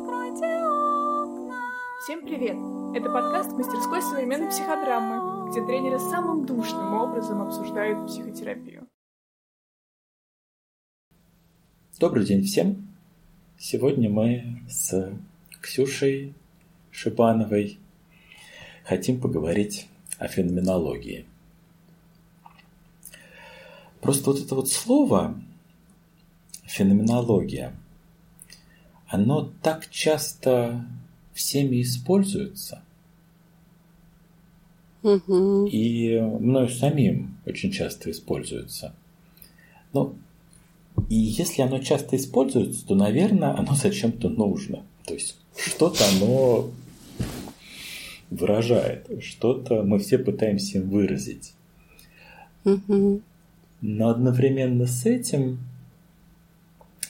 Откройте 0.00 0.46
окна. 0.46 1.60
Всем 2.02 2.24
привет! 2.24 2.56
Это 2.96 3.10
подкаст 3.12 3.52
мастерской 3.52 4.00
современной 4.00 4.48
психодрамы, 4.48 5.50
где 5.50 5.62
тренеры 5.66 5.98
самым 5.98 6.46
душным 6.46 6.94
образом 6.94 7.42
обсуждают 7.42 8.06
психотерапию. 8.06 8.88
Добрый 11.98 12.24
день 12.24 12.44
всем! 12.44 12.88
Сегодня 13.58 14.08
мы 14.08 14.62
с 14.70 15.12
Ксюшей 15.60 16.32
Шибановой 16.90 17.78
хотим 18.84 19.20
поговорить 19.20 19.86
о 20.16 20.28
феноменологии. 20.28 21.26
Просто 24.00 24.30
вот 24.30 24.40
это 24.40 24.54
вот 24.54 24.70
слово 24.70 25.38
феноменология, 26.62 27.74
оно 29.10 29.50
так 29.60 29.90
часто 29.90 30.86
всеми 31.34 31.82
используется. 31.82 32.82
Угу. 35.02 35.66
И 35.66 36.20
мною 36.20 36.68
самим 36.68 37.36
очень 37.44 37.72
часто 37.72 38.10
используется. 38.10 38.94
Ну, 39.92 40.14
и 41.08 41.16
если 41.16 41.62
оно 41.62 41.78
часто 41.78 42.16
используется, 42.16 42.86
то, 42.86 42.94
наверное, 42.94 43.56
оно 43.58 43.74
зачем-то 43.74 44.28
нужно. 44.28 44.84
То 45.06 45.14
есть 45.14 45.36
что-то 45.56 46.04
оно 46.16 46.70
выражает, 48.30 49.10
что-то 49.22 49.82
мы 49.82 49.98
все 49.98 50.18
пытаемся 50.18 50.78
им 50.78 50.88
выразить. 50.88 51.54
Угу. 52.64 53.22
Но 53.80 54.08
одновременно 54.08 54.86
с 54.86 55.04
этим 55.04 55.58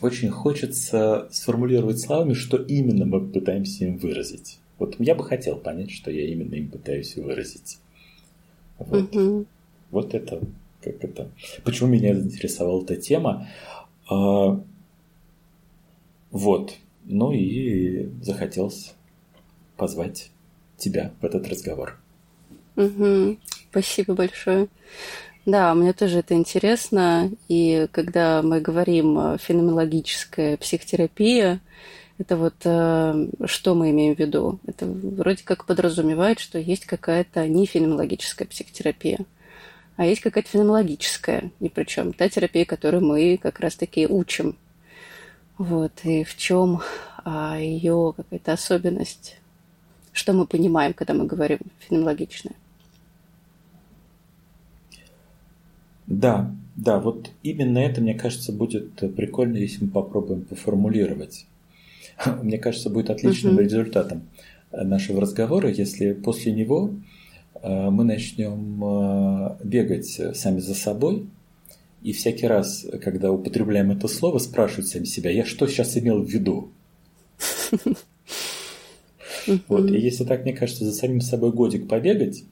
очень 0.01 0.31
хочется 0.31 1.29
сформулировать 1.31 2.01
словами, 2.01 2.33
что 2.33 2.57
именно 2.57 3.05
мы 3.05 3.21
пытаемся 3.27 3.85
им 3.87 3.99
выразить. 3.99 4.59
Вот 4.79 4.97
я 4.99 5.15
бы 5.15 5.25
хотел 5.25 5.57
понять, 5.57 5.91
что 5.91 6.11
я 6.11 6.27
именно 6.27 6.55
им 6.55 6.69
пытаюсь 6.69 7.17
выразить. 7.17 7.79
Вот, 8.79 9.15
Угу. 9.15 9.47
вот 9.91 10.15
это, 10.15 10.41
как 10.83 11.05
это. 11.05 11.31
Почему 11.65 11.91
меня 11.91 12.15
заинтересовала 12.15 12.83
эта 12.83 12.97
тема? 12.97 13.47
А, 14.09 14.63
вот. 16.31 16.77
Ну 17.05 17.33
и 17.33 18.09
захотелось 18.23 18.95
позвать 19.77 20.31
тебя 20.77 21.13
в 21.21 21.25
этот 21.25 21.49
разговор. 21.49 21.99
Угу. 22.77 23.37
Спасибо 23.71 24.15
большое. 24.15 24.69
Да, 25.47 25.75
мне 25.75 25.93
тоже 25.93 26.19
это 26.19 26.35
интересно. 26.35 27.31
И 27.49 27.89
когда 27.93 28.43
мы 28.43 28.61
говорим 28.61 29.19
э, 29.19 29.39
феноменологическая 29.39 30.57
психотерапия, 30.59 31.61
это 32.19 32.37
вот 32.37 32.55
э, 32.65 33.29
что 33.47 33.75
мы 33.75 33.91
имеем 33.91 34.15
в 34.15 34.19
виду? 34.19 34.61
Это 34.67 34.85
вроде 34.85 35.43
как 35.43 35.65
подразумевает, 35.65 36.39
что 36.39 36.59
есть 36.59 36.85
какая-то 36.85 37.49
не 37.49 37.65
феноменологическая 37.65 38.47
психотерапия, 38.47 39.21
а 39.97 40.05
есть 40.05 40.21
какая-то 40.21 40.51
феноменологическая. 40.51 41.51
И 41.61 41.71
причем 41.71 42.13
та 42.13 42.29
терапия, 42.29 42.67
которую 42.67 43.05
мы 43.05 43.39
как 43.39 43.61
раз-таки 43.61 44.07
учим. 44.07 44.57
Вот. 45.57 45.93
И 46.05 46.25
в 46.25 46.37
чем 46.37 46.83
а, 47.25 47.59
ее 47.59 48.13
какая-то 48.15 48.53
особенность? 48.53 49.39
Что 50.13 50.35
мы 50.35 50.47
понимаем, 50.47 50.93
когда 50.93 51.15
мы 51.15 51.25
говорим 51.25 51.61
феноменологичная? 51.81 52.55
Да, 56.11 56.53
да, 56.75 56.99
вот 56.99 57.31
именно 57.43 57.79
это, 57.79 58.01
мне 58.01 58.15
кажется, 58.15 58.53
будет 58.53 58.93
прикольно, 59.15 59.57
если 59.57 59.85
мы 59.85 59.91
попробуем 59.91 60.43
поформулировать. 60.43 61.47
Мне 62.43 62.59
кажется, 62.59 62.91
будет 62.91 63.11
отличным 63.11 63.55
Мгм. 63.55 63.63
результатом 63.63 64.23
нашего 64.73 65.21
разговора, 65.21 65.71
если 65.71 66.13
после 66.13 66.53
него 66.53 66.91
э, 67.63 67.91
мы 67.91 68.05
начнем 68.05 68.85
э, 68.85 69.57
бегать 69.65 70.21
сами 70.35 70.59
за 70.59 70.75
собой, 70.75 71.27
и 72.03 72.13
всякий 72.13 72.47
раз, 72.47 72.87
когда 73.03 73.31
употребляем 73.31 73.93
это 73.93 74.09
слово, 74.09 74.39
спрашивать 74.39 74.89
сами 74.89 75.05
себя, 75.05 75.31
я 75.31 75.45
что 75.45 75.67
сейчас 75.69 75.97
имел 75.97 76.23
в 76.23 76.29
виду? 76.29 76.71
Вот, 79.69 79.91
и 79.91 79.99
если 79.99 80.25
так, 80.25 80.43
мне 80.45 80.53
кажется, 80.53 80.85
за 80.85 80.93
самим 80.93 81.21
собой 81.21 81.51
годик 81.53 81.89
побегать, 81.89 82.45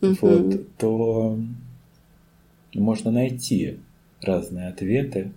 вот, 0.00 0.76
то 0.78 1.38
можно 2.74 3.10
найти 3.10 3.78
разные 4.20 4.68
ответы. 4.68 5.32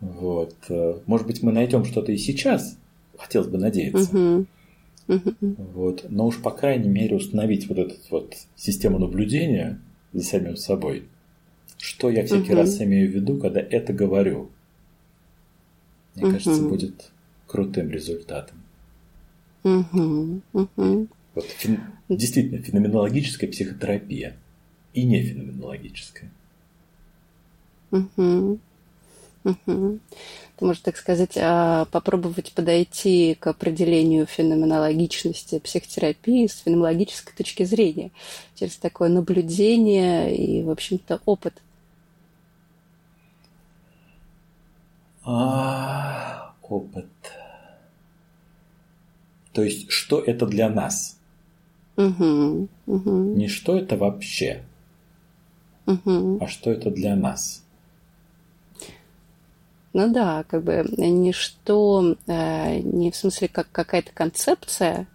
Вот. 0.00 0.54
э, 0.68 0.98
Может 1.06 1.26
быть, 1.26 1.42
мы 1.42 1.52
найдем 1.52 1.84
что-то 1.84 2.12
и 2.12 2.16
сейчас, 2.16 2.76
хотелось 3.18 3.48
бы 3.48 3.58
надеяться. 3.58 4.16
Мгм. 4.16 4.46
Вот. 5.74 6.06
Но 6.08 6.26
уж, 6.28 6.38
по 6.40 6.50
крайней 6.50 6.88
мере, 6.88 7.16
установить 7.16 7.68
вот 7.68 7.78
эту 7.78 7.94
вот 8.10 8.34
систему 8.56 8.98
наблюдения 8.98 9.80
за 10.12 10.22
самим 10.22 10.56
собой. 10.56 11.04
Что 11.78 12.10
я 12.10 12.24
всякий 12.24 12.50
Мгм. 12.50 12.56
раз 12.58 12.80
имею 12.80 13.10
в 13.10 13.14
виду, 13.14 13.38
когда 13.38 13.60
это 13.60 13.92
говорю. 13.92 14.50
Мне 16.14 16.24
кажется, 16.32 16.60
Мгм. 16.60 16.68
будет 16.68 17.10
крутым 17.46 17.90
результатом. 17.90 18.58
Мгм. 19.64 20.42
Мгм. 20.52 21.08
Вот 21.34 21.44
фен- 21.58 21.80
действительно 22.08 22.62
феноменологическая 22.62 23.48
психотерапия 23.50 24.36
и 24.92 25.04
не 25.04 25.22
феноменологическая. 25.22 26.30
Мгм. 27.90 28.60
Мгм. 29.42 30.00
Ты 30.56 30.64
можешь, 30.64 30.82
так 30.82 30.96
сказать, 30.96 31.38
а, 31.40 31.86
попробовать 31.86 32.52
подойти 32.52 33.34
к 33.34 33.46
определению 33.46 34.26
феноменологичности 34.26 35.58
психотерапии 35.58 36.46
с 36.46 36.58
феноменологической 36.58 37.32
точки 37.34 37.62
зрения, 37.62 38.10
через 38.54 38.76
такое 38.76 39.08
наблюдение 39.08 40.36
и, 40.36 40.62
в 40.62 40.70
общем-то, 40.70 41.20
опыт. 41.24 41.54
А, 45.24 46.54
опыт. 46.62 47.06
То 49.52 49.62
есть, 49.62 49.90
что 49.90 50.20
это 50.20 50.46
для 50.46 50.68
нас? 50.68 51.18
Мгм. 51.96 52.68
Мгм. 52.86 53.36
Не 53.36 53.48
что 53.48 53.76
это 53.76 53.96
вообще, 53.96 54.62
Мгм. 55.86 56.38
а 56.42 56.46
что 56.46 56.70
это 56.70 56.90
для 56.90 57.16
нас. 57.16 57.64
Ну 59.92 60.12
да, 60.12 60.44
как 60.48 60.62
бы 60.62 60.86
ничто, 60.96 62.16
э, 62.26 62.78
не 62.78 63.10
в 63.10 63.16
смысле 63.16 63.48
как 63.48 63.68
какая-то 63.72 64.12
концепция, 64.14 65.08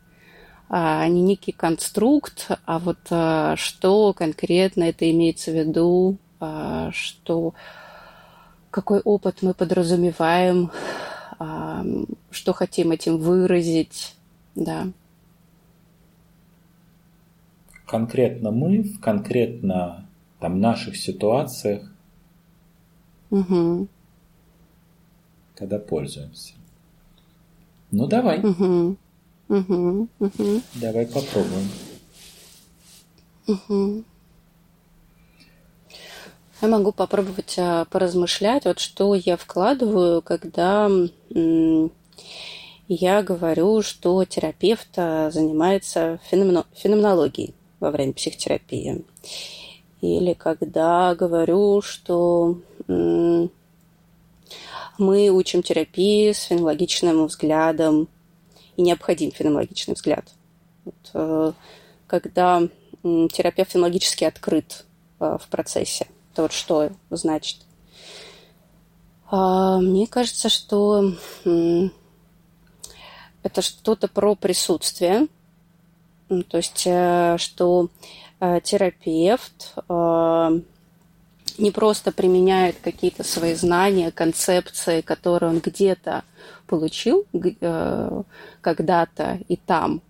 а 0.68 1.08
не 1.08 1.22
некий 1.22 1.53
конструкт, 1.53 2.52
а 2.66 2.80
вот 2.80 2.98
э, 3.09 3.56
что 3.56 4.14
конкретно 4.14 4.84
это 4.84 5.09
имеется 5.09 5.52
в 5.52 5.56
виду, 5.56 6.18
а, 6.40 6.92
что 6.92 7.53
какой 8.72 9.00
опыт 9.00 9.42
мы 9.42 9.53
подразумеваем, 9.53 10.72
а, 11.40 11.86
что 12.30 12.53
хотим 12.53 12.92
этим 12.92 13.18
выразить, 13.18 14.16
да. 14.53 14.88
Конкретно 17.86 18.52
мы 18.52 18.84
конкретно 19.02 20.04
там 20.40 20.59
наших 20.59 20.97
ситуациях, 20.97 21.84
Мгм. 23.29 23.88
когда 25.56 25.79
пользуемся. 25.79 26.53
Ну 27.91 28.07
давай, 28.07 28.40
Мгм. 28.40 28.97
Мгм. 29.47 30.09
Мгм. 30.19 30.62
давай 30.75 31.06
попробуем. 31.06 31.69
Мгм. 33.47 34.06
Я 36.62 36.67
могу 36.69 36.91
попробовать 36.91 37.56
а, 37.59 37.85
поразмышлять, 37.85 38.66
вот 38.66 38.79
что 38.79 39.14
я 39.14 39.37
вкладываю, 39.37 40.22
когда 40.22 40.90
я 42.87 43.23
говорю, 43.23 43.82
что 43.82 44.23
терапевт 44.26 44.87
а, 44.97 45.29
занимается 45.32 46.20
феномено- 46.32 46.66
феноменологией 46.73 47.53
во 47.79 47.91
время 47.91 48.14
психотерапии. 48.14 49.03
Или 50.05 50.34
когда 50.34 51.16
говорю, 51.16 51.81
что 51.81 52.57
мы 54.97 55.29
учим 55.29 55.63
терапии 55.63 56.31
с 56.31 56.43
феноменологичным 56.43 57.25
взглядом 57.25 58.07
и 58.78 58.81
необходим 58.81 59.31
феноменологичный 59.31 59.96
взгляд. 59.96 60.31
Вот, 60.84 61.11
э, 61.13 61.53
когда 62.07 62.61
терапевт 63.03 63.72
феноменологически 63.72 64.23
открыт 64.23 64.85
э, 65.19 65.37
в 65.40 65.47
процессе. 65.49 66.08
Это 66.34 66.43
вот 66.43 66.53
что 66.53 66.90
значит. 67.09 67.58
А, 69.29 69.79
Мне 69.79 70.08
кажется, 70.08 70.49
что 70.49 71.13
это 73.43 73.61
что-то 73.61 74.08
про 74.08 74.35
присутствие. 74.35 75.28
То 76.28 76.58
есть, 76.58 76.84
э, 76.85 77.37
что 77.37 77.90
терапевт 78.64 79.74
э, 79.90 80.59
не 81.58 81.72
просто 81.72 82.12
применяет 82.12 82.78
какие-то 82.84 83.24
свои 83.24 83.53
знания, 83.53 84.12
концепции, 84.12 85.02
которые 85.02 85.52
он 85.52 85.59
где-то 85.59 86.24
получил 86.68 87.26
э, 87.34 88.22
когда-то 88.62 89.40
и 89.47 89.56
там, 89.56 90.02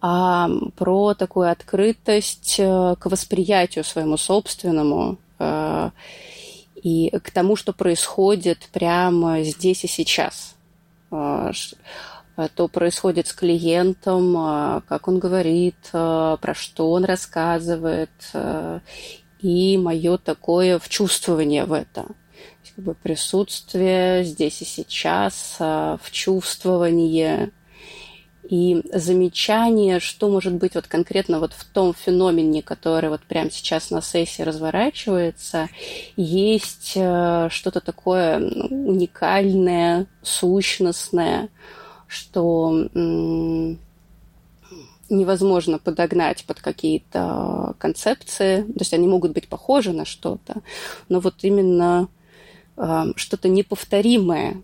а 0.00 0.48
про 0.76 1.14
такую 1.14 1.50
открытость 1.50 2.56
э, 2.58 2.94
к 2.98 3.06
восприятию 3.06 3.84
своему 3.84 4.16
собственному 4.16 5.18
э, 5.38 5.90
и 6.82 7.10
к 7.10 7.30
тому, 7.30 7.56
что 7.56 7.72
происходит 7.72 8.68
прямо 8.72 9.42
здесь 9.42 9.84
и 9.84 9.88
сейчас. 9.88 10.54
Э, 12.36 12.48
то 12.54 12.68
происходит 12.68 13.26
с 13.26 13.32
клиентом, 13.32 14.82
как 14.88 15.08
он 15.08 15.18
говорит, 15.18 15.76
про 15.90 16.54
что 16.54 16.92
он 16.92 17.04
рассказывает, 17.04 18.10
и 19.40 19.78
мое 19.78 20.18
такое 20.18 20.78
вчувствование 20.78 21.64
в 21.64 21.72
это. 21.72 22.06
Как 22.74 22.84
бы 22.84 22.94
присутствие 22.94 24.24
здесь 24.24 24.60
и 24.62 24.64
сейчас, 24.64 25.58
вчувствование– 26.02 27.50
и 28.48 28.82
замечание, 28.92 30.00
что 30.00 30.28
может 30.28 30.54
быть 30.54 30.74
вот 30.74 30.86
конкретно 30.86 31.40
вот 31.40 31.52
в 31.52 31.64
том 31.64 31.94
феномене, 31.94 32.62
который 32.62 33.08
вот 33.08 33.22
прямо 33.22 33.50
сейчас 33.50 33.90
на 33.90 34.02
сессии 34.02 34.42
разворачивается, 34.42 35.68
есть 36.16 36.92
что-то 36.92 37.80
такое 37.80 38.38
ну, 38.38 38.88
уникальное, 38.88 40.06
сущностное, 40.22 41.48
что 42.16 42.88
невозможно 45.08 45.78
подогнать 45.78 46.44
под 46.44 46.60
какие-то 46.60 47.74
концепции, 47.78 48.62
то 48.62 48.80
есть 48.80 48.92
они 48.92 49.06
могут 49.06 49.32
быть 49.32 49.48
похожи 49.48 49.92
на 49.92 50.04
что-то, 50.04 50.62
но 51.08 51.20
вот 51.20 51.36
именно 51.42 52.08
э, 52.76 53.04
что-то 53.14 53.48
неповторимое 53.48 54.62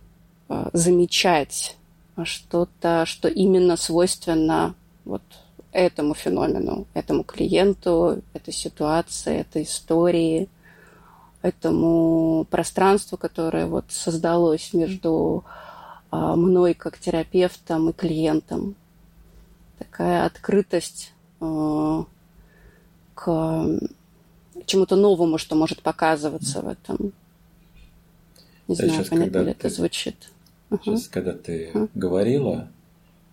э, 0.48 0.70
замечать 0.72 1.76
что-то, 2.24 3.04
что 3.06 3.28
именно 3.28 3.76
свойственно 3.76 4.74
вот 5.04 5.22
этому 5.72 6.14
феномену, 6.14 6.86
этому 6.92 7.24
клиенту, 7.24 8.22
этой 8.34 8.52
ситуации, 8.52 9.38
этой 9.38 9.62
истории, 9.62 10.48
этому 11.40 12.46
пространству, 12.50 13.16
которое 13.16 13.66
вот 13.66 13.86
создалось 13.88 14.72
между 14.74 15.44
мной 16.12 16.74
как 16.74 16.98
терапевтом 16.98 17.90
и 17.90 17.92
клиентом. 17.92 18.74
Такая 19.78 20.26
открытость 20.26 21.12
э, 21.40 22.04
к 23.14 23.66
чему-то 24.66 24.96
новому, 24.96 25.38
что 25.38 25.56
может 25.56 25.82
показываться 25.82 26.60
в 26.60 26.68
этом. 26.68 27.12
Не 28.68 28.76
да, 28.76 28.86
знаю, 28.86 29.06
понятно 29.08 29.38
ли 29.38 29.50
это 29.52 29.68
звучит. 29.68 30.30
Сейчас, 30.70 31.08
когда 31.08 31.32
ты 31.32 31.70
uh 31.72 31.90
говорила, 31.94 32.70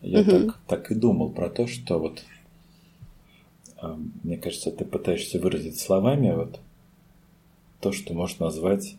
я 0.02 0.22
uh 0.22 0.46
так, 0.48 0.58
так 0.68 0.92
и 0.92 0.96
думал 0.96 1.30
про 1.30 1.50
то, 1.50 1.68
что 1.68 2.00
вот, 2.00 2.24
а, 3.78 3.98
мне 4.24 4.38
кажется, 4.38 4.72
ты 4.72 4.84
пытаешься 4.84 5.40
выразить 5.40 5.80
словами 5.80 6.34
вот 6.34 6.60
то, 7.80 7.92
что 7.92 8.14
можно 8.14 8.48
назвать 8.48 8.96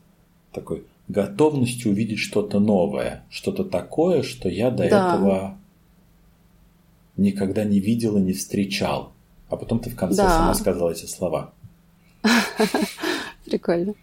такой 0.53 0.85
готовностью 1.11 1.93
увидеть 1.93 2.19
что-то 2.19 2.61
новое, 2.61 3.25
что-то 3.31 3.65
такое, 3.65 4.23
что 4.23 4.49
я 4.49 4.71
до 4.71 4.89
да. 4.89 5.17
этого 5.17 5.59
никогда 7.17 7.65
не 7.65 7.81
видел 7.81 8.17
и 8.17 8.21
не 8.21 8.33
встречал. 8.33 9.12
А 9.49 9.57
потом 9.57 9.81
ты 9.81 9.91
в 9.91 9.97
конце 9.97 10.23
да. 10.23 10.31
сама 10.31 10.55
сказала 10.55 10.91
эти 10.91 11.07
слова. 11.07 11.53
Прикольно. 13.45 13.95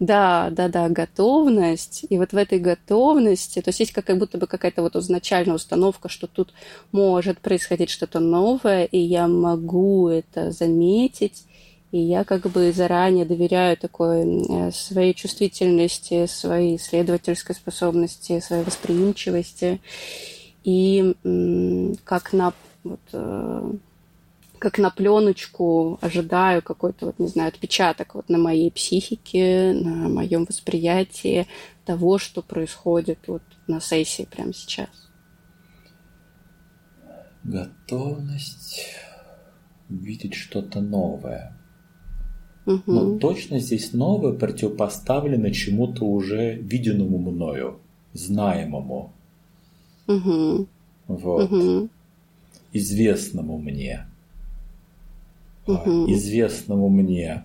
Да, 0.00 0.50
да, 0.52 0.68
да, 0.68 0.88
готовность. 0.88 2.06
И 2.08 2.18
вот 2.18 2.32
в 2.32 2.36
этой 2.36 2.60
готовности, 2.60 3.60
то 3.60 3.70
есть 3.70 3.80
есть 3.80 3.92
как 3.92 4.16
будто 4.16 4.38
бы 4.38 4.46
какая-то 4.46 4.82
вот 4.82 4.94
изначальная 4.94 5.56
установка, 5.56 6.08
что 6.08 6.28
тут 6.28 6.54
может 6.92 7.40
происходить 7.40 7.90
что-то 7.90 8.20
новое, 8.20 8.84
и 8.84 8.98
я 8.98 9.26
могу 9.26 10.08
это 10.08 10.52
заметить, 10.52 11.44
и 11.90 11.98
я 11.98 12.24
как 12.24 12.50
бы 12.50 12.70
заранее 12.72 13.24
доверяю 13.24 13.76
такой 13.76 14.22
э, 14.22 14.70
своей 14.72 15.14
чувствительности, 15.14 16.26
своей 16.26 16.76
исследовательской 16.76 17.54
способности, 17.54 18.40
своей 18.40 18.64
восприимчивости. 18.64 19.80
И 20.64 21.14
как 22.04 22.32
на 22.34 22.52
вот, 22.84 23.00
э, 23.12 23.72
как 24.58 24.78
на 24.78 24.90
пленочку 24.90 25.98
ожидаю 26.02 26.62
какой-то, 26.62 27.06
вот, 27.06 27.18
не 27.18 27.28
знаю, 27.28 27.48
отпечаток 27.48 28.14
вот 28.14 28.28
на 28.28 28.38
моей 28.38 28.70
психике, 28.70 29.72
на 29.72 30.08
моем 30.08 30.44
восприятии 30.44 31.46
того, 31.86 32.18
что 32.18 32.42
происходит 32.42 33.20
вот 33.28 33.42
на 33.66 33.80
сессии 33.80 34.28
прямо 34.30 34.52
сейчас. 34.52 34.88
Готовность 37.44 38.94
видеть 39.88 40.34
что-то 40.34 40.80
новое. 40.80 41.57
Угу. 42.68 42.82
Но 42.86 43.18
точно 43.18 43.58
здесь 43.60 43.92
новое 43.92 44.32
противопоставлено 44.32 45.50
чему-то 45.50 46.04
уже 46.04 46.54
виденному 46.54 47.18
мною, 47.18 47.78
знаемому. 48.12 49.10
Угу. 50.06 50.66
Вот. 51.08 51.52
Угу. 51.52 51.88
Известному 52.72 53.58
мне 53.58 54.08
угу. 55.68 56.10
известному 56.10 56.88
мне 56.88 57.44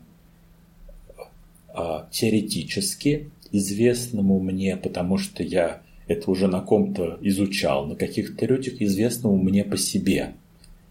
а, 1.69 2.08
теоретически, 2.12 3.30
известному 3.52 4.40
мне, 4.40 4.78
потому 4.78 5.18
что 5.18 5.44
я 5.44 5.81
это 6.08 6.31
уже 6.31 6.48
на 6.48 6.62
ком-то 6.62 7.18
изучал, 7.22 7.86
на 7.86 7.96
каких-то 7.96 8.46
людях, 8.46 8.81
известному 8.81 9.38
мне 9.38 9.64
по 9.64 9.78
себе. 9.78 10.34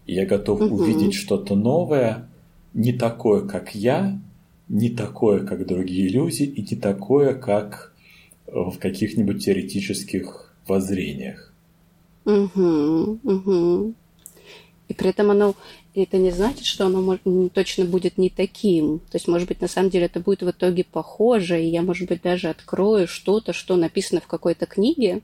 И 0.05 0.13
я 0.13 0.25
готов 0.25 0.61
угу. 0.61 0.75
увидеть 0.75 1.13
что-то 1.13 1.55
новое, 1.55 2.27
не 2.73 2.93
такое, 2.93 3.47
как 3.47 3.75
я, 3.75 4.19
не 4.67 4.89
такое, 4.89 5.45
как 5.45 5.65
другие 5.65 6.09
люди, 6.09 6.43
и 6.43 6.61
не 6.61 6.79
такое, 6.79 7.33
как 7.35 7.93
в 8.47 8.77
каких-нибудь 8.77 9.43
теоретических 9.43 10.53
воззрениях. 10.67 11.53
Угу, 12.25 13.19
угу. 13.23 13.93
И 14.87 14.93
при 14.93 15.09
этом 15.09 15.31
оно 15.31 15.55
это 15.95 16.17
не 16.17 16.31
значит, 16.31 16.65
что 16.65 16.85
оно 16.85 17.01
может, 17.01 17.23
точно 17.53 17.85
будет 17.85 18.17
не 18.17 18.29
таким. 18.29 18.99
То 18.99 19.15
есть, 19.15 19.27
может 19.27 19.47
быть, 19.47 19.61
на 19.61 19.67
самом 19.67 19.89
деле 19.89 20.05
это 20.05 20.19
будет 20.19 20.41
в 20.41 20.49
итоге 20.49 20.83
похоже, 20.83 21.61
и 21.63 21.69
я, 21.69 21.81
может 21.81 22.07
быть, 22.07 22.21
даже 22.21 22.49
открою 22.49 23.07
что-то, 23.07 23.53
что 23.53 23.75
написано 23.75 24.21
в 24.21 24.27
какой-то 24.27 24.65
книге, 24.65 25.21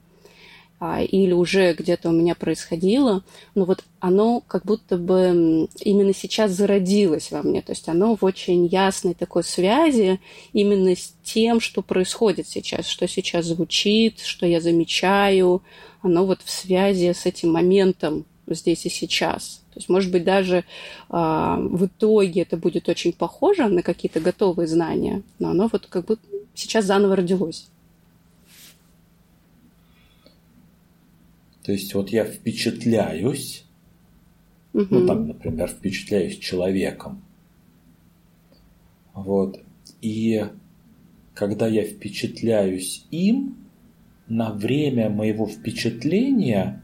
или 0.80 1.34
уже 1.34 1.74
где-то 1.74 2.10
у 2.10 2.14
меня 2.14 2.36
происходило, 2.36 3.24
но 3.54 3.66
вот 3.66 3.84
оно 4.00 4.42
как 4.48 4.66
будто 4.66 4.98
бы 4.98 5.68
именно 5.82 6.14
сейчас 6.14 6.52
зародилось 6.52 7.32
во 7.32 7.44
мне. 7.44 7.62
То 7.62 7.74
есть 7.74 7.90
оно 7.90 8.16
в 8.16 8.24
очень 8.24 8.66
ясной 8.66 9.14
такой 9.14 9.44
связи 9.44 10.22
именно 10.54 10.96
с 10.96 11.14
тем, 11.24 11.60
что 11.60 11.82
происходит 11.82 12.48
сейчас, 12.48 12.88
что 12.88 13.08
сейчас 13.08 13.46
звучит, 13.46 14.20
что 14.22 14.46
я 14.46 14.62
замечаю. 14.62 15.64
Оно 16.02 16.26
вот 16.26 16.40
в 16.44 16.50
связи 16.50 17.14
с 17.14 17.26
этим 17.26 17.52
моментом 17.52 18.26
здесь 18.48 18.86
и 18.86 18.90
сейчас. 18.90 19.62
То 19.74 19.80
есть, 19.80 19.90
может 19.90 20.12
быть, 20.12 20.24
даже 20.24 20.58
э, 20.58 20.64
в 21.10 21.86
итоге 21.86 22.42
это 22.42 22.58
будет 22.58 22.88
очень 22.90 23.14
похоже 23.14 23.68
на 23.68 23.84
какие-то 23.84 24.20
готовые 24.20 24.68
знания, 24.68 25.24
но 25.40 25.50
оно 25.50 25.70
вот 25.72 25.88
как 25.88 26.06
бы 26.06 26.18
сейчас 26.56 26.86
заново 26.86 27.18
родилось. 27.18 27.68
То 31.70 31.74
есть 31.74 31.94
вот 31.94 32.10
я 32.10 32.26
впечатляюсь, 32.26 33.64
угу. 34.74 34.88
ну 34.90 35.06
там, 35.06 35.28
например, 35.28 35.68
впечатляюсь 35.68 36.40
человеком, 36.40 37.24
вот, 39.14 39.62
и 40.02 40.48
когда 41.36 41.68
я 41.68 41.84
впечатляюсь 41.84 43.06
им, 43.12 43.68
на 44.28 44.52
время 44.52 45.12
моего 45.12 45.46
впечатления 45.46 46.82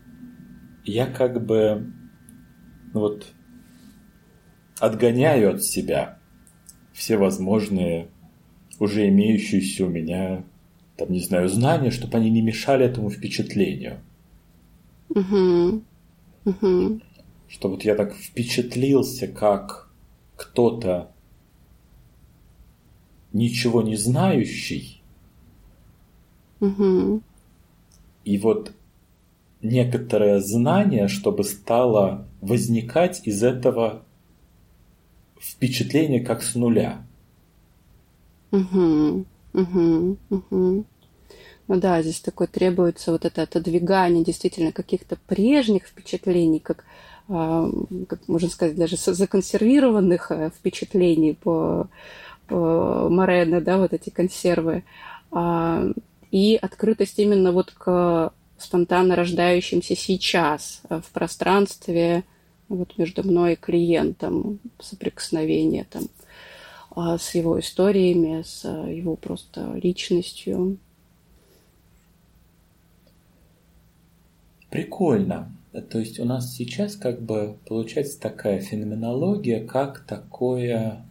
я 0.84 1.08
как 1.08 1.44
бы 1.44 1.92
ну 2.94 3.00
вот 3.00 3.34
отгоняю 4.78 5.56
от 5.56 5.64
себя 5.64 6.20
все 6.94 7.18
возможные 7.18 8.10
уже 8.78 9.10
имеющиеся 9.10 9.88
у 9.88 9.90
меня, 9.90 10.44
там, 10.96 11.12
не 11.12 11.22
знаю, 11.22 11.50
знания, 11.50 11.90
чтобы 11.90 12.20
они 12.20 12.30
не 12.30 12.44
мешали 12.44 12.86
этому 12.86 13.10
впечатлению. 13.10 14.05
Угу. 15.10 15.82
Угу. 16.46 17.02
Что 17.48 17.70
вот 17.70 17.84
я 17.84 17.96
так 17.96 18.14
впечатлился, 18.14 19.28
как 19.28 19.90
кто-то 20.36 21.12
ничего 23.34 23.82
не 23.82 23.96
знающий. 23.96 25.02
Угу. 26.60 27.22
И 28.24 28.38
вот 28.38 28.72
некоторое 29.62 30.40
знание, 30.40 31.08
чтобы 31.08 31.44
стало 31.44 32.28
возникать 32.42 33.28
из 33.28 33.44
этого 33.44 34.04
впечатления 35.40 36.22
как 36.22 36.42
с 36.44 36.56
нуля. 36.56 37.06
Угу, 38.52 39.26
угу, 39.54 40.18
угу. 40.30 40.86
Ну 41.68 41.80
да, 41.80 42.02
здесь 42.02 42.20
такое 42.20 42.48
требуется 42.48 43.12
вот 43.12 43.26
это 43.26 43.42
отодвигание 43.42 44.24
действительно 44.24 44.72
каких-то 44.72 45.18
прежних 45.28 45.86
впечатлений, 45.88 46.60
как, 46.60 46.86
а, 47.28 47.70
как 48.08 48.28
можно 48.28 48.50
сказать, 48.50 48.76
даже 48.76 48.98
законсервированных 48.98 50.32
э, 50.32 50.52
впечатлений 50.56 51.34
по, 51.34 51.88
по 52.48 53.10
Морено, 53.10 53.62
да, 53.62 53.78
вот 53.78 53.94
эти 53.94 54.12
консервы, 54.12 54.84
а, 55.32 55.86
и 56.32 56.56
открытость 56.62 57.18
именно 57.18 57.52
вот 57.52 57.72
к 57.72 58.32
спонтанно 58.58 59.16
рождающимся 59.16 59.96
сейчас 59.96 60.82
э, 60.90 61.02
в 61.02 61.10
пространстве 61.12 62.24
вот 62.70 62.98
между 62.98 63.24
мной 63.24 63.54
и 63.54 63.58
клиентом, 63.58 64.60
соприкосновение 64.80 65.86
там 65.90 66.04
а, 66.92 67.18
с 67.18 67.36
его 67.36 67.60
историями, 67.60 68.44
с 68.44 68.62
э, 68.66 68.96
его 68.96 69.16
просто 69.16 69.74
личностью. 69.82 70.78
Прикольно. 74.76 75.56
То 75.90 76.00
есть 76.00 76.20
у 76.20 76.26
нас 76.26 76.54
сейчас 76.54 76.98
как 76.98 77.22
бы 77.22 77.58
получается 77.66 78.20
такая 78.20 78.60
феноменология, 78.60 79.66
как 79.66 80.02
такое, 80.02 81.06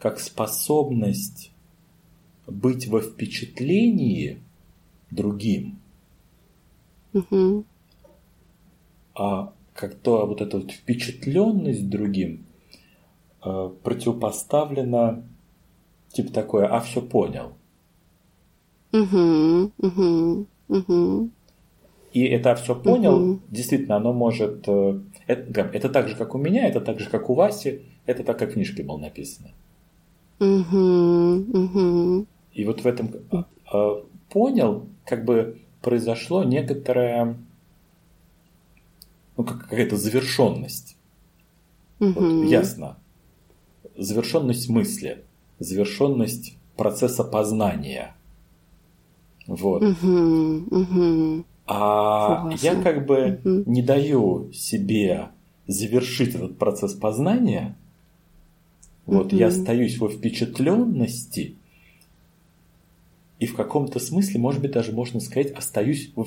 как 0.00 0.18
способность 0.18 1.52
быть 2.48 2.88
во 2.88 3.00
впечатлении 3.00 4.40
другим. 5.12 5.78
Угу. 7.12 7.64
А 9.14 9.52
как 9.72 9.94
то 9.94 10.26
вот 10.26 10.40
эта 10.40 10.58
вот 10.58 10.72
впечатленность 10.72 11.88
другим 11.88 12.44
э, 13.44 13.70
противопоставлена 13.84 15.22
типа 16.08 16.32
такое, 16.32 16.66
а 16.66 16.80
все 16.80 17.00
понял. 17.02 17.52
Угу, 18.92 19.70
угу, 19.78 20.46
угу. 20.66 21.30
И 22.16 22.22
это 22.22 22.54
все 22.54 22.74
понял, 22.74 23.14
угу. 23.14 23.40
действительно, 23.50 23.96
оно 23.96 24.14
может... 24.14 24.66
Э, 24.66 24.98
это, 25.26 25.60
это 25.60 25.90
так 25.90 26.08
же, 26.08 26.16
как 26.16 26.34
у 26.34 26.38
меня, 26.38 26.66
это 26.66 26.80
так 26.80 26.98
же, 26.98 27.10
как 27.10 27.28
у 27.28 27.34
Васи, 27.34 27.82
это 28.06 28.24
так, 28.24 28.38
как 28.38 28.48
в 28.48 28.52
книжке 28.54 28.82
было 28.82 28.96
написано. 28.96 29.50
Угу, 30.40 30.78
угу. 31.52 32.26
И 32.54 32.64
вот 32.64 32.80
в 32.80 32.86
этом 32.86 33.10
э, 33.70 34.02
понял, 34.30 34.86
как 35.04 35.26
бы 35.26 35.58
произошло 35.82 36.42
некоторое, 36.42 37.36
ну, 39.36 39.44
как 39.44 39.68
какая-то 39.68 39.98
завершенность. 39.98 40.96
Угу. 42.00 42.12
Вот, 42.18 42.48
ясно. 42.48 42.96
Завершенность 43.94 44.70
мысли, 44.70 45.22
завершенность 45.58 46.56
процесса 46.78 47.24
познания. 47.24 48.16
Вот. 49.46 49.82
Угу, 49.82 50.64
угу. 50.70 51.44
А 51.66 52.48
я 52.60 52.76
как 52.80 53.06
бы 53.06 53.40
Мгм. 53.42 53.64
не 53.66 53.82
даю 53.82 54.52
себе 54.52 55.28
завершить 55.66 56.34
этот 56.34 56.58
процесс 56.58 56.94
познания. 56.94 57.76
Вот 59.04 59.32
я 59.32 59.48
Мгм. 59.48 59.60
остаюсь 59.60 59.98
во 59.98 60.08
впечатленности, 60.08 61.56
и 63.38 63.46
в 63.46 63.54
каком-то 63.54 63.98
смысле, 63.98 64.40
может 64.40 64.62
быть, 64.62 64.72
даже 64.72 64.92
можно 64.92 65.20
сказать, 65.20 65.52
остаюсь 65.52 66.10
в- 66.14 66.26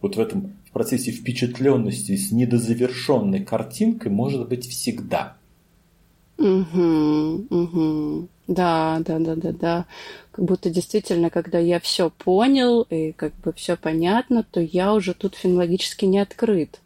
вот 0.00 0.16
в 0.16 0.20
этом 0.20 0.52
в 0.68 0.72
процессе 0.72 1.10
впечатленности 1.10 2.14
с 2.16 2.30
недозавершенной 2.30 3.44
картинкой, 3.44 4.12
может 4.12 4.48
быть, 4.48 4.66
всегда. 4.68 5.35
Угу, 6.38 7.46
угу. 7.50 8.28
Да, 8.46 8.98
да, 9.00 9.18
да, 9.18 9.34
да, 9.34 9.52
да. 9.52 9.86
Как 10.30 10.44
будто 10.44 10.70
действительно, 10.70 11.30
когда 11.30 11.58
я 11.58 11.80
все 11.80 12.10
понял 12.10 12.82
и 12.82 13.12
как 13.12 13.34
бы 13.36 13.52
все 13.52 13.76
понятно, 13.76 14.44
то 14.44 14.60
я 14.60 14.92
уже 14.94 15.14
тут 15.14 15.34
фенологически 15.34 16.04
не 16.04 16.18
открыт. 16.18 16.80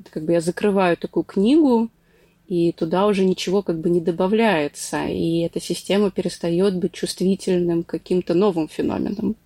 Это 0.00 0.10
как 0.10 0.24
бы 0.24 0.32
я 0.32 0.40
закрываю 0.40 0.96
такую 0.96 1.24
книгу, 1.24 1.88
и 2.48 2.72
туда 2.72 3.06
уже 3.06 3.24
ничего 3.24 3.62
как 3.62 3.80
бы 3.80 3.90
не 3.90 4.00
добавляется, 4.00 5.06
и 5.06 5.40
эта 5.40 5.60
система 5.60 6.10
перестает 6.10 6.76
быть 6.76 6.92
чувствительным 6.92 7.82
к 7.82 7.88
каким-то 7.88 8.34
новым 8.34 8.68
феноменам. 8.68 9.36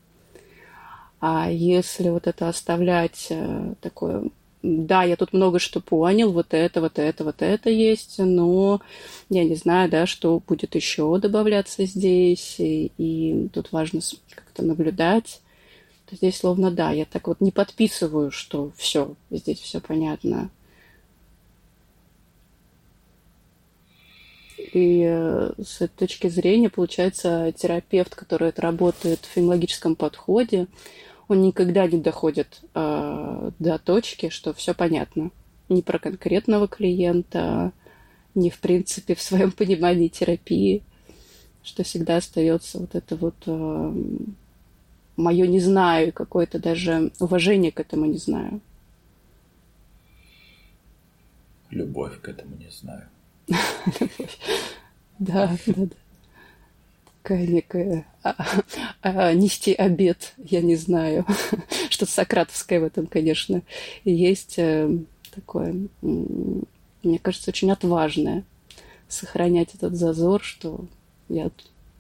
А 1.21 1.51
если 1.51 2.09
вот 2.09 2.27
это 2.27 2.49
оставлять 2.49 3.27
э, 3.31 3.75
такое, 3.81 4.25
да, 4.63 5.05
я 5.05 5.17
тут 5.17 5.33
много 5.33 5.59
что 5.59 5.81
понял, 5.81 6.33
вот 6.33 6.49
это, 6.51 6.81
вот 6.81 6.99
это, 6.99 7.25
вот 7.25 7.43
это 7.43 7.71
есть, 7.71 8.19
но 8.19 8.81
я 9.31 9.45
не 9.45 9.55
знаю, 9.55 9.91
да, 9.91 10.07
что 10.07 10.41
будет 10.47 10.75
еще 10.75 11.19
добавляться 11.19 11.87
здесь, 11.87 12.57
и, 12.59 12.93
и 12.99 13.49
тут 13.53 13.73
важно 13.73 14.01
как-то 14.35 14.63
наблюдать. 14.63 15.41
То 16.07 16.17
здесь 16.17 16.39
словно 16.39 16.71
да, 16.71 16.91
я 16.91 17.05
так 17.05 17.29
вот 17.29 17.41
не 17.41 17.53
подписываю, 17.53 18.31
что 18.31 18.73
все, 18.77 19.15
здесь 19.31 19.61
все 19.61 19.81
понятно. 19.81 20.51
И 24.73 25.05
э, 25.05 25.53
с 25.63 25.81
этой 25.81 26.07
точки 26.07 26.29
зрения, 26.29 26.69
получается, 26.69 27.53
терапевт, 27.57 28.15
который 28.15 28.51
это 28.51 28.63
работает 28.63 29.21
в 29.21 29.29
фенологическом 29.29 29.97
подходе, 29.97 30.67
он 31.31 31.43
никогда 31.43 31.87
не 31.87 31.99
доходит 31.99 32.61
э, 32.75 33.51
до 33.59 33.79
точки, 33.79 34.31
что 34.31 34.53
все 34.53 34.75
понятно. 34.75 35.31
Ни 35.69 35.81
про 35.81 36.01
конкретного 36.01 36.67
клиента, 36.67 37.73
ни 38.35 38.51
в 38.51 38.59
принципе 38.59 39.15
в 39.15 39.23
своем 39.23 39.53
понимании 39.53 40.09
терапии, 40.09 40.83
что 41.63 41.85
всегда 41.85 42.17
остается 42.17 42.79
вот 42.81 42.95
это 42.95 43.17
вот 43.17 43.47
мое 45.17 45.47
не 45.47 45.61
знаю, 45.61 46.09
и 46.09 46.13
какое-то 46.13 46.59
даже 46.59 47.13
уважение 47.21 47.71
к 47.71 47.79
этому 47.79 48.07
не 48.07 48.19
знаю. 48.19 48.61
Любовь 51.71 52.21
к 52.21 52.29
этому 52.29 52.57
не 52.57 52.71
знаю. 52.71 53.09
Да, 55.19 55.55
да, 55.67 55.75
да. 55.77 55.97
Такая 57.23 57.47
некая 57.47 58.07
а, 58.23 58.35
а, 59.03 59.33
нести 59.35 59.75
обед, 59.75 60.33
я 60.39 60.63
не 60.63 60.77
знаю. 60.77 61.27
Что-то 61.91 62.13
сократовское 62.13 62.81
в 62.81 62.85
этом, 62.85 63.07
конечно, 63.07 63.63
есть 64.05 64.59
э, 64.59 64.91
такое, 65.35 65.75
мне 66.01 67.19
кажется, 67.21 67.51
очень 67.51 67.71
отважное 67.71 68.45
сохранять 69.09 69.75
этот 69.75 69.97
зазор, 69.97 70.43
что 70.43 70.87
я, 71.29 71.51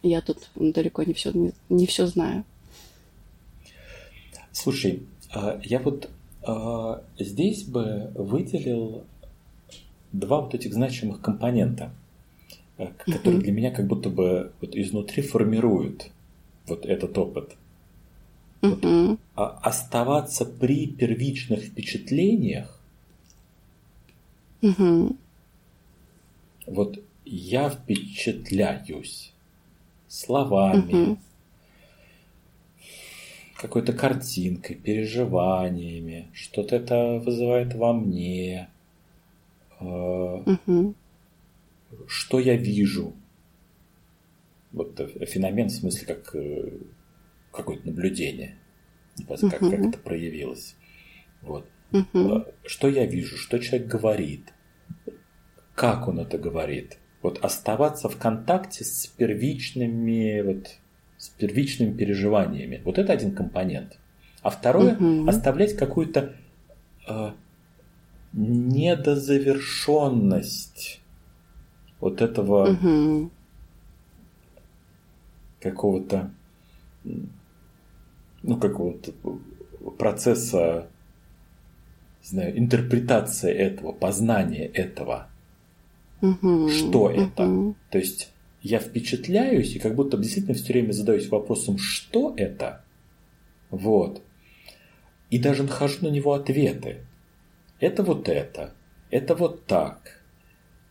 я 0.02 0.20
тут 0.20 0.48
далеко 0.54 1.02
не 1.02 1.12
все, 1.12 1.32
не, 1.32 1.52
не 1.68 1.86
все 1.86 2.06
знаю. 2.06 2.44
Слушай, 4.52 5.02
а, 5.32 5.60
я 5.62 5.80
вот 5.80 6.08
а, 6.42 7.02
здесь 7.18 7.64
бы 7.64 8.10
выделил 8.14 9.04
два 10.12 10.40
вот 10.40 10.54
этих 10.54 10.72
значимых 10.72 11.20
компонента, 11.20 11.92
э, 12.80 12.86
которые 12.98 13.34
Мгм. 13.34 13.42
для 13.42 13.52
меня 13.52 13.70
как 13.70 13.86
будто 13.86 14.08
бы 14.08 14.52
вот 14.60 14.74
изнутри 14.74 15.22
формируют 15.22 16.10
вот 16.66 16.86
этот 16.86 17.16
опыт. 17.18 17.56
Мгм. 18.62 19.18
А 19.34 19.58
оставаться 19.62 20.44
при 20.44 20.86
первичных 20.86 21.64
впечатлениях, 21.64 22.78
Мгм. 24.62 25.16
вот 26.66 27.02
я 27.24 27.70
впечатляюсь 27.70 29.32
словами, 30.08 30.92
Мгм. 30.92 31.18
какой-то 33.56 33.92
картинкой, 33.92 34.76
переживаниями, 34.76 36.28
что-то 36.32 36.76
это 36.76 37.20
вызывает 37.24 37.74
во 37.74 37.92
мне, 37.92 38.68
Мгм. 39.80 40.94
Что 42.06 42.38
я 42.38 42.56
вижу. 42.56 43.14
Вот 44.72 44.98
э, 45.00 45.08
феномен 45.26 45.68
в 45.68 45.72
смысле 45.72 46.06
как 46.14 46.34
э, 46.34 46.70
какое-то 47.52 47.86
наблюдение, 47.86 48.56
как, 49.28 49.40
как 49.40 49.60
Мгм. 49.62 49.88
это 49.88 49.98
проявилось. 49.98 50.76
Вот. 51.42 51.66
Э, 51.92 51.98
Что 52.64 52.88
я 52.88 53.06
вижу, 53.06 53.36
что 53.36 53.58
человек 53.58 53.88
говорит, 53.88 54.52
как 55.74 56.06
он 56.08 56.20
это 56.20 56.38
говорит. 56.38 56.98
Вот 57.22 57.38
оставаться 57.44 58.08
в 58.08 58.16
контакте 58.16 58.84
с 58.84 59.06
первичными, 59.08 60.40
вот, 60.42 60.76
с 61.18 61.28
первичными 61.30 61.96
переживаниями. 61.96 62.80
Вот 62.84 62.98
это 62.98 63.12
один 63.12 63.34
компонент. 63.34 63.98
А 64.42 64.50
второе, 64.50 64.94
Мгм. 64.94 65.28
оставлять 65.28 65.76
какую-то 65.76 66.34
э, 67.08 67.32
недозавершенность 68.32 70.99
вот 72.00 72.22
этого 72.22 72.70
Мгм. 72.70 73.30
какого-то 75.60 76.30
ну 78.42 78.56
какого-то 78.56 79.12
процесса 79.98 80.88
не 82.22 82.28
знаю, 82.28 82.58
интерпретация 82.58 83.52
этого, 83.52 83.92
познание 83.92 84.66
этого. 84.66 85.28
Мгм. 86.20 86.68
Что 86.68 87.10
это? 87.10 87.44
Мгм. 87.44 87.76
То 87.90 87.98
есть 87.98 88.30
я 88.62 88.78
впечатляюсь 88.78 89.74
и 89.74 89.78
как 89.78 89.94
будто 89.94 90.18
действительно 90.18 90.54
все 90.54 90.72
время 90.72 90.92
задаюсь 90.92 91.28
вопросом, 91.28 91.78
что 91.78 92.34
это? 92.36 92.84
Вот. 93.70 94.22
И 95.30 95.38
даже 95.38 95.62
нахожу 95.62 96.06
на 96.06 96.10
него 96.10 96.34
ответы. 96.34 97.06
Это 97.78 98.02
вот 98.02 98.28
это. 98.28 98.74
Это 99.10 99.34
вот 99.34 99.64
так. 99.64 100.19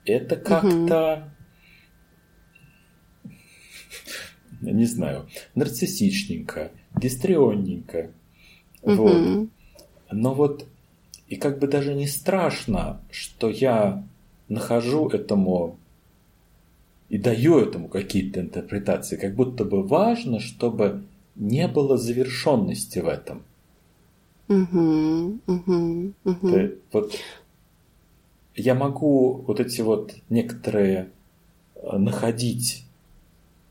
Это 0.09 0.35
как-то... 0.35 1.31
Угу. 3.23 4.71
Не 4.71 4.85
знаю, 4.85 5.27
нарциссичненько, 5.55 6.71
гистрионненько. 6.97 8.11
Угу. 8.81 8.95
Вот. 8.95 9.49
Но 10.11 10.33
вот 10.33 10.67
и 11.27 11.35
как 11.35 11.59
бы 11.59 11.67
даже 11.67 11.93
не 11.93 12.07
страшно, 12.07 13.01
что 13.09 13.49
я 13.49 14.03
нахожу 14.49 15.07
этому 15.09 15.77
и 17.07 17.17
даю 17.17 17.59
этому 17.59 17.87
какие-то 17.87 18.41
интерпретации. 18.41 19.17
Как 19.17 19.35
будто 19.35 19.65
бы 19.65 19.83
важно, 19.83 20.39
чтобы 20.39 21.03
не 21.35 21.67
было 21.67 21.97
завершенности 21.97 22.99
в 22.99 23.07
этом. 23.07 23.43
Угу, 24.47 25.39
угу, 25.45 26.13
угу. 26.23 26.49
Ты, 26.49 26.77
вот 26.91 27.15
я 28.59 28.75
могу 28.75 29.43
вот 29.47 29.59
эти 29.59 29.81
вот 29.81 30.13
некоторые 30.29 31.11
э, 31.75 31.97
находить, 31.97 32.83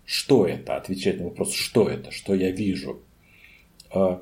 что 0.04 0.46
это, 0.46 0.76
отвечать 0.76 1.18
на 1.18 1.24
вопрос, 1.24 1.52
что 1.52 1.88
это, 1.88 2.10
что 2.10 2.34
я 2.34 2.50
вижу, 2.50 3.00
э, 3.92 4.18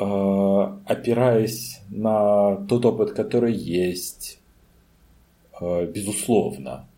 э, 0.00 0.78
опираясь 0.86 1.80
на 1.90 2.56
тот 2.66 2.86
опыт, 2.86 3.12
который 3.12 3.52
есть, 3.52 4.38
безусловно. 5.60 6.88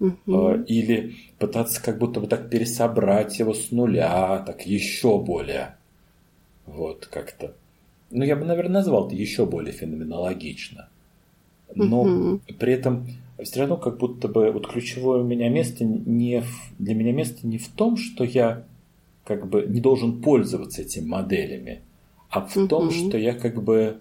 Угу. 0.00 0.64
Или 0.66 1.14
пытаться 1.38 1.80
как 1.80 1.98
будто 1.98 2.18
бы 2.18 2.26
так 2.26 2.50
пересобрать 2.50 3.38
его 3.38 3.54
с 3.54 3.70
нуля, 3.70 4.42
так 4.44 4.66
еще 4.66 5.20
более. 5.20 5.76
Вот 6.66 7.06
как-то. 7.06 7.54
Ну, 8.10 8.24
я 8.24 8.36
бы, 8.36 8.44
наверное, 8.44 8.74
назвал 8.74 9.06
это 9.06 9.16
еще 9.16 9.46
более 9.46 9.72
феноменологично. 9.72 10.88
Но 11.74 12.02
угу. 12.02 12.40
при 12.58 12.72
этом 12.72 13.06
все 13.42 13.60
равно 13.60 13.76
как 13.76 13.98
будто 13.98 14.28
бы 14.28 14.50
вот 14.50 14.66
ключевое 14.66 15.20
у 15.20 15.24
меня 15.24 15.48
место 15.48 15.84
не 15.84 16.40
в, 16.40 16.72
для 16.78 16.94
меня 16.94 17.12
место 17.12 17.46
не 17.46 17.58
в 17.58 17.68
том, 17.68 17.96
что 17.96 18.24
я 18.24 18.64
как 19.24 19.48
бы 19.48 19.64
не 19.66 19.80
должен 19.80 20.20
пользоваться 20.20 20.82
этими 20.82 21.06
моделями, 21.06 21.80
а 22.28 22.40
в 22.40 22.56
угу. 22.56 22.66
том, 22.66 22.90
что 22.90 23.16
я 23.16 23.34
как 23.34 23.62
бы 23.62 23.98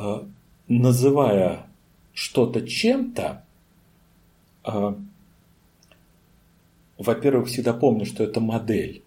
э, 0.00 0.22
называя 0.68 1.66
что-то 2.14 2.66
чем-то, 2.66 3.44
э, 4.64 4.94
во-первых, 6.98 7.48
всегда 7.48 7.72
помню, 7.72 8.06
что 8.06 8.24
это 8.24 8.40
модель. 8.40 9.02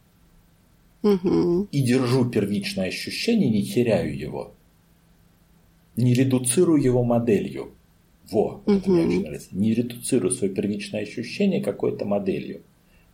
Угу. 1.03 1.67
И 1.71 1.81
держу 1.81 2.25
первичное 2.25 2.87
ощущение, 2.87 3.49
не 3.49 3.63
теряю 3.63 4.17
его. 4.17 4.53
Не 5.95 6.13
редуцирую 6.13 6.81
его 6.81 7.03
моделью. 7.03 7.71
Во, 8.31 8.61
угу. 8.65 8.71
это 8.71 8.89
мне 8.89 9.05
очень 9.05 9.21
нравится. 9.21 9.49
Не 9.51 9.73
редуцирую 9.73 10.31
свое 10.31 10.53
первичное 10.53 11.03
ощущение 11.03 11.61
какой-то 11.61 12.05
моделью. 12.05 12.61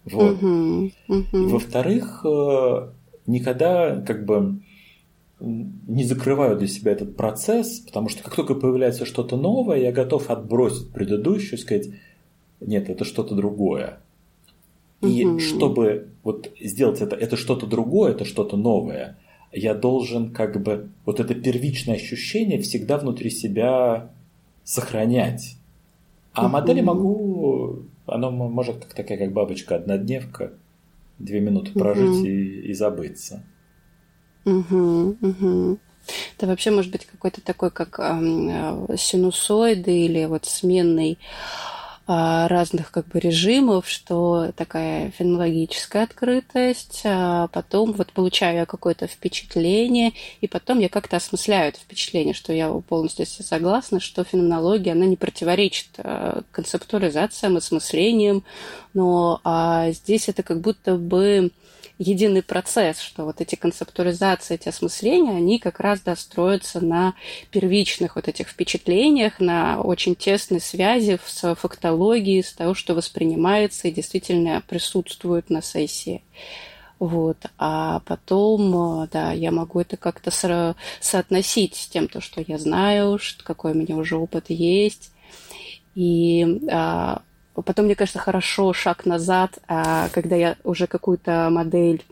Вот. 0.06 0.42
Угу. 0.42 0.92
Угу. 1.08 1.48
Во-вторых, 1.50 2.26
э, 2.26 2.90
никогда 3.26 4.00
как 4.02 4.26
бы 4.26 4.60
не 5.40 6.04
закрываю 6.04 6.58
для 6.58 6.68
себя 6.68 6.92
этот 6.92 7.16
процесс, 7.16 7.80
потому 7.80 8.10
что 8.10 8.24
как 8.24 8.36
только 8.36 8.56
появляется 8.56 9.06
что-то 9.06 9.38
новое, 9.38 9.78
я 9.78 9.92
готов 9.92 10.30
отбросить 10.30 10.90
предыдущую 10.90 11.58
и 11.58 11.62
сказать, 11.62 11.90
нет, 12.60 12.90
это 12.90 13.06
что-то 13.06 13.36
другое. 13.36 14.00
И 15.02 15.26
угу. 15.26 15.40
чтобы 15.40 16.09
вот 16.24 16.52
сделать 16.60 17.02
это, 17.02 17.16
это 17.16 17.38
что-то 17.38 17.66
другое, 17.66 18.12
это 18.12 18.26
что-то 18.26 18.58
новое, 18.58 19.18
я 19.52 19.74
должен 19.74 20.32
как 20.32 20.62
бы 20.62 20.90
вот 21.06 21.20
это 21.20 21.34
первичное 21.34 21.96
ощущение 21.96 22.62
всегда 22.62 22.98
внутри 22.98 23.30
себя 23.30 24.12
сохранять. 24.64 25.56
А 26.34 26.46
угу. 26.46 26.54
модели 26.54 26.82
могу, 26.82 27.84
оно 28.06 28.32
может 28.32 28.86
как 28.86 28.94
такая, 28.94 29.18
как 29.18 29.34
бабочка, 29.34 29.76
однодневка, 29.76 30.54
две 31.18 31.40
минуты 31.40 31.72
прожить 31.72 32.20
угу. 32.20 32.26
и, 32.26 32.70
и 32.70 32.74
забыться. 32.74 33.44
Угу, 34.46 35.18
угу. 35.22 35.80
Это 36.38 36.48
вообще 36.48 36.72
может 36.72 36.92
быть 36.92 37.06
какой-то 37.06 37.42
такой, 37.42 37.72
как 37.72 38.00
э, 38.00 38.96
синусоиды 38.98 39.92
или 39.92 40.26
вот 40.26 40.46
сменный 40.46 41.18
разных 42.12 42.92
как 42.92 43.08
бы 43.08 43.20
режимов, 43.20 43.88
что 43.88 44.52
такая 44.56 45.12
фенологическая 45.12 46.04
открытость, 46.04 47.02
а 47.06 47.48
потом 47.50 47.92
вот 47.92 48.12
получаю 48.14 48.58
я 48.58 48.66
какое-то 48.66 49.06
впечатление, 49.06 50.14
и 50.42 50.48
потом 50.48 50.80
я 50.80 50.90
как-то 50.90 51.18
осмысляю 51.18 51.70
это 51.70 51.80
впечатление, 51.80 52.34
что 52.34 52.52
я 52.52 52.70
полностью 52.70 53.28
согласна, 53.28 54.00
что 54.00 54.24
феноменология, 54.24 54.94
она 54.94 55.06
не 55.06 55.18
противоречит 55.18 55.90
а, 55.98 56.42
концептуализациям, 56.52 57.58
осмыслениям, 57.58 58.44
но 58.96 59.40
а 59.44 59.92
здесь 59.92 60.30
это 60.30 60.42
как 60.42 60.62
будто 60.62 60.96
бы 60.96 61.52
единый 62.00 62.42
процесс, 62.42 63.00
что 63.00 63.26
вот 63.26 63.42
эти 63.42 63.56
концептуализации, 63.56 64.56
эти 64.56 64.70
осмысления, 64.70 65.36
они 65.36 65.60
как 65.60 65.80
раз 65.80 66.00
достроятся 66.00 66.84
на 66.84 67.14
первичных 67.52 68.16
вот 68.16 68.28
этих 68.28 68.48
впечатлениях, 68.48 69.40
на 69.40 69.82
очень 69.82 70.16
тесной 70.16 70.62
связи 70.62 71.20
с 71.24 71.56
фактологией, 71.56 72.42
с 72.42 72.54
того, 72.54 72.74
что 72.74 72.96
воспринимается 72.96 73.88
и 73.88 73.92
действительно 73.92 74.64
присутствует 74.68 75.50
на 75.50 75.62
сессии. 75.62 76.24
Вот. 77.00 77.38
А 77.58 78.02
потом, 78.06 79.08
да, 79.12 79.32
я 79.32 79.52
могу 79.52 79.82
это 79.82 79.98
как-то 79.98 80.32
со- 80.32 80.76
соотносить 81.00 81.76
с 81.76 81.88
тем, 81.88 82.08
то, 82.08 82.22
что 82.22 82.44
я 82.46 82.58
знаю, 82.58 83.20
что, 83.20 83.44
какой 83.44 83.72
у 83.72 83.76
меня 83.76 83.96
уже 83.96 84.18
опыт 84.18 84.46
есть. 84.50 85.12
И 85.96 86.62
а, 86.72 87.22
Потом, 87.62 87.86
мне 87.86 87.96
кажется, 87.96 88.20
хорошо 88.20 88.74
шаг 88.74 89.06
назад, 89.06 89.60
а, 89.68 90.10
когда 90.10 90.36
я 90.36 90.58
уже 90.64 90.88
какую-то 90.88 91.50
модель 91.52 92.04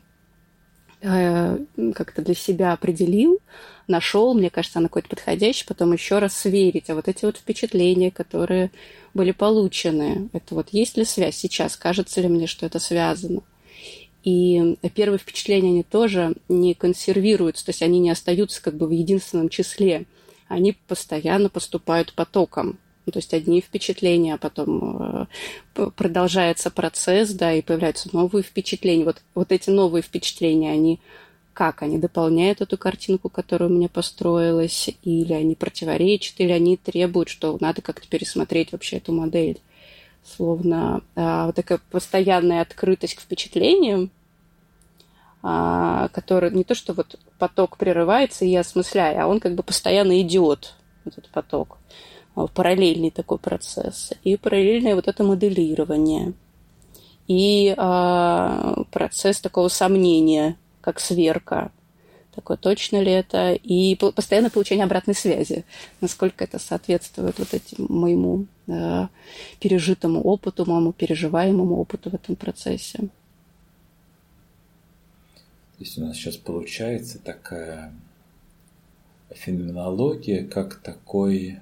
э, 1.02 1.58
как-то 1.96 2.22
для 2.22 2.36
себя 2.36 2.74
определил, 2.74 3.40
нашел, 3.88 4.34
мне 4.34 4.50
кажется, 4.50 4.80
она 4.80 4.88
какой-то 4.88 5.10
подходящий, 5.10 5.66
потом 5.66 5.94
еще 5.94 6.20
раз 6.20 6.36
сверить, 6.36 6.90
а 6.90 6.96
вот 6.96 7.08
эти 7.08 7.26
вот 7.26 7.38
впечатления, 7.38 8.12
которые 8.12 8.72
были 9.14 9.32
получены, 9.32 10.30
это 10.34 10.56
вот 10.56 10.70
есть 10.72 10.98
ли 10.98 11.06
связь 11.06 11.36
сейчас, 11.36 11.76
кажется 11.78 12.22
ли 12.22 12.28
мне, 12.28 12.48
что 12.48 12.66
это 12.66 12.80
связано. 12.80 13.42
И 14.24 14.78
первые 14.94 15.20
впечатления, 15.20 15.70
они 15.70 15.84
тоже 15.84 16.34
не 16.50 16.74
консервируются, 16.74 17.66
то 17.66 17.70
есть 17.70 17.82
они 17.82 18.00
не 18.00 18.10
остаются 18.10 18.62
как 18.62 18.76
бы 18.76 18.88
в 18.88 18.92
единственном 18.92 19.48
числе, 19.48 20.06
они 20.48 20.74
постоянно 20.88 21.50
поступают 21.50 22.14
потоком. 22.14 22.78
Ну, 23.08 23.12
то 23.14 23.20
есть 23.20 23.34
одни 23.34 23.62
впечатления, 23.62 24.34
а 24.34 24.38
потом 24.38 25.28
э, 25.76 25.90
продолжается 25.96 26.70
процесс, 26.70 27.32
да, 27.32 27.54
и 27.54 27.62
появляются 27.62 28.10
новые 28.12 28.44
впечатления. 28.44 29.06
Вот, 29.06 29.22
вот 29.34 29.54
эти 29.54 29.70
новые 29.70 30.04
впечатления, 30.04 30.74
они 30.74 31.00
как? 31.54 31.84
Они 31.84 31.98
дополняют 31.98 32.60
эту 32.60 32.78
картинку, 32.78 33.30
которая 33.30 33.70
у 33.70 33.72
меня 33.72 33.88
построилась, 33.88 34.90
или 35.04 35.32
они 35.32 35.56
противоречат, 35.56 36.36
или 36.40 36.52
они 36.52 36.76
требуют, 36.76 37.30
что 37.30 37.58
надо 37.62 37.82
как-то 37.82 38.10
пересмотреть 38.10 38.74
вообще 38.74 38.98
эту 38.98 39.14
модель. 39.14 39.62
Словно 40.26 41.02
а, 41.16 41.46
вот 41.46 41.56
такая 41.56 41.80
постоянная 41.90 42.62
открытость 42.62 43.16
к 43.16 43.22
впечатлениям, 43.22 44.12
а, 45.42 46.10
который 46.10 46.52
не 46.52 46.66
то, 46.66 46.76
что 46.76 46.94
вот 46.94 47.18
поток 47.40 47.78
прерывается, 47.78 48.44
и 48.44 48.50
я 48.50 48.60
осмысляю, 48.60 49.24
а 49.24 49.28
он 49.28 49.40
как 49.40 49.56
бы 49.56 49.64
постоянно 49.64 50.22
идет, 50.22 50.76
этот 51.06 51.30
поток. 51.30 51.78
Параллельный 52.54 53.10
такой 53.12 53.40
процесс, 53.40 54.12
и 54.24 54.38
параллельное 54.38 54.96
вот 54.96 55.08
это 55.08 55.24
моделирование, 55.24 56.34
и 57.28 57.74
а, 57.78 58.84
процесс 58.92 59.42
такого 59.42 59.68
сомнения, 59.70 60.56
как 60.82 61.00
сверка, 61.00 61.72
такое 62.38 62.56
точно 62.56 63.02
ли 63.02 63.12
это, 63.12 63.54
и 63.54 63.96
постоянное 63.96 64.52
получение 64.52 64.86
обратной 64.86 65.16
связи, 65.16 65.66
насколько 66.00 66.44
это 66.44 66.60
соответствует 66.60 67.40
вот 67.40 67.54
этим 67.54 67.88
моему 67.90 68.46
да, 68.68 69.10
пережитому 69.60 70.22
опыту, 70.22 70.66
моему 70.66 70.94
переживаемому 70.94 71.80
опыту 71.80 72.12
в 72.12 72.14
этом 72.14 72.36
процессе. 72.36 73.00
То 75.78 75.84
есть 75.84 75.98
у 75.98 76.02
нас 76.02 76.16
сейчас 76.16 76.38
получается 76.38 77.20
такая 77.20 77.92
феноменология, 79.32 80.46
как 80.46 80.76
такой 80.76 81.60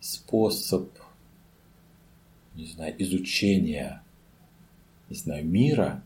способ, 0.00 0.88
не 2.54 2.66
знаю, 2.66 2.94
изучения, 3.02 4.02
не 5.08 5.16
знаю, 5.16 5.46
мира, 5.46 6.02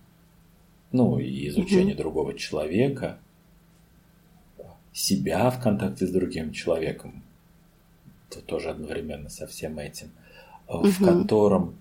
ну 0.93 1.19
и 1.19 1.49
изучения 1.49 1.95
угу. 1.95 1.99
другого 1.99 2.35
человека, 2.35 3.19
себя 4.93 5.51
в 5.51 5.61
контакте 5.61 6.07
с 6.07 6.11
другим 6.11 6.53
человеком, 6.53 7.23
то 8.31 8.41
тоже 8.41 8.71
одновременно 8.71 9.29
со 9.29 9.47
всем 9.47 9.79
этим. 9.79 10.11
угу. 10.67 10.87
в 10.87 10.99
котором, 10.99 11.75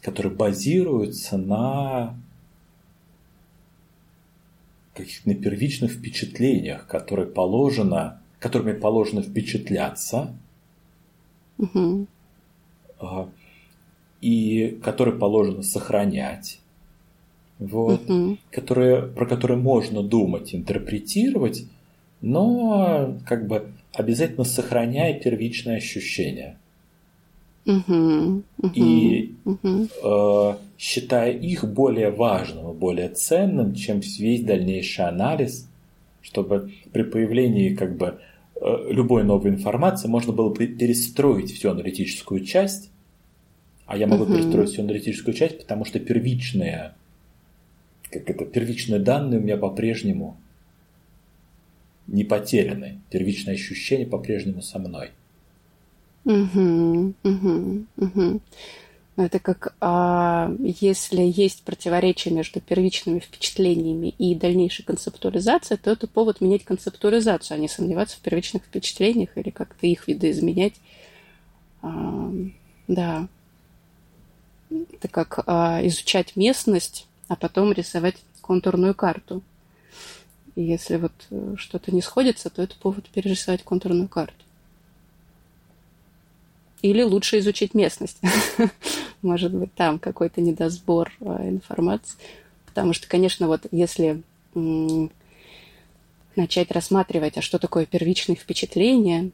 который 0.00 0.32
базируется 0.32 1.36
на 1.36 2.16
каких-то 4.94 5.28
на 5.28 5.34
первичных 5.34 5.92
впечатлениях, 5.92 6.86
которые 6.86 7.26
положено, 7.26 8.22
которыми 8.38 8.72
положено 8.72 9.22
впечатляться, 9.22 10.34
угу. 11.58 12.06
и 14.20 14.78
которые 14.82 15.18
положено 15.18 15.62
сохранять, 15.62 16.60
вот, 17.58 18.08
угу. 18.08 18.38
которые, 18.50 19.02
про 19.02 19.26
которые 19.26 19.58
можно 19.58 20.02
думать, 20.02 20.54
интерпретировать, 20.54 21.64
но 22.20 23.18
как 23.26 23.46
бы 23.46 23.72
обязательно 23.92 24.44
сохраняя 24.44 25.18
первичное 25.18 25.76
ощущение. 25.76 26.58
Угу, 27.66 28.42
угу, 28.58 28.72
и 28.74 29.34
угу. 29.46 29.88
Э, 30.04 30.56
считая 30.76 31.32
их 31.32 31.64
более 31.64 32.10
важным 32.10 32.74
более 32.74 33.08
ценным, 33.08 33.74
чем 33.74 34.00
весь 34.00 34.42
дальнейший 34.42 35.06
анализ, 35.06 35.66
чтобы 36.20 36.72
при 36.92 37.04
появлении 37.04 37.74
как 37.74 37.96
бы 37.96 38.18
любой 38.60 39.24
новой 39.24 39.50
информации 39.50 40.08
можно 40.08 40.32
было 40.32 40.54
перестроить 40.54 41.52
всю 41.52 41.70
аналитическую 41.70 42.44
часть, 42.44 42.90
а 43.86 43.96
я 43.96 44.06
могу 44.06 44.24
угу. 44.24 44.34
перестроить 44.34 44.70
всю 44.70 44.82
аналитическую 44.82 45.34
часть, 45.34 45.58
потому 45.58 45.84
что 45.84 46.00
первичные, 46.00 46.94
как 48.10 48.30
это, 48.30 48.44
первичные 48.44 49.00
данные 49.00 49.40
у 49.40 49.42
меня 49.42 49.56
по-прежнему 49.56 50.36
не 52.06 52.24
потеряны, 52.24 53.00
первичные 53.10 53.54
ощущения 53.54 54.06
по-прежнему 54.06 54.62
со 54.62 54.78
мной. 54.78 55.10
Угу, 56.24 57.14
угу, 57.22 57.84
угу. 57.96 58.40
Это 59.16 59.38
как 59.38 59.76
а, 59.80 60.52
если 60.58 61.22
есть 61.22 61.62
противоречие 61.62 62.34
между 62.34 62.60
первичными 62.60 63.20
впечатлениями 63.20 64.08
и 64.18 64.34
дальнейшей 64.34 64.84
концептуализацией, 64.84 65.78
то 65.78 65.92
это 65.92 66.08
повод 66.08 66.40
менять 66.40 66.64
концептуализацию, 66.64 67.56
а 67.56 67.58
не 67.58 67.68
сомневаться 67.68 68.16
в 68.16 68.20
первичных 68.20 68.64
впечатлениях 68.64 69.38
или 69.38 69.50
как-то 69.50 69.86
их 69.86 70.08
видоизменять. 70.08 70.74
А, 71.80 72.32
да. 72.88 73.28
Это 74.70 75.06
как 75.06 75.44
а, 75.46 75.80
изучать 75.86 76.34
местность, 76.34 77.06
а 77.28 77.36
потом 77.36 77.72
рисовать 77.72 78.16
контурную 78.40 78.94
карту. 78.94 79.42
И 80.56 80.62
если 80.62 80.96
вот 80.96 81.12
э, 81.30 81.54
что-то 81.56 81.92
не 81.92 82.02
сходится, 82.02 82.50
то 82.50 82.62
это 82.62 82.74
повод 82.76 83.08
перерисовать 83.08 83.62
контурную 83.62 84.08
карту. 84.08 84.44
Или 86.84 87.00
лучше 87.00 87.38
изучить 87.38 87.72
местность. 87.72 88.18
Может 89.22 89.54
быть, 89.54 89.72
там 89.72 89.98
какой-то 89.98 90.42
недосбор 90.42 91.10
а, 91.22 91.48
информации. 91.48 92.18
Потому 92.66 92.92
что, 92.92 93.08
конечно, 93.08 93.46
вот 93.46 93.62
если 93.70 94.22
начать 96.36 96.70
рассматривать, 96.70 97.38
а 97.38 97.40
что 97.40 97.58
такое 97.58 97.86
первичные 97.86 98.36
впечатления, 98.36 99.30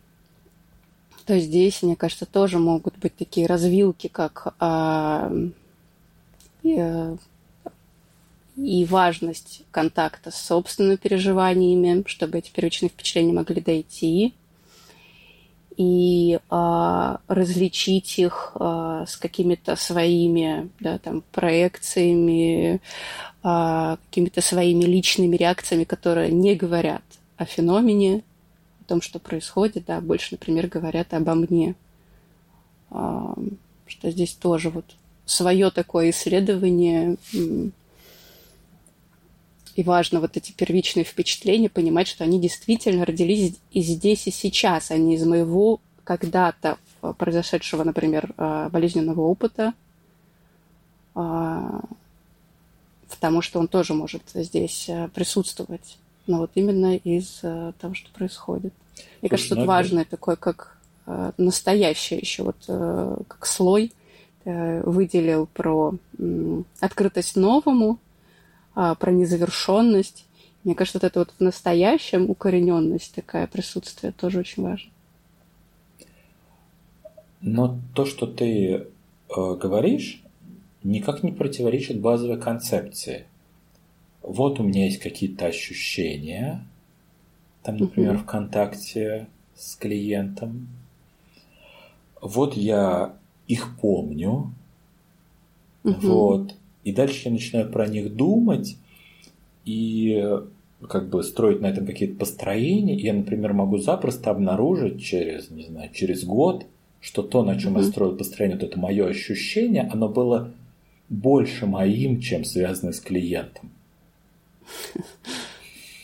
то 1.27 1.41
здесь, 1.41 1.83
мне 1.83 1.97
кажется, 1.97 2.25
тоже 2.25 2.61
могут 2.61 2.97
быть 2.99 3.17
такие 3.17 3.49
развилки, 3.49 4.07
как 4.07 4.55
а, 4.61 5.33
и, 6.63 6.77
э, 6.79 7.17
и 8.55 8.85
важность 8.85 9.63
контакта 9.73 10.31
с 10.31 10.41
собственными 10.41 10.95
переживаниями, 10.95 12.05
чтобы 12.07 12.39
эти 12.39 12.53
первичные 12.53 12.91
впечатления 12.91 13.33
могли 13.33 13.61
дойти, 13.61 14.35
и 15.81 16.39
а, 16.51 17.21
различить 17.27 18.19
их 18.19 18.53
а, 18.57 19.07
с 19.07 19.17
какими-то 19.17 19.77
своими 19.77 20.69
да, 20.79 20.99
там, 20.99 21.23
проекциями, 21.33 22.83
а, 23.43 23.97
какими-то 24.05 24.43
своими 24.43 24.85
личными 24.85 25.37
реакциями, 25.37 25.85
которые 25.85 26.31
не 26.33 26.55
говорят 26.55 27.03
о 27.39 27.47
феномене, 27.47 28.23
о 28.83 28.85
том, 28.85 29.01
что 29.01 29.19
происходит, 29.19 29.87
да, 29.87 30.03
больше, 30.03 30.29
например, 30.33 30.67
говорят 30.67 31.15
обо 31.15 31.33
мне. 31.33 31.75
А, 32.91 33.35
что 33.87 34.11
здесь 34.11 34.35
тоже 34.35 34.69
вот 34.69 34.85
свое 35.25 35.71
такое 35.71 36.11
исследование 36.11 37.17
и 39.81 39.83
важно 39.83 40.21
вот 40.21 40.37
эти 40.37 40.53
первичные 40.53 41.05
впечатления, 41.05 41.71
понимать, 41.71 42.07
что 42.07 42.23
они 42.23 42.39
действительно 42.39 43.07
родились 43.07 43.57
и 43.73 43.81
здесь, 43.81 44.27
и 44.27 44.31
сейчас, 44.31 44.91
а 44.91 44.99
не 44.99 45.15
из 45.15 45.25
моего 45.25 45.81
когда-то 46.05 46.77
произошедшего, 47.17 47.83
например, 47.83 48.35
а, 48.37 48.69
болезненного 48.69 49.23
опыта, 49.23 49.73
а, 51.15 51.81
потому 53.09 53.41
что 53.41 53.59
он 53.59 53.69
тоже 53.69 53.95
может 53.95 54.23
здесь 54.35 54.87
а, 54.91 55.09
присутствовать. 55.09 55.97
Но 56.27 56.39
вот 56.39 56.51
именно 56.55 56.95
из 56.97 57.41
того, 57.81 57.95
что 57.95 58.11
происходит. 58.13 58.75
Мне 59.23 59.31
кажется, 59.31 59.57
тут 59.57 59.67
важное 59.67 60.05
такое, 60.05 60.37
как 60.37 60.77
настоящее 61.39 62.21
еще, 62.21 62.43
вот 62.43 62.57
как 63.27 63.47
слой 63.47 63.93
выделил 64.45 65.47
про 65.47 65.95
открытость 66.79 67.35
новому, 67.35 67.99
про 68.75 69.11
незавершенность. 69.11 70.27
Мне 70.65 70.75
кажется, 70.75 70.99
вот 70.99 71.05
это 71.05 71.19
вот 71.21 71.31
в 71.39 71.41
настоящем 71.41 72.29
укорененность 72.29 73.15
такая 73.15 73.47
присутствие 73.47 74.13
тоже 74.13 74.41
очень 74.41 74.63
важно. 74.63 74.91
Но 77.41 77.79
то, 77.95 78.05
что 78.05 78.27
ты 78.27 78.47
э, 78.49 78.85
говоришь, 79.29 80.23
никак 80.83 81.23
не 81.23 81.33
противоречит 81.33 82.01
базовой 82.01 82.39
концепции. 82.39 83.27
Вот 84.23 84.61
у 84.61 84.63
меня 84.63 84.85
есть 84.85 84.99
какие-то 84.99 85.47
ощущения, 85.47 86.67
там, 87.63 87.79
например, 87.79 88.17
угу. 88.17 88.23
в 88.23 88.27
контакте 88.27 89.27
с 89.57 89.77
клиентом. 89.77 90.69
Вот 92.21 92.55
я 92.55 93.15
их 93.49 93.79
помню. 93.81 94.53
Угу. 95.85 95.95
Вот 96.03 96.55
и 96.85 96.93
дальше 96.93 97.23
я 97.27 97.33
начинаю 97.33 97.71
про 97.71 97.87
них 97.87 98.15
думать 98.15 98.77
и 99.65 100.25
как 100.89 101.11
бы 101.11 101.23
строить 101.23 101.61
на 101.61 101.67
этом 101.67 101.87
какие-то 101.87 102.17
построения. 102.17 102.95
Я, 102.95 103.13
например, 103.13 103.53
могу 103.53 103.79
запросто 103.79 104.31
обнаружить 104.31 105.03
через, 105.03 105.51
не 105.51 105.65
знаю, 105.65 105.91
через 105.93 106.25
год, 106.25 106.67
что 107.01 107.23
то, 107.23 107.43
на 107.45 107.59
чем 107.59 107.77
mm-hmm. 107.77 107.83
я 107.83 107.91
строил 107.91 108.17
построение, 108.17 108.59
вот 108.59 108.67
это 108.69 108.79
мое 108.79 109.07
ощущение, 109.07 109.89
оно 109.93 110.09
было 110.09 110.53
больше 111.09 111.67
моим, 111.67 112.21
чем 112.21 112.45
связано 112.45 112.93
с 112.93 113.01
клиентом. 113.01 113.71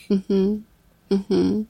Mm-hmm. 0.09 0.61
Mm-hmm. 1.09 1.65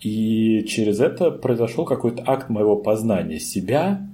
И 0.00 0.64
через 0.68 1.00
это 1.00 1.30
произошел 1.30 1.84
какой-то 1.84 2.22
акт 2.26 2.48
моего 2.50 2.76
познания 2.76 3.40
себя, 3.40 4.07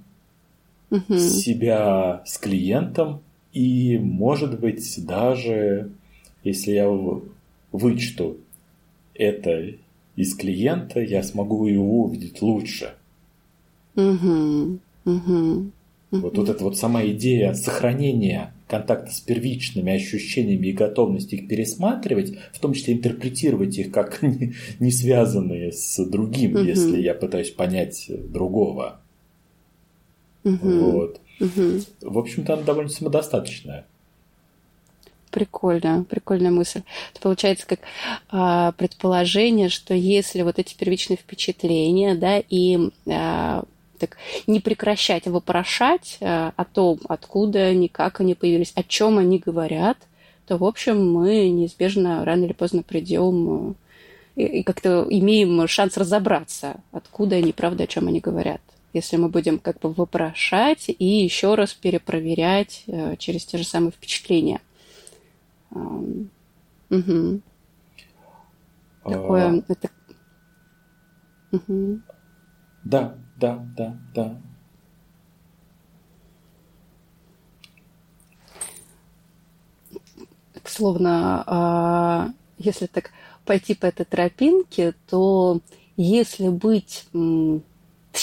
угу. 0.90 1.18
себя 1.18 2.22
с 2.26 2.38
клиентом, 2.38 3.20
и, 3.52 3.98
может 3.98 4.58
быть, 4.58 5.04
даже 5.04 5.90
если 6.42 6.72
я 6.72 6.88
вычту 7.72 8.36
это 9.14 9.74
из 10.16 10.34
клиента, 10.34 11.00
я 11.00 11.22
смогу 11.22 11.66
его 11.66 12.04
увидеть 12.04 12.42
лучше. 12.42 12.94
Угу. 13.96 14.78
Угу. 15.04 15.70
Вот, 16.10 16.36
вот 16.36 16.48
эта 16.48 16.62
вот 16.62 16.78
сама 16.78 17.04
идея 17.06 17.54
сохранения 17.54 18.52
контакта 18.68 19.12
с 19.12 19.20
первичными 19.20 19.92
ощущениями 19.92 20.68
и 20.68 20.72
готовности 20.72 21.34
их 21.34 21.48
пересматривать, 21.48 22.34
в 22.52 22.60
том 22.60 22.72
числе 22.72 22.94
интерпретировать 22.94 23.76
их 23.78 23.90
как 23.90 24.22
не, 24.22 24.54
не 24.80 24.90
связанные 24.90 25.72
с 25.72 26.04
другим, 26.04 26.54
угу. 26.54 26.62
если 26.62 27.00
я 27.00 27.14
пытаюсь 27.14 27.50
понять 27.50 28.10
другого. 28.30 29.00
Угу. 30.44 30.90
Вот. 30.90 31.20
Угу. 31.40 31.80
В 32.02 32.18
общем-то, 32.18 32.54
она 32.54 32.62
довольно 32.62 32.90
самодостаточная. 32.90 33.86
Прикольно, 35.30 36.04
прикольная 36.08 36.52
мысль. 36.52 36.82
Это 37.12 37.20
получается 37.20 37.66
как 37.66 37.80
а, 38.30 38.70
предположение, 38.72 39.68
что 39.68 39.92
если 39.92 40.42
вот 40.42 40.60
эти 40.60 40.76
первичные 40.76 41.16
впечатления, 41.16 42.14
да, 42.14 42.38
и 42.38 42.90
а, 43.08 43.64
так 43.98 44.16
не 44.46 44.60
прекращать 44.60 45.26
вопрошать 45.26 46.18
а, 46.20 46.52
о 46.54 46.64
том, 46.64 47.00
откуда 47.08 47.64
они, 47.64 47.88
как 47.88 48.20
они 48.20 48.36
появились, 48.36 48.72
о 48.76 48.84
чем 48.84 49.18
они 49.18 49.38
говорят, 49.38 49.98
то, 50.46 50.56
в 50.56 50.62
общем, 50.62 51.12
мы 51.12 51.48
неизбежно 51.48 52.24
рано 52.24 52.44
или 52.44 52.52
поздно 52.52 52.84
придем 52.84 53.74
и, 54.36 54.42
и 54.44 54.62
как-то 54.62 55.04
имеем 55.10 55.66
шанс 55.66 55.96
разобраться, 55.96 56.76
откуда 56.92 57.36
они, 57.36 57.52
правда, 57.52 57.84
о 57.84 57.88
чем 57.88 58.06
они 58.06 58.20
говорят 58.20 58.60
если 58.94 59.16
мы 59.16 59.28
будем 59.28 59.58
как 59.58 59.80
бы 59.80 59.92
вопрошать 59.92 60.86
и 60.88 61.04
еще 61.04 61.56
раз 61.56 61.74
перепроверять 61.74 62.84
э, 62.86 63.16
через 63.16 63.44
те 63.44 63.58
же 63.58 63.64
самые 63.64 63.90
впечатления. 63.90 64.60
Угу. 65.70 67.40
Такое... 69.02 69.50
А... 69.50 69.62
Это... 69.68 69.90
Угу. 71.50 72.00
Да, 72.84 73.16
да, 73.36 73.66
да, 73.76 73.96
да. 74.14 74.40
Словно, 80.64 81.44
а, 81.46 82.30
если 82.58 82.86
так 82.86 83.10
пойти 83.44 83.74
по 83.74 83.86
этой 83.86 84.06
тропинке, 84.06 84.94
то 85.08 85.60
если 85.96 86.48
быть 86.48 87.06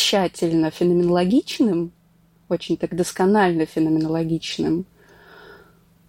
тщательно 0.01 0.71
феноменологичным, 0.71 1.91
очень 2.49 2.75
так 2.75 2.95
досконально 2.95 3.67
феноменологичным, 3.67 4.85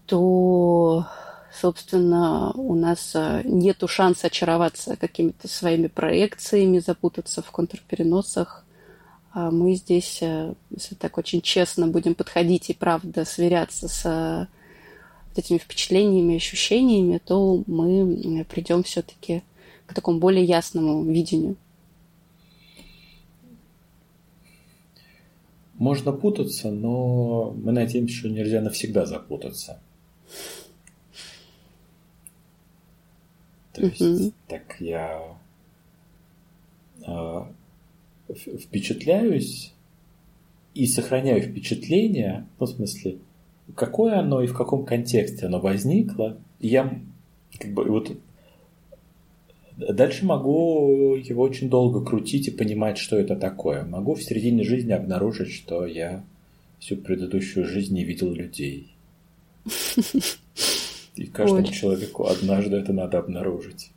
то, 0.07 1.07
собственно, 1.53 2.53
у 2.53 2.75
нас 2.75 3.13
а, 3.15 3.43
нет 3.45 3.83
шанса 3.87 4.29
очароваться 4.29 4.97
какими-то 4.97 5.47
своими 5.47 5.89
проекциями, 5.89 6.79
запутаться 6.79 7.43
в 7.43 7.51
контрпереносах. 7.51 8.65
А 9.35 9.51
мы 9.51 9.75
здесь, 9.75 10.19
э, 10.23 10.55
если 10.71 10.95
так 10.95 11.19
очень 11.19 11.43
честно 11.43 11.87
будем 11.87 12.15
подходить 12.15 12.71
и 12.71 12.75
правда 12.75 13.25
сверяться 13.25 13.89
с 13.89 14.49
этими 15.37 15.59
впечатлениями, 15.59 16.37
ощущениями, 16.37 17.21
то 17.25 17.63
мы 17.67 18.45
придем 18.49 18.83
все-таки 18.83 19.43
к 19.87 19.95
такому 19.95 20.19
более 20.19 20.45
ясному 20.45 21.05
видению. 21.05 21.57
Можно 25.83 26.13
путаться, 26.13 26.71
но 26.71 27.51
мы 27.61 27.73
надеемся, 27.73 28.15
что 28.15 28.29
нельзя 28.29 28.61
навсегда 28.61 29.05
запутаться. 29.05 29.83
То 33.73 33.87
есть, 33.87 34.33
так 34.47 34.77
я 34.79 35.37
э, 37.05 37.41
впечатляюсь 38.33 39.75
и 40.73 40.87
сохраняю 40.87 41.43
впечатление, 41.43 42.47
ну, 42.61 42.67
в 42.67 42.69
смысле, 42.69 43.19
какое 43.75 44.21
оно 44.21 44.41
и 44.41 44.47
в 44.47 44.55
каком 44.57 44.85
контексте 44.85 45.47
оно 45.47 45.59
возникло. 45.59 46.39
я 46.61 46.97
как 47.59 47.73
бы 47.73 47.87
вот 47.87 48.17
дальше 49.77 50.25
могу 50.25 51.17
его 51.17 51.43
очень 51.43 51.69
долго 51.69 52.05
крутить 52.05 52.49
и 52.49 52.51
понимать, 52.51 52.99
что 52.99 53.17
это 53.17 53.37
такое. 53.37 53.85
Могу 53.85 54.15
в 54.15 54.23
середине 54.23 54.65
жизни 54.65 54.93
обнаружить, 54.93 55.53
что 55.53 55.87
я 55.87 56.25
всю 56.79 56.97
предыдущую 56.97 57.67
жизнь 57.67 57.95
не 57.95 58.05
видел 58.05 58.33
людей. 58.33 58.95
И 61.15 61.27
каждому 61.27 61.67
Ой. 61.67 61.73
человеку 61.73 62.27
однажды 62.27 62.77
это 62.77 62.93
надо 62.93 63.19
обнаружить. 63.19 63.91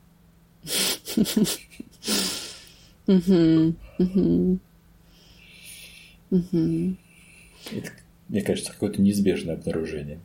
Это, 7.71 7.91
мне 8.29 8.41
кажется, 8.41 8.71
какое-то 8.73 9.01
неизбежное 9.01 9.55
обнаружение. 9.55 10.19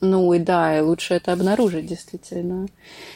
Ну 0.00 0.32
и 0.32 0.38
да, 0.38 0.78
и 0.78 0.80
лучше 0.80 1.14
это 1.14 1.32
обнаружить, 1.32 1.86
действительно. 1.86 2.66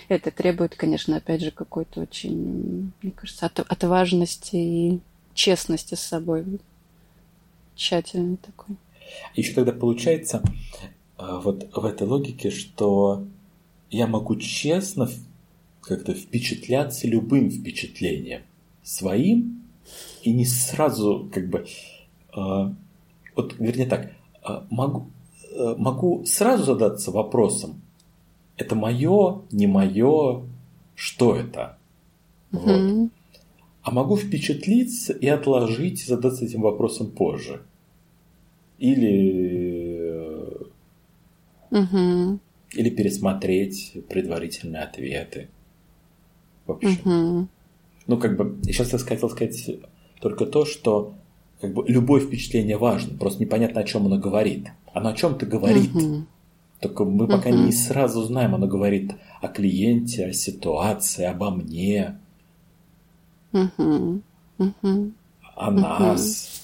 Это 0.09 0.31
требует, 0.31 0.75
конечно, 0.75 1.17
опять 1.17 1.41
же, 1.41 1.51
какой-то 1.51 2.03
очень, 2.03 2.93
мне 3.01 3.13
кажется, 3.13 3.47
от, 3.47 3.61
отважности 3.61 4.57
и 4.57 5.01
честности 5.33 5.95
с 5.95 6.01
собой. 6.01 6.45
Тщательный 7.75 8.37
такой. 8.37 8.77
Еще 9.35 9.53
тогда 9.53 9.73
получается 9.73 10.43
а, 11.17 11.41
вот 11.41 11.69
в 11.75 11.85
этой 11.85 12.07
логике, 12.07 12.51
что 12.51 13.25
я 13.91 14.07
могу 14.07 14.37
честно 14.37 15.09
как-то 15.81 16.15
впечатляться 16.15 17.07
любым 17.07 17.51
впечатлением 17.51 18.43
своим 18.83 19.63
и 20.23 20.33
не 20.33 20.47
сразу 20.47 21.31
как 21.33 21.49
бы 21.49 21.67
э, 22.37 22.71
вот 23.37 23.55
вернее 23.59 23.87
так 23.87 24.13
э, 24.47 24.63
могу 24.71 25.01
э, 25.01 25.14
могу 25.77 26.25
сразу 26.25 26.65
задаться 26.65 27.11
вопросом 27.11 27.81
это 28.57 28.75
мое 28.75 29.43
не 29.51 29.67
мое 29.67 30.43
что 30.95 31.37
это 31.37 31.79
mm-hmm. 32.53 33.01
вот. 33.01 33.11
а 33.83 33.91
могу 33.91 34.17
впечатлиться 34.17 35.13
и 35.13 35.27
отложить 35.27 36.07
задаться 36.07 36.45
этим 36.45 36.63
вопросом 36.63 37.11
позже 37.11 37.63
или 38.79 40.11
mm-hmm. 41.71 42.39
или 42.75 42.91
пересмотреть 42.91 43.97
предварительные 44.09 44.83
ответы 44.83 45.49
в 46.67 46.73
общем. 46.73 46.91
Угу. 47.05 47.49
Ну, 48.07 48.19
как 48.19 48.37
бы, 48.37 48.59
сейчас 48.65 48.93
я 48.93 48.99
хотел 48.99 49.31
сказать 49.31 49.71
только 50.21 50.47
то, 50.47 50.65
что 50.65 51.15
как 51.61 51.73
бы 51.73 51.85
любое 51.87 52.21
впечатление 52.21 52.77
важно, 52.77 53.17
просто 53.17 53.43
непонятно, 53.43 53.81
о 53.81 53.85
чем 53.85 54.07
оно 54.07 54.19
говорит. 54.19 54.69
Оно 54.95 55.11
о 55.11 55.15
чем-то 55.15 55.45
говорит. 55.45 55.95
Угу. 55.95 56.25
Только 56.81 57.05
мы 57.05 57.27
пока 57.27 57.51
угу. 57.51 57.59
не 57.59 57.73
сразу 57.73 58.23
знаем, 58.23 58.55
оно 58.55 58.67
говорит 58.67 59.13
о 59.43 59.49
клиенте, 59.49 60.27
о 60.27 60.33
ситуации, 60.33 61.25
обо 61.25 61.51
мне, 61.51 62.19
угу. 63.53 64.23
Угу. 64.59 65.13
о 65.57 65.71
нас. 65.71 66.63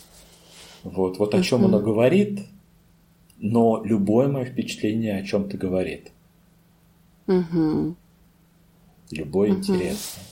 Вот, 0.85 1.19
вот 1.19 1.35
о 1.35 1.43
чем 1.43 1.65
оно 1.65 1.81
говорит, 1.81 2.47
но 3.39 3.83
любое 3.85 4.29
мое 4.29 4.45
впечатление 4.45 5.19
о 5.19 5.25
чем-то 5.25 5.59
говорит. 5.59 6.13
Угу. 7.27 7.97
Любой 9.11 9.51
угу. 9.51 9.59
интересно. 9.59 10.23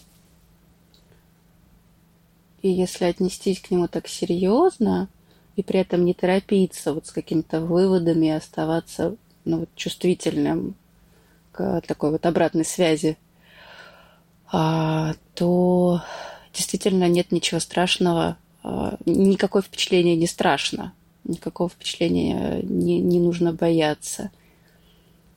И 2.63 2.69
если 2.69 3.07
отнестись 3.07 3.61
к 3.61 3.71
нему 3.71 3.89
так 3.89 4.07
серьезно, 4.09 5.09
и 5.59 5.63
при 5.65 5.81
этом 5.81 6.05
не 6.05 6.15
торопиться 6.15 6.95
вот 6.95 7.09
с 7.09 7.11
какими-то 7.11 7.61
выводами 7.61 8.27
и 8.27 8.31
оставаться 8.31 9.17
ну, 9.45 9.59
вот, 9.59 9.69
чувствительным 9.75 10.77
к 11.51 11.81
такой 11.81 12.13
вот 12.13 12.25
обратной 12.27 12.65
связи, 12.65 13.19
а, 14.53 15.15
то 15.35 16.01
действительно 16.55 17.09
нет 17.09 17.33
ничего 17.33 17.59
страшного, 17.59 18.37
а, 18.63 18.99
никакое 19.05 19.63
впечатление 19.63 20.15
не 20.15 20.29
страшно, 20.29 20.93
никакого 21.25 21.69
впечатления 21.69 22.61
не, 22.63 23.01
не 23.01 23.19
нужно 23.19 23.53
бояться 23.53 24.31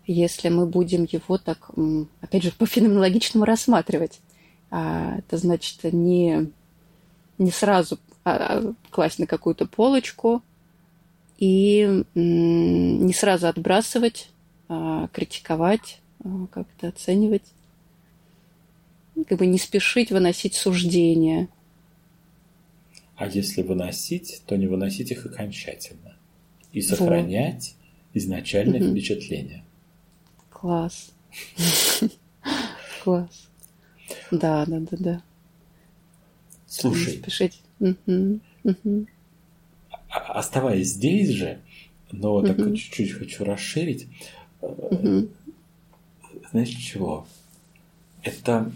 если 0.08 0.50
мы 0.50 0.66
будем 0.66 1.08
его 1.10 1.38
так, 1.38 1.72
опять 2.22 2.44
же, 2.44 2.52
по-феноменологичному 2.58 3.46
рассматривать. 3.46 4.20
А, 4.70 5.18
это 5.18 5.38
значит 5.38 5.80
не, 5.84 6.52
не 7.40 7.52
сразу 7.52 7.98
а, 7.98 7.98
а 7.98 8.11
класть 8.24 9.20
на 9.20 9.28
какую-то 9.28 9.66
полочку 9.66 10.44
и 11.38 12.04
не 12.14 13.14
сразу 13.14 13.48
отбрасывать, 13.48 14.30
а, 14.68 15.08
критиковать, 15.08 16.00
а, 16.24 16.48
как-то 16.48 16.90
оценивать. 16.90 17.46
Как 19.28 19.38
бы 19.40 19.48
не 19.48 19.58
спешить 19.58 20.12
выносить 20.12 20.54
суждения. 20.56 21.50
А 23.16 23.28
если 23.28 23.62
выносить, 23.62 24.42
то 24.46 24.56
не 24.56 24.68
выносить 24.68 25.12
их 25.12 25.26
окончательно. 25.26 26.16
И 26.72 26.82
сохранять 26.82 27.76
вот. 28.14 28.22
изначальное 28.22 28.80
угу. 28.82 28.92
впечатление. 28.92 29.64
Класс. 30.50 31.12
Класс. 33.04 33.50
Да, 34.32 34.66
да, 34.66 34.80
да, 34.80 34.98
да. 35.00 35.22
Слушай. 36.68 37.18
Спешить. 37.18 37.62
Угу. 37.82 38.40
Угу. 38.64 39.06
Оставаясь 40.10 40.90
здесь 40.90 41.30
же, 41.30 41.60
но 42.12 42.42
так 42.42 42.58
чуть-чуть 42.58 43.12
хочу 43.12 43.44
расширить. 43.44 44.08
Угу. 44.62 45.28
Знаешь 46.52 46.70
чего? 46.70 47.26
Это 48.24 48.72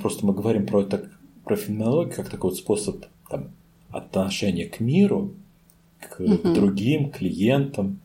просто 0.00 0.26
мы 0.26 0.34
говорим 0.34 0.66
про 0.66 0.82
это 0.82 1.08
про 1.44 1.56
феноменологию 1.56 2.14
как 2.14 2.28
такой 2.28 2.50
вот 2.50 2.58
способ 2.58 3.04
там, 3.28 3.50
отношения 3.90 4.66
к 4.66 4.80
миру, 4.80 5.34
к 6.00 6.20
угу. 6.20 6.54
другим 6.54 7.10
клиентам. 7.10 8.00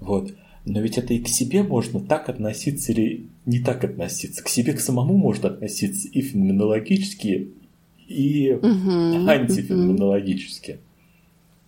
Вот. 0.00 0.32
Но 0.64 0.80
ведь 0.80 0.96
это 0.96 1.12
и 1.12 1.18
к 1.18 1.28
себе 1.28 1.62
можно 1.62 2.00
так 2.00 2.28
относиться 2.28 2.92
или 2.92 3.26
не 3.44 3.60
так 3.60 3.84
относиться. 3.84 4.42
К 4.42 4.48
себе 4.48 4.72
к 4.72 4.80
самому 4.80 5.16
можно 5.16 5.50
относиться 5.50 6.08
и 6.08 6.22
феноменологически, 6.22 7.50
и 8.06 8.52
угу, 8.52 9.28
антифеноменологически. 9.28 10.78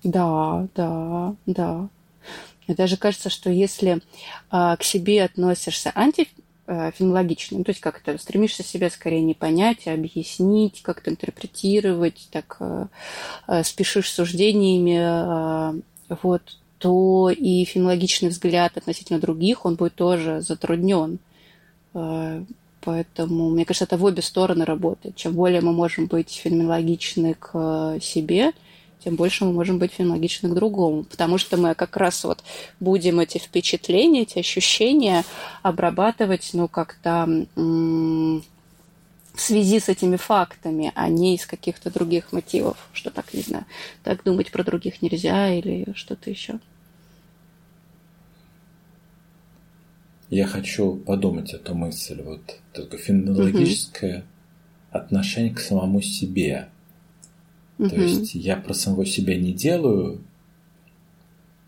Да, 0.03 0.68
да, 0.75 1.35
да. 1.46 1.88
Мне 2.66 2.77
даже 2.77 2.96
кажется, 2.96 3.31
что 3.31 3.51
если 3.51 4.01
а, 4.51 4.77
к 4.77 4.83
себе 4.83 5.25
относишься 5.25 5.92
антифеноменологично, 5.94 7.59
ну, 7.59 7.64
то 7.64 7.70
есть 7.70 7.81
как 7.81 8.01
то 8.01 8.16
стремишься 8.18 8.62
себя 8.62 8.90
скорее 8.90 9.22
не 9.22 9.35
понять, 9.35 9.87
а 9.87 9.92
объяснить, 9.92 10.83
как-то 10.83 11.11
интерпретировать, 11.11 12.29
так 12.31 12.57
а, 12.61 12.88
а, 13.46 13.62
спешишь 13.62 14.11
суждениями, 14.11 14.99
а, 15.01 15.75
вот, 16.09 16.42
то 16.79 17.31
и 17.31 17.64
фенологичный 17.64 18.29
взгляд 18.29 18.77
относительно 18.77 19.18
других, 19.18 19.64
он 19.64 19.77
будет 19.77 19.94
тоже 19.94 20.40
затруднен. 20.40 21.18
Э, 21.94 22.42
Поэтому, 22.87 23.51
мне 23.51 23.64
кажется, 23.64 23.85
это 23.85 23.96
в 23.96 24.05
обе 24.05 24.22
стороны 24.22 24.64
работает. 24.64 25.16
Чем 25.16 25.33
более 25.33 25.61
мы 25.61 25.72
можем 25.72 26.07
быть 26.07 26.31
феноменологичны 26.31 27.35
к 27.35 27.51
э, 27.53 27.99
себе, 28.01 28.53
тем 29.03 29.16
больше 29.16 29.44
мы 29.44 29.53
можем 29.53 29.79
быть 29.79 29.90
феноменологичны 29.94 30.51
к 30.51 30.55
другому. 30.55 31.03
Потому 31.03 31.37
что 31.37 31.57
мы 31.57 31.75
как 31.75 31.96
раз 31.96 32.22
вот 32.22 32.44
будем 32.79 33.18
эти 33.18 33.38
впечатления, 33.38 34.22
эти 34.22 34.38
ощущения 34.38 35.25
обрабатывать, 35.64 36.51
ну, 36.53 36.68
как-то 36.68 37.29
в 37.57 39.40
связи 39.40 39.81
с 39.81 39.88
этими 39.88 40.14
фактами, 40.14 40.92
а 40.94 41.09
не 41.09 41.35
из 41.35 41.44
каких-то 41.44 41.90
других 41.90 42.31
мотивов, 42.31 42.77
что 42.92 43.11
так, 43.11 43.35
не 43.35 43.42
знаю, 43.42 43.64
так 44.05 44.22
думать 44.22 44.53
про 44.53 44.62
других 44.62 45.03
нельзя 45.03 45.53
или 45.53 45.92
что-то 45.96 46.31
еще. 46.31 46.61
Я 50.28 50.46
хочу 50.46 50.96
подумать 50.96 51.54
эту 51.54 51.74
мысль, 51.74 52.20
вот 52.22 52.58
такое 52.72 52.98
феноменологическое 52.98 54.18
угу. 54.18 54.24
отношение 54.90 55.54
к 55.54 55.60
самому 55.60 56.00
себе. 56.00 56.68
Угу. 57.78 57.90
То 57.90 57.96
есть 57.96 58.34
я 58.34 58.56
про 58.56 58.74
самого 58.74 59.06
себя 59.06 59.38
не 59.38 59.52
делаю 59.52 60.20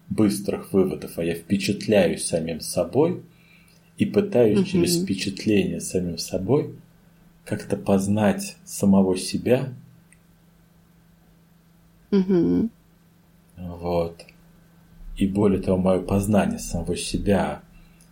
быстрых 0.09 0.73
выводов, 0.73 1.19
а 1.19 1.25
я 1.25 1.35
впечатляюсь 1.35 2.25
самим 2.25 2.61
собой 2.61 3.23
и 3.97 4.07
пытаюсь 4.07 4.61
угу. 4.61 4.67
через 4.67 5.03
впечатление 5.03 5.81
самим 5.81 6.19
собой 6.19 6.75
как-то 7.45 7.77
познать 7.77 8.57
самого 8.65 9.17
себя. 9.17 9.73
Угу. 12.11 12.71
Вот. 13.57 14.25
И 15.17 15.27
более 15.27 15.61
того, 15.61 15.79
мое 15.79 16.01
познание 16.01 16.59
самого 16.59 16.97
себя 16.97 17.63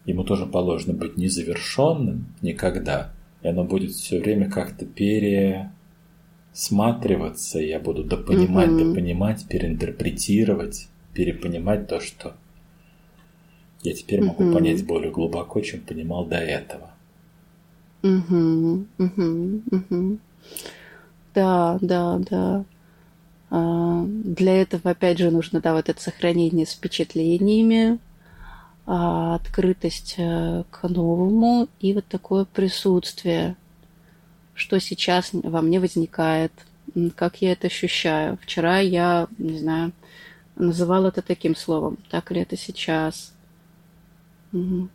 ему 0.06 0.24
тоже 0.24 0.46
положено 0.46 0.94
быть 0.94 1.16
незавершенным 1.16 2.26
никогда, 2.40 3.12
и 3.42 3.48
оно 3.48 3.64
будет 3.64 3.90
все 3.92 4.20
время 4.20 4.48
как-то 4.50 4.86
пересматриваться, 4.86 7.58
и 7.58 7.68
я 7.68 7.80
буду 7.80 8.04
допонимать, 8.04 8.70
угу. 8.70 8.84
допонимать, 8.84 9.46
переинтерпретировать, 9.48 10.86
перепонимать 11.12 11.88
то, 11.88 12.00
что 12.00 12.34
я 13.82 13.92
теперь 13.92 14.22
могу 14.22 14.44
угу. 14.44 14.54
понять 14.54 14.86
более 14.86 15.10
глубоко, 15.10 15.60
чем 15.60 15.80
понимал 15.80 16.24
до 16.24 16.38
этого. 16.38 16.92
Угу, 18.02 18.86
угу, 18.98 19.62
угу. 19.70 20.18
Да, 21.34 21.78
да, 21.80 22.20
да. 22.30 22.64
А, 23.50 24.04
для 24.06 24.62
этого, 24.62 24.90
опять 24.90 25.18
же, 25.18 25.30
нужно, 25.30 25.60
да, 25.60 25.74
вот 25.74 25.88
это 25.88 26.00
сохранение 26.00 26.66
с 26.66 26.72
впечатлениями, 26.72 27.98
открытость 28.86 30.14
э, 30.16 30.62
к 30.70 30.88
новому 30.88 31.68
и 31.80 31.92
вот 31.92 32.06
такое 32.06 32.44
присутствие, 32.44 33.56
что 34.54 34.78
сейчас 34.78 35.30
во 35.32 35.60
мне 35.60 35.80
возникает, 35.80 36.52
как 37.16 37.42
я 37.42 37.52
это 37.52 37.66
ощущаю. 37.66 38.38
Вчера 38.40 38.78
я, 38.78 39.26
не 39.38 39.58
знаю, 39.58 39.92
называла 40.54 41.08
это 41.08 41.20
таким 41.20 41.56
словом, 41.56 41.98
так 42.10 42.30
ли 42.30 42.40
это 42.40 42.56
сейчас, 42.56 43.32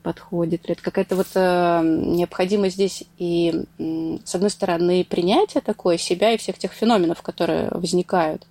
подходит 0.03 0.67
ли 0.67 0.73
это. 0.73 0.81
Какая-то 0.81 1.17
вот 1.17 1.27
э, 1.35 1.81
необходимость 1.83 2.75
здесь 2.75 3.03
и, 3.17 3.65
с 3.77 4.33
одной 4.33 4.49
стороны, 4.49 5.03
принятие 5.03 5.61
такое 5.61 5.97
себя 5.97 6.31
и 6.31 6.37
всех 6.37 6.57
тех 6.57 6.71
феноменов, 6.71 7.21
которые 7.21 7.69
возникают 7.71 8.47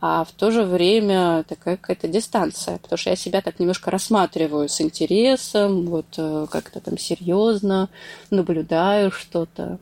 а 0.00 0.24
в 0.24 0.32
то 0.32 0.50
же 0.50 0.62
время 0.62 1.44
такая 1.46 1.76
какая-то 1.76 2.08
дистанция, 2.08 2.78
потому 2.78 2.96
что 2.96 3.10
я 3.10 3.16
себя 3.16 3.42
так 3.42 3.60
немножко 3.60 3.90
рассматриваю 3.90 4.68
с 4.68 4.80
интересом, 4.80 5.86
вот 5.86 6.06
э, 6.16 6.46
как-то 6.50 6.80
там 6.80 6.96
серьезно 6.96 7.90
наблюдаю 8.30 9.10
что-то, 9.10 9.78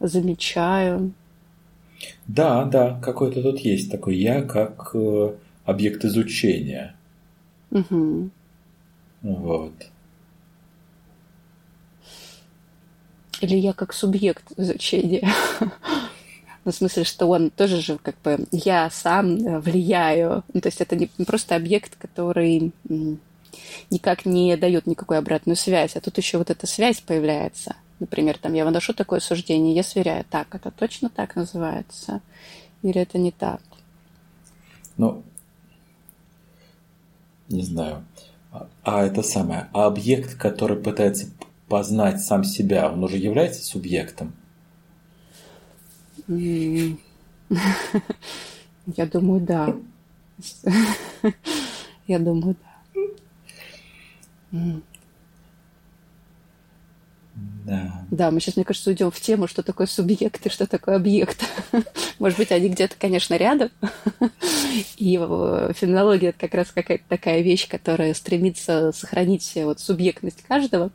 замечаю. 0.00 1.12
Да, 2.26 2.64
да, 2.64 2.98
какой-то 3.00 3.42
тут 3.42 3.60
есть 3.60 3.92
такой 3.92 4.16
я 4.16 4.42
как 4.42 4.90
э, 4.94 5.34
объект 5.64 6.04
изучения. 6.04 6.96
Угу. 7.70 8.30
Вот. 9.22 9.72
Или 13.40 13.56
я 13.56 13.72
как 13.72 13.92
субъект 13.92 14.44
изучения. 14.56 15.28
Ну, 16.64 16.70
в 16.70 16.74
смысле, 16.74 17.04
что 17.04 17.28
он 17.28 17.50
тоже 17.50 17.80
же 17.80 17.98
как 17.98 18.14
бы 18.22 18.46
я 18.52 18.88
сам 18.90 19.36
э, 19.36 19.58
влияю. 19.58 20.44
Ну, 20.52 20.60
то 20.60 20.68
есть 20.68 20.80
это 20.80 20.94
не 20.94 21.06
просто 21.24 21.56
объект, 21.56 21.96
который 21.96 22.72
никак 23.90 24.24
не 24.24 24.56
дает 24.56 24.86
никакой 24.86 25.18
обратную 25.18 25.56
связь, 25.56 25.96
а 25.96 26.00
тут 26.00 26.18
еще 26.18 26.38
вот 26.38 26.50
эта 26.50 26.66
связь 26.66 27.00
появляется. 27.00 27.76
Например, 28.00 28.38
там 28.38 28.54
я 28.54 28.64
выношу 28.64 28.94
такое 28.94 29.20
суждение, 29.20 29.74
я 29.74 29.82
сверяю, 29.82 30.24
так, 30.28 30.54
это 30.54 30.70
точно 30.70 31.08
так 31.08 31.36
называется, 31.36 32.20
или 32.82 33.00
это 33.00 33.18
не 33.18 33.30
так? 33.30 33.60
Ну, 34.96 35.22
не 37.48 37.62
знаю. 37.62 38.04
А, 38.50 38.68
а 38.82 39.04
это 39.04 39.22
самое, 39.22 39.68
а 39.72 39.86
объект, 39.86 40.36
который 40.36 40.76
пытается 40.76 41.28
познать 41.68 42.20
сам 42.20 42.44
себя, 42.44 42.90
он 42.90 43.04
уже 43.04 43.18
является 43.18 43.64
субъектом? 43.64 44.34
Я 48.96 49.06
думаю, 49.06 49.40
да. 49.40 49.76
Я 52.06 52.18
думаю, 52.18 52.56
да. 54.50 54.80
Да. 57.64 58.04
Да, 58.10 58.30
мы 58.30 58.40
сейчас, 58.40 58.56
мне 58.56 58.64
кажется, 58.64 58.90
уйдем 58.90 59.10
в 59.10 59.20
тему, 59.20 59.46
что 59.46 59.62
такое 59.62 59.86
субъект 59.86 60.44
и 60.44 60.50
что 60.50 60.66
такое 60.66 60.96
объект. 60.96 61.44
Может 62.18 62.38
быть, 62.38 62.50
они 62.52 62.68
где-то, 62.68 62.96
конечно, 62.98 63.34
рядом. 63.36 63.70
И 64.96 65.16
феноменология– 65.16 66.28
это 66.30 66.38
как 66.38 66.54
раз 66.54 66.72
какая-то 66.72 67.04
такая 67.08 67.40
вещь, 67.40 67.68
которая 67.68 68.14
стремится 68.14 68.92
сохранить 68.92 69.50
вот 69.56 69.80
субъектность 69.80 70.42
каждого, 70.42 70.90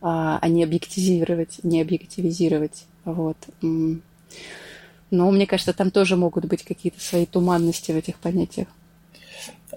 а, 0.00 0.38
а 0.40 0.48
не 0.48 0.64
объективизировать, 0.64 1.60
не 1.62 1.82
объективизировать. 1.82 2.86
Вот. 3.06 3.36
Но 3.62 5.30
мне 5.30 5.46
кажется, 5.46 5.72
там 5.72 5.90
тоже 5.90 6.16
могут 6.16 6.44
быть 6.46 6.64
какие-то 6.64 7.00
свои 7.00 7.24
туманности 7.24 7.92
в 7.92 7.96
этих 7.96 8.16
понятиях. 8.16 8.66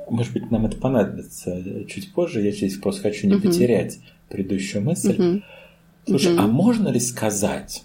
Может 0.10 0.34
быть, 0.34 0.50
нам 0.50 0.66
это 0.66 0.76
понадобится 0.76 1.86
чуть 1.86 2.12
позже. 2.14 2.42
Я 2.42 2.52
здесь 2.52 2.78
просто 2.78 3.04
хочу 3.04 3.28
не 3.28 3.36
uh-huh. 3.36 3.42
потерять 3.42 4.00
предыдущую 4.28 4.84
мысль. 4.84 5.16
Uh-huh. 5.16 5.44
Слушай, 6.08 6.34
uh-huh. 6.34 6.40
а 6.40 6.48
можно 6.48 6.90
ли 6.90 7.00
сказать, 7.00 7.84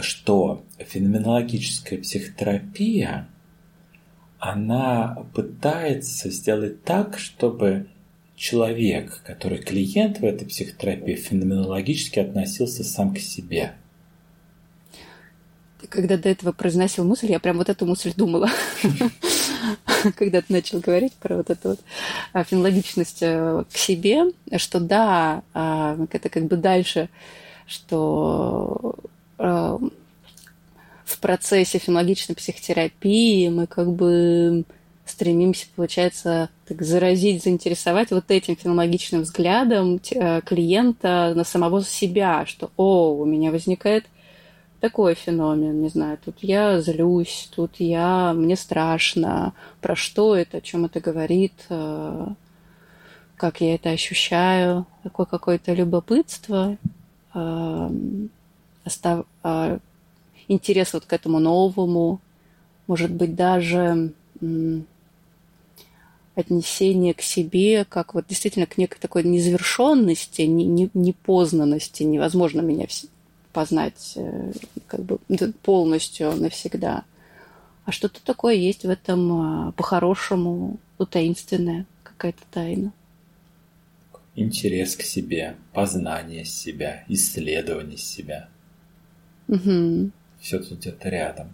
что 0.00 0.64
феноменологическая 0.78 2.00
психотерапия, 2.00 3.28
она 4.40 5.24
пытается 5.32 6.30
сделать 6.30 6.82
так, 6.82 7.18
чтобы 7.18 7.86
человек, 8.34 9.22
который 9.24 9.58
клиент 9.58 10.18
в 10.18 10.24
этой 10.24 10.48
психотерапии, 10.48 11.14
феноменологически 11.14 12.18
относился 12.18 12.82
сам 12.82 13.14
к 13.14 13.18
себе? 13.20 13.74
Когда 15.88 16.16
до 16.16 16.28
этого 16.28 16.52
произносил 16.52 17.04
мысль, 17.04 17.30
я 17.30 17.40
прям 17.40 17.58
вот 17.58 17.68
эту 17.68 17.86
мысль 17.86 18.12
думала. 18.16 18.48
Когда 20.16 20.40
ты 20.40 20.52
начал 20.52 20.80
говорить 20.80 21.12
про 21.14 21.36
вот 21.36 21.50
эту 21.50 21.70
вот 21.70 21.80
а, 22.32 22.44
фенологичность 22.44 23.18
э, 23.20 23.64
к 23.70 23.76
себе, 23.76 24.32
что 24.56 24.80
да, 24.80 25.42
а, 25.52 25.98
это 26.10 26.28
как 26.28 26.44
бы 26.44 26.56
дальше, 26.56 27.08
что 27.66 28.94
э, 29.38 29.78
в 31.04 31.18
процессе 31.20 31.78
фенологичной 31.78 32.34
психотерапии 32.34 33.48
мы 33.48 33.66
как 33.66 33.92
бы 33.92 34.64
стремимся, 35.04 35.66
получается, 35.74 36.48
так 36.66 36.82
заразить, 36.82 37.42
заинтересовать 37.42 38.10
вот 38.10 38.30
этим 38.30 38.56
фенологичным 38.56 39.22
взглядом 39.22 40.00
э, 40.10 40.40
клиента 40.42 41.32
на 41.34 41.44
самого 41.44 41.82
себя, 41.84 42.46
что, 42.46 42.70
о, 42.76 43.14
у 43.14 43.24
меня 43.24 43.50
возникает 43.50 44.06
такой 44.80 45.14
феномен, 45.14 45.82
не 45.82 45.88
знаю, 45.88 46.18
тут 46.24 46.36
я 46.40 46.80
злюсь, 46.80 47.50
тут 47.54 47.76
я, 47.78 48.32
мне 48.32 48.56
страшно, 48.56 49.52
про 49.80 49.94
что 49.94 50.34
это, 50.34 50.58
о 50.58 50.60
чем 50.60 50.86
это 50.86 51.00
говорит, 51.00 51.52
э, 51.68 52.26
как 53.36 53.60
я 53.60 53.74
это 53.74 53.90
ощущаю, 53.90 54.86
такое 55.02 55.26
какое-то 55.26 55.72
любопытство, 55.74 56.76
э, 57.34 57.90
остав... 58.84 59.26
Э, 59.44 59.78
интерес 60.48 60.92
вот 60.92 61.04
к 61.04 61.12
этому 61.12 61.38
новому, 61.38 62.20
может 62.88 63.12
быть, 63.12 63.36
даже 63.36 64.12
отнесение 66.34 67.14
к 67.14 67.22
себе, 67.22 67.84
как 67.84 68.14
вот 68.14 68.26
действительно 68.28 68.66
к 68.66 68.76
некой 68.76 68.98
такой 69.00 69.22
незавершенности, 69.22 70.42
непознанности, 70.42 72.02
невозможно 72.02 72.62
меня 72.62 72.86
познать 73.52 74.12
э, 74.16 74.52
как 74.86 75.02
бы 75.02 75.18
полностью 75.62 76.32
навсегда. 76.36 77.04
А 77.84 77.92
что-то 77.92 78.20
такое 78.24 78.54
есть 78.54 78.84
в 78.84 78.90
этом 78.90 79.32
а, 79.32 79.72
по-хорошему, 79.72 80.78
ну, 80.98 81.06
таинственное, 81.06 81.86
какая-то 82.02 82.42
тайна. 82.50 82.92
интерес 84.36 84.96
к 84.96 85.02
себе, 85.02 85.56
познание 85.72 86.44
себя, 86.44 87.04
исследование 87.08 87.98
себя. 87.98 88.48
Угу. 89.48 90.10
Все 90.40 90.58
тут 90.60 90.78
где-то 90.78 91.08
рядом. 91.08 91.48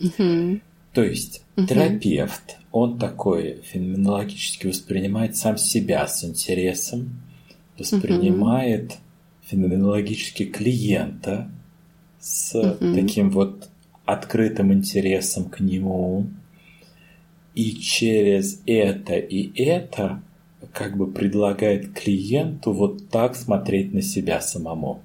Угу. 0.00 0.60
То 0.92 1.02
есть 1.02 1.42
Мгм. 1.56 1.66
терапевт, 1.66 2.58
он 2.72 2.98
такой 2.98 3.60
феноменологически 3.62 4.66
воспринимает 4.68 5.36
сам 5.36 5.58
себя 5.58 6.06
с 6.06 6.24
интересом, 6.24 7.20
воспринимает 7.78 8.98
феноменологически 9.50 10.44
клиента 10.44 11.50
с 12.20 12.54
Мгм. 12.80 12.94
таким 12.94 13.30
вот 13.30 13.68
открытым 14.04 14.72
интересом 14.72 15.44
к 15.44 15.60
нему. 15.60 16.26
И 17.54 17.72
через 17.72 18.62
это 18.66 19.14
и 19.14 19.50
это 19.60 20.22
как 20.72 20.96
бы 20.96 21.06
предлагает 21.10 21.92
клиенту 21.92 22.72
вот 22.72 23.08
так 23.08 23.34
смотреть 23.34 23.92
на 23.92 24.02
себя 24.02 24.40
самому. 24.40 25.02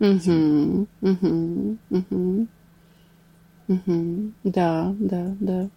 Угу, 0.00 0.86
угу, 1.00 1.76
угу. 1.90 2.46
Угу. 3.68 4.32
Да, 4.44 4.94
да, 4.98 5.36
да. 5.40 5.68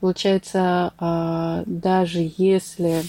Получается, 0.00 0.92
а, 0.98 1.64
даже 1.66 2.30
если 2.36 3.02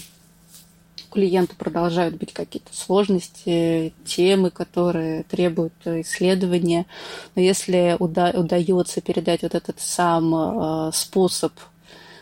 у 1.08 1.14
клиента 1.14 1.54
продолжают 1.56 2.16
быть 2.16 2.32
какие-то 2.32 2.74
сложности, 2.74 3.92
темы, 4.04 4.50
которые 4.50 5.24
требуют 5.24 5.72
исследования, 5.84 6.86
но 7.34 7.42
если 7.42 7.96
уда- 7.98 8.32
удается 8.34 9.00
передать 9.00 9.42
вот 9.42 9.54
этот 9.54 9.80
сам 9.80 10.34
а, 10.34 10.92
способ 10.92 11.52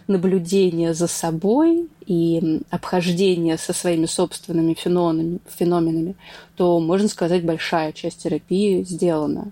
наблюдения 0.07 0.95
за 0.95 1.09
собой 1.09 1.89
и 2.07 2.63
обхождения 2.71 3.57
со 3.59 3.73
своими 3.73 4.07
собственными 4.07 4.75
феноменами, 4.75 5.41
феноменами, 5.49 6.15
то, 6.55 6.79
можно 6.79 7.09
сказать, 7.09 7.45
большая 7.45 7.93
часть 7.93 8.23
терапии 8.23 8.85
сделана, 8.85 9.51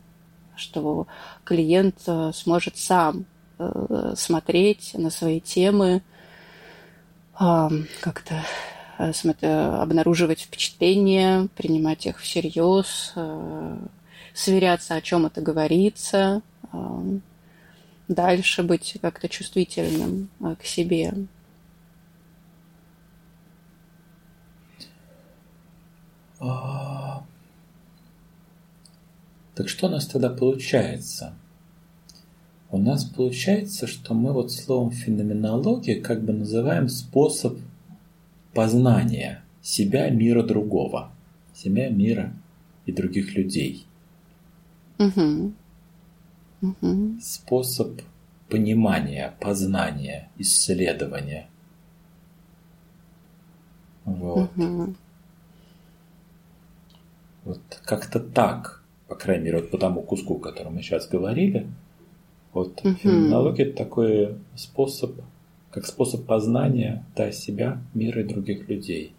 что 0.54 1.08
клиент 1.42 1.96
э, 2.06 2.30
сможет 2.32 2.76
сам 2.76 3.24
э, 3.58 4.14
смотреть 4.16 4.92
на 4.94 5.10
свои 5.10 5.40
темы, 5.40 6.02
как-то 7.36 8.34
э, 8.34 8.38
э, 8.38 8.73
обнаруживать 8.98 10.40
впечатления, 10.40 11.48
принимать 11.56 12.06
их 12.06 12.20
всерьез, 12.20 13.12
э, 13.16 13.76
сверяться, 14.34 14.94
о 14.94 15.00
чем 15.00 15.26
это 15.26 15.40
говорится, 15.40 16.42
а, 16.72 17.02
дальше 18.08 18.62
быть 18.62 18.96
как-то 19.00 19.28
чувствительным 19.28 20.28
э, 20.40 20.56
к 20.60 20.64
себе. 20.64 21.14
А, 26.40 27.24
Так 29.54 29.68
что 29.68 29.86
у 29.86 29.90
нас 29.90 30.06
тогда 30.06 30.30
получается? 30.30 31.34
У 32.70 32.78
нас 32.78 33.04
получается, 33.04 33.86
что 33.86 34.14
мы 34.14 34.32
вот 34.32 34.50
словом 34.50 34.90
феноменология 34.90 36.00
как 36.00 36.24
бы 36.24 36.32
называем 36.32 36.88
способ 36.88 37.58
познания 38.54 39.42
себя, 39.62 40.10
мира 40.10 40.42
другого, 40.42 41.10
себя, 41.54 41.88
мира 41.88 42.32
и 42.86 42.92
других 42.92 43.34
людей. 43.34 43.86
Мгм. 44.98 45.54
Мгм. 46.60 47.20
Способ 47.20 48.00
понимания, 48.48 49.34
познания, 49.40 50.30
исследования. 50.38 51.48
Вот. 54.04 54.56
Мгм. 54.56 54.96
Вот 57.44 57.60
как-то 57.84 58.20
так, 58.20 58.82
по 59.08 59.14
крайней 59.14 59.44
мере, 59.44 59.60
вот 59.60 59.70
по 59.70 59.78
тому 59.78 60.02
куску, 60.02 60.36
о 60.36 60.40
котором 60.40 60.74
мы 60.74 60.82
сейчас 60.82 61.08
говорили, 61.08 61.66
вот 62.52 62.82
Мгм. 62.84 62.96
феноменология 62.96 63.66
это 63.66 63.76
такой 63.76 64.38
способ, 64.54 65.20
как 65.74 65.86
способ 65.86 66.24
познания 66.24 67.04
да, 67.16 67.32
себя, 67.32 67.82
мира 67.94 68.22
и 68.22 68.28
других 68.28 68.68
людей. 68.68 69.12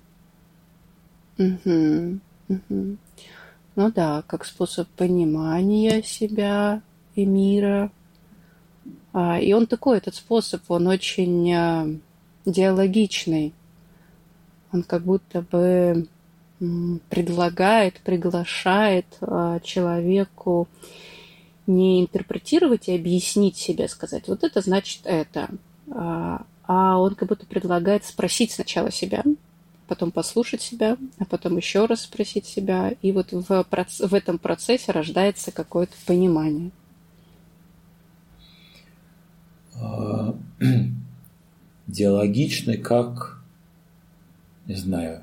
Мгм. 1.38 2.22
Мгм. 2.48 2.98
Ну 3.76 3.92
да, 3.92 4.24
как 4.26 4.46
способ 4.46 4.88
понимания 4.88 6.02
себя 6.02 6.82
и 7.14 7.26
мира. 7.26 7.92
А, 9.12 9.38
И 9.38 9.52
он 9.52 9.68
такой, 9.68 9.98
этот 9.98 10.16
способ, 10.16 10.62
он 10.70 10.88
очень 10.88 11.54
а, 11.54 11.90
диалогичный. 12.46 13.54
Он 14.72 14.84
как 14.84 15.04
будто 15.04 15.42
бы 15.42 16.08
предлагает, 17.10 18.00
приглашает 18.00 19.06
а, 19.20 19.60
человеку 19.60 20.70
не 21.68 22.02
интерпретировать 22.02 22.88
и 22.88 22.96
объяснить 22.96 23.58
себе, 23.58 23.90
сказать, 23.90 24.30
вот 24.30 24.46
это 24.46 24.62
значит 24.62 25.02
это. 25.04 25.50
А 25.92 26.46
а 26.68 26.98
он 27.00 27.16
как 27.16 27.30
будто 27.30 27.46
предлагает 27.46 28.06
спросить 28.06 28.52
сначала 28.52 28.92
себя, 28.92 29.24
потом 29.88 30.12
послушать 30.12 30.62
себя, 30.62 30.98
а 31.20 31.26
потом 31.26 31.58
еще 31.58 31.86
раз 31.86 32.02
спросить 32.02 32.46
себя. 32.46 32.94
И 33.02 33.12
вот 33.12 33.32
в, 33.32 33.66
в 33.70 34.14
этом 34.14 34.40
процессе 34.40 34.92
рождается 34.92 35.52
какое-то 35.52 35.94
понимание. 36.06 36.72
А, 39.80 40.36
Диалогичный 41.88 42.78
как, 42.78 43.40
не 44.66 44.76
знаю, 44.76 45.22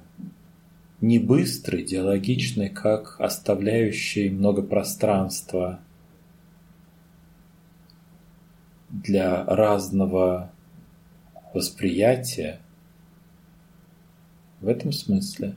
не 1.00 1.18
быстрый, 1.18 1.82
диалогичный 1.82 2.68
как 2.68 3.16
оставляющий 3.18 4.30
много 4.30 4.62
пространства 4.62 5.80
для 8.92 9.44
разного 9.44 10.52
восприятия. 11.54 12.60
В 14.60 14.68
этом 14.68 14.92
смысле. 14.92 15.54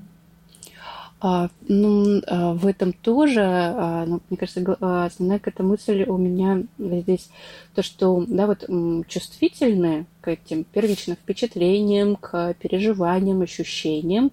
А, 1.21 1.49
ну, 1.67 2.21
а, 2.27 2.53
в 2.53 2.67
этом 2.67 2.91
тоже, 2.93 3.41
а, 3.41 4.05
ну, 4.05 4.21
мне 4.29 4.37
кажется, 4.37 4.77
а, 4.79 5.05
основная 5.05 5.39
какая-то 5.39 5.63
мысль 5.63 6.03
у 6.03 6.17
меня 6.17 6.63
здесь 6.77 7.29
то, 7.73 7.83
что, 7.83 8.25
да, 8.27 8.47
вот 8.47 8.67
чувствительны 9.07 10.05
к 10.21 10.27
этим 10.27 10.63
первичным 10.65 11.15
впечатлениям, 11.15 12.15
к 12.15 12.53
переживаниям, 12.55 13.41
ощущениям, 13.41 14.31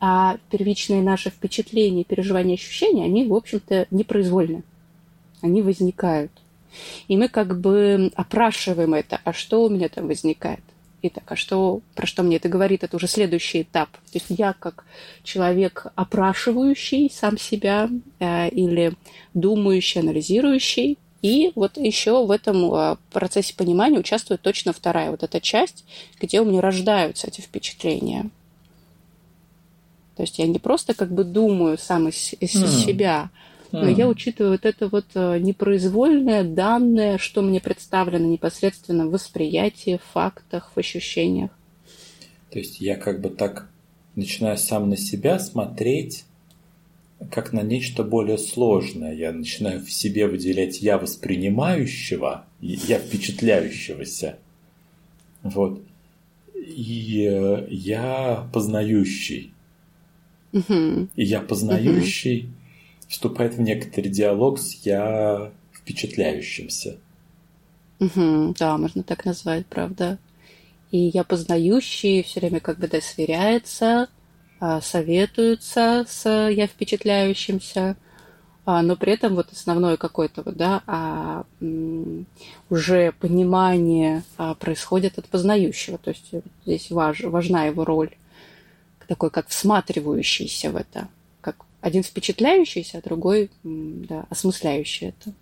а 0.00 0.36
первичные 0.50 1.02
наши 1.02 1.30
впечатления, 1.30 2.04
переживания, 2.04 2.54
ощущения, 2.54 3.04
они, 3.04 3.26
в 3.26 3.34
общем-то, 3.34 3.86
непроизвольны. 3.90 4.64
Они 5.40 5.62
возникают. 5.62 6.32
И 7.08 7.16
мы 7.16 7.28
как 7.28 7.60
бы 7.60 8.10
опрашиваем 8.14 8.94
это, 8.94 9.20
а 9.24 9.32
что 9.32 9.62
у 9.64 9.68
меня 9.68 9.88
там 9.88 10.06
возникает? 10.06 10.60
Итак, 11.00 11.24
а 11.28 11.36
что, 11.36 11.80
про 11.94 12.06
что 12.06 12.24
мне 12.24 12.36
это 12.36 12.48
говорит? 12.48 12.82
Это 12.82 12.96
уже 12.96 13.06
следующий 13.06 13.62
этап. 13.62 13.88
То 13.90 14.14
есть 14.14 14.26
я 14.30 14.52
как 14.52 14.84
человек, 15.22 15.86
опрашивающий 15.94 17.08
сам 17.08 17.38
себя 17.38 17.88
э, 18.18 18.48
или 18.48 18.94
думающий, 19.32 20.00
анализирующий, 20.00 20.98
и 21.22 21.52
вот 21.54 21.76
еще 21.76 22.24
в 22.24 22.30
этом 22.30 22.72
э, 22.74 22.96
процессе 23.12 23.54
понимания 23.54 23.98
участвует 23.98 24.40
точно 24.40 24.72
вторая 24.72 25.10
вот 25.10 25.22
эта 25.22 25.40
часть, 25.40 25.84
где 26.20 26.40
у 26.40 26.44
меня 26.44 26.60
рождаются 26.60 27.28
эти 27.28 27.40
впечатления. 27.40 28.30
То 30.16 30.22
есть 30.22 30.38
я 30.40 30.48
не 30.48 30.58
просто 30.58 30.94
как 30.94 31.12
бы 31.12 31.22
думаю 31.22 31.78
сам 31.78 32.08
из, 32.08 32.34
из 32.40 32.54
Мгм. 32.56 32.68
себя, 32.70 33.30
но 33.72 33.88
я 33.88 34.08
учитываю 34.08 34.52
вот 34.52 34.64
это 34.64 34.88
вот 34.88 35.06
э, 35.14 35.38
непроизвольное 35.38 36.44
данное, 36.44 37.18
что 37.18 37.42
мне 37.42 37.60
представлено 37.60 38.26
непосредственно 38.26 39.06
в 39.06 39.10
восприятии, 39.10 40.00
в 40.02 40.12
фактах, 40.12 40.72
в 40.74 40.78
ощущениях. 40.78 41.50
То 42.50 42.58
есть 42.58 42.80
я 42.80 42.96
как 42.96 43.20
бы 43.20 43.28
так 43.28 43.68
начинаю 44.14 44.56
сам 44.56 44.88
на 44.88 44.96
себя 44.96 45.38
смотреть 45.38 46.24
как 47.30 47.52
на 47.52 47.62
нечто 47.62 48.04
более 48.04 48.38
сложное. 48.38 49.12
Я 49.12 49.32
начинаю 49.32 49.84
в 49.84 49.90
себе 49.90 50.26
выделять 50.28 50.80
я 50.80 50.98
воспринимающего, 50.98 52.44
я 52.60 52.98
впечатляющегося. 52.98 54.38
Вот. 55.42 55.82
И 56.54 57.28
э, 57.30 57.66
я 57.70 58.48
познающий. 58.52 59.52
И 60.52 61.08
я 61.16 61.40
познающий 61.40 62.48
вступает 63.08 63.54
в 63.54 63.60
некоторый 63.60 64.08
диалог 64.10 64.58
с 64.60 64.74
я 64.84 65.52
впечатляющимся. 65.72 66.98
Мгм. 67.98 68.54
Да, 68.58 68.78
можно 68.78 69.02
так 69.02 69.24
назвать, 69.24 69.66
правда. 69.66 70.18
И 70.90 70.98
я 70.98 71.24
познающий 71.24 72.22
все 72.22 72.40
время 72.40 72.60
как 72.60 72.78
бы 72.78 72.88
да, 72.88 73.00
сверяется, 73.00 74.08
а, 74.60 74.80
советуется 74.80 76.04
с 76.08 76.48
я 76.50 76.66
впечатляющимся, 76.66 77.96
а, 78.64 78.82
но 78.82 78.96
при 78.96 79.12
этом 79.14 79.34
вот 79.34 79.52
основное 79.52 79.96
какое-то 79.96 80.42
вот, 80.42 80.56
да, 80.56 80.82
а, 80.86 81.44
уже 82.70 83.12
понимание 83.20 84.22
а, 84.36 84.54
происходит 84.54 85.18
от 85.18 85.28
познающего, 85.28 85.98
то 85.98 86.10
есть 86.10 86.30
здесь 86.64 86.90
важ- 86.90 87.28
важна 87.28 87.64
его 87.66 87.84
роль, 87.84 88.10
такой 89.08 89.30
как 89.30 89.48
всматривающийся 89.48 90.70
в 90.70 90.76
это. 90.76 91.08
Один 91.80 92.02
впечатляющийся, 92.02 92.98
а 92.98 93.02
другой 93.02 93.50
да, 93.62 94.26
осмысляющий 94.30 95.08
это. 95.08 95.32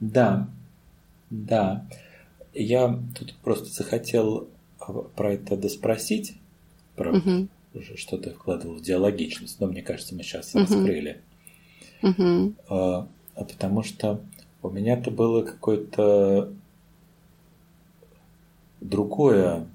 Да, 0.00 0.48
да. 1.30 1.86
Я 2.52 2.98
тут 3.18 3.34
просто 3.36 3.66
захотел 3.66 4.48
а, 4.80 4.92
про 4.92 5.34
это 5.34 5.56
доспросить, 5.56 6.34
про 6.96 7.16
угу. 7.16 7.48
что 7.96 8.18
ты 8.18 8.30
вкладывал 8.30 8.76
в 8.76 8.82
диалогичность, 8.82 9.58
но 9.60 9.68
мне 9.68 9.80
кажется, 9.80 10.14
мы 10.14 10.22
сейчас 10.22 10.54
угу. 10.54 10.64
раскрыли. 10.64 11.20
Угу. 12.02 12.54
А, 12.68 13.08
потому 13.36 13.82
что 13.82 14.20
у 14.60 14.68
меня-то 14.68 15.10
было 15.10 15.42
какое-то 15.42 16.52
другое, 18.80 19.66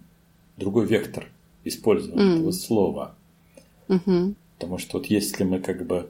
другой 0.57 0.85
вектор 0.85 1.27
использования 1.67 2.23
mm. 2.23 2.35
этого 2.37 2.51
слова. 2.51 3.15
Mm-hmm. 3.87 4.35
Потому 4.57 4.77
что 4.77 4.97
вот 4.97 5.07
если 5.07 5.43
мы 5.43 5.59
как 5.59 5.85
бы 5.85 6.09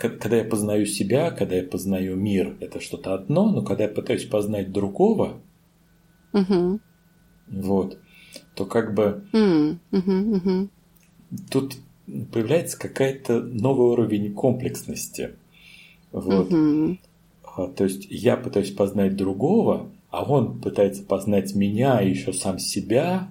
когда 0.00 0.36
я 0.36 0.44
познаю 0.44 0.86
себя, 0.86 1.30
когда 1.30 1.56
я 1.56 1.62
познаю 1.62 2.16
мир, 2.16 2.56
это 2.60 2.80
что-то 2.80 3.14
одно, 3.14 3.50
но 3.50 3.62
когда 3.62 3.84
я 3.84 3.90
пытаюсь 3.90 4.24
познать 4.24 4.72
другого, 4.72 5.40
угу. 6.32 6.80
вот, 7.48 7.98
то 8.54 8.64
как 8.64 8.94
бы 8.94 9.24
угу, 9.32 10.36
угу. 10.36 10.68
тут 11.50 11.76
появляется 12.32 12.78
какая-то 12.78 13.40
новый 13.40 13.88
уровень 13.88 14.32
комплексности. 14.32 15.34
Вот. 16.12 16.50
Угу. 16.52 16.96
То 17.76 17.84
есть 17.84 18.06
я 18.10 18.36
пытаюсь 18.36 18.70
познать 18.70 19.16
другого, 19.16 19.90
а 20.10 20.24
он 20.24 20.60
пытается 20.60 21.02
познать 21.02 21.54
меня 21.54 22.00
и 22.00 22.10
еще 22.10 22.32
сам 22.32 22.58
себя. 22.58 23.30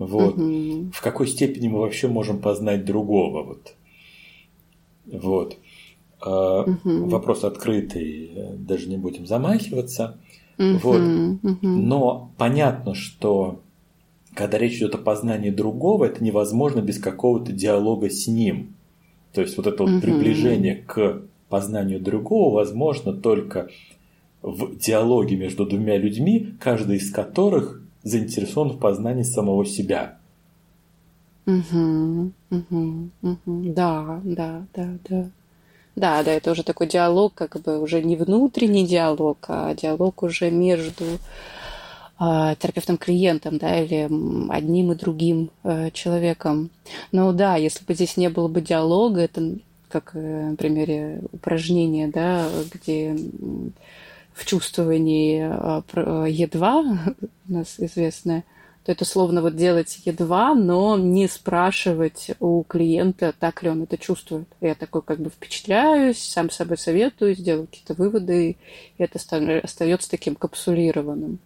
Вот. 0.00 0.38
Угу. 0.38 0.92
В 0.94 1.02
какой 1.02 1.28
степени 1.28 1.68
мы 1.68 1.80
вообще 1.80 2.08
можем 2.08 2.40
познать 2.40 2.86
другого? 2.86 3.42
Вот. 3.44 3.74
Вот. 5.06 5.58
Угу. 6.22 7.08
Вопрос 7.08 7.44
открытый, 7.44 8.30
э, 8.34 8.54
даже 8.56 8.88
не 8.88 8.96
будем 8.96 9.26
замахиваться. 9.26 10.18
Угу, 10.58 10.78
вот. 10.82 11.00
угу. 11.42 11.58
Но 11.62 12.32
понятно, 12.38 12.94
что 12.94 13.60
когда 14.34 14.56
речь 14.56 14.78
идет 14.78 14.94
о 14.94 14.98
познании 14.98 15.50
другого, 15.50 16.06
это 16.06 16.24
невозможно 16.24 16.80
без 16.80 16.98
какого-то 16.98 17.52
диалога 17.52 18.08
с 18.08 18.26
ним. 18.26 18.74
То 19.34 19.42
есть 19.42 19.58
вот 19.58 19.66
это 19.66 19.82
вот 19.82 19.92
угу. 19.92 20.00
приближение 20.00 20.76
к 20.76 21.22
познанию 21.50 22.00
другого 22.00 22.54
возможно 22.54 23.12
только 23.12 23.68
в 24.40 24.78
диалоге 24.78 25.36
между 25.36 25.66
двумя 25.66 25.98
людьми, 25.98 26.54
каждый 26.58 26.96
из 26.96 27.12
которых 27.12 27.82
заинтересован 28.02 28.70
в 28.70 28.78
познании 28.78 29.22
самого 29.22 29.64
себя. 29.64 30.18
Угу, 31.46 32.32
угу, 32.50 33.10
угу. 33.22 33.40
Да, 33.46 34.20
да, 34.24 34.66
да, 34.74 34.88
да. 35.08 35.30
Да, 35.96 36.22
да, 36.22 36.32
это 36.32 36.52
уже 36.52 36.62
такой 36.62 36.86
диалог, 36.86 37.34
как 37.34 37.60
бы 37.60 37.80
уже 37.80 38.02
не 38.02 38.16
внутренний 38.16 38.86
диалог, 38.86 39.38
а 39.48 39.74
диалог 39.74 40.22
уже 40.22 40.50
между 40.50 41.04
э, 41.04 42.54
терапевтом-клиентом, 42.58 43.58
да, 43.58 43.80
или 43.80 44.08
одним 44.50 44.92
и 44.92 44.94
другим 44.94 45.50
э, 45.64 45.90
человеком. 45.90 46.70
Но 47.12 47.32
да, 47.32 47.56
если 47.56 47.84
бы 47.84 47.94
здесь 47.94 48.16
не 48.16 48.30
было 48.30 48.46
бы 48.48 48.60
диалога, 48.60 49.20
это 49.20 49.56
как 49.88 50.12
э, 50.14 50.50
на 50.50 50.56
примере 50.56 51.22
упражнения, 51.32 52.08
да, 52.08 52.48
где 52.72 53.16
в 54.40 54.46
чувствовании 54.46 55.42
э, 55.42 55.82
Е2 56.30 57.14
у 57.48 57.52
нас 57.52 57.74
известное, 57.78 58.44
то 58.84 58.92
это 58.92 59.04
словно 59.04 59.42
вот 59.42 59.54
делать 59.54 60.00
Е2, 60.06 60.54
но 60.54 60.96
не 60.96 61.28
спрашивать 61.28 62.30
у 62.40 62.62
клиента, 62.62 63.34
так 63.38 63.62
ли 63.62 63.68
он 63.68 63.82
это 63.82 63.98
чувствует. 63.98 64.48
Я 64.62 64.74
такой 64.74 65.02
как 65.02 65.20
бы 65.20 65.28
впечатляюсь, 65.28 66.18
сам 66.18 66.48
собой 66.48 66.78
советую, 66.78 67.36
делаю 67.36 67.66
какие-то 67.66 67.92
выводы, 67.92 68.56
и 68.96 69.02
это 69.02 69.18
остается 69.62 70.10
таким 70.10 70.34
капсулированным. 70.36 71.38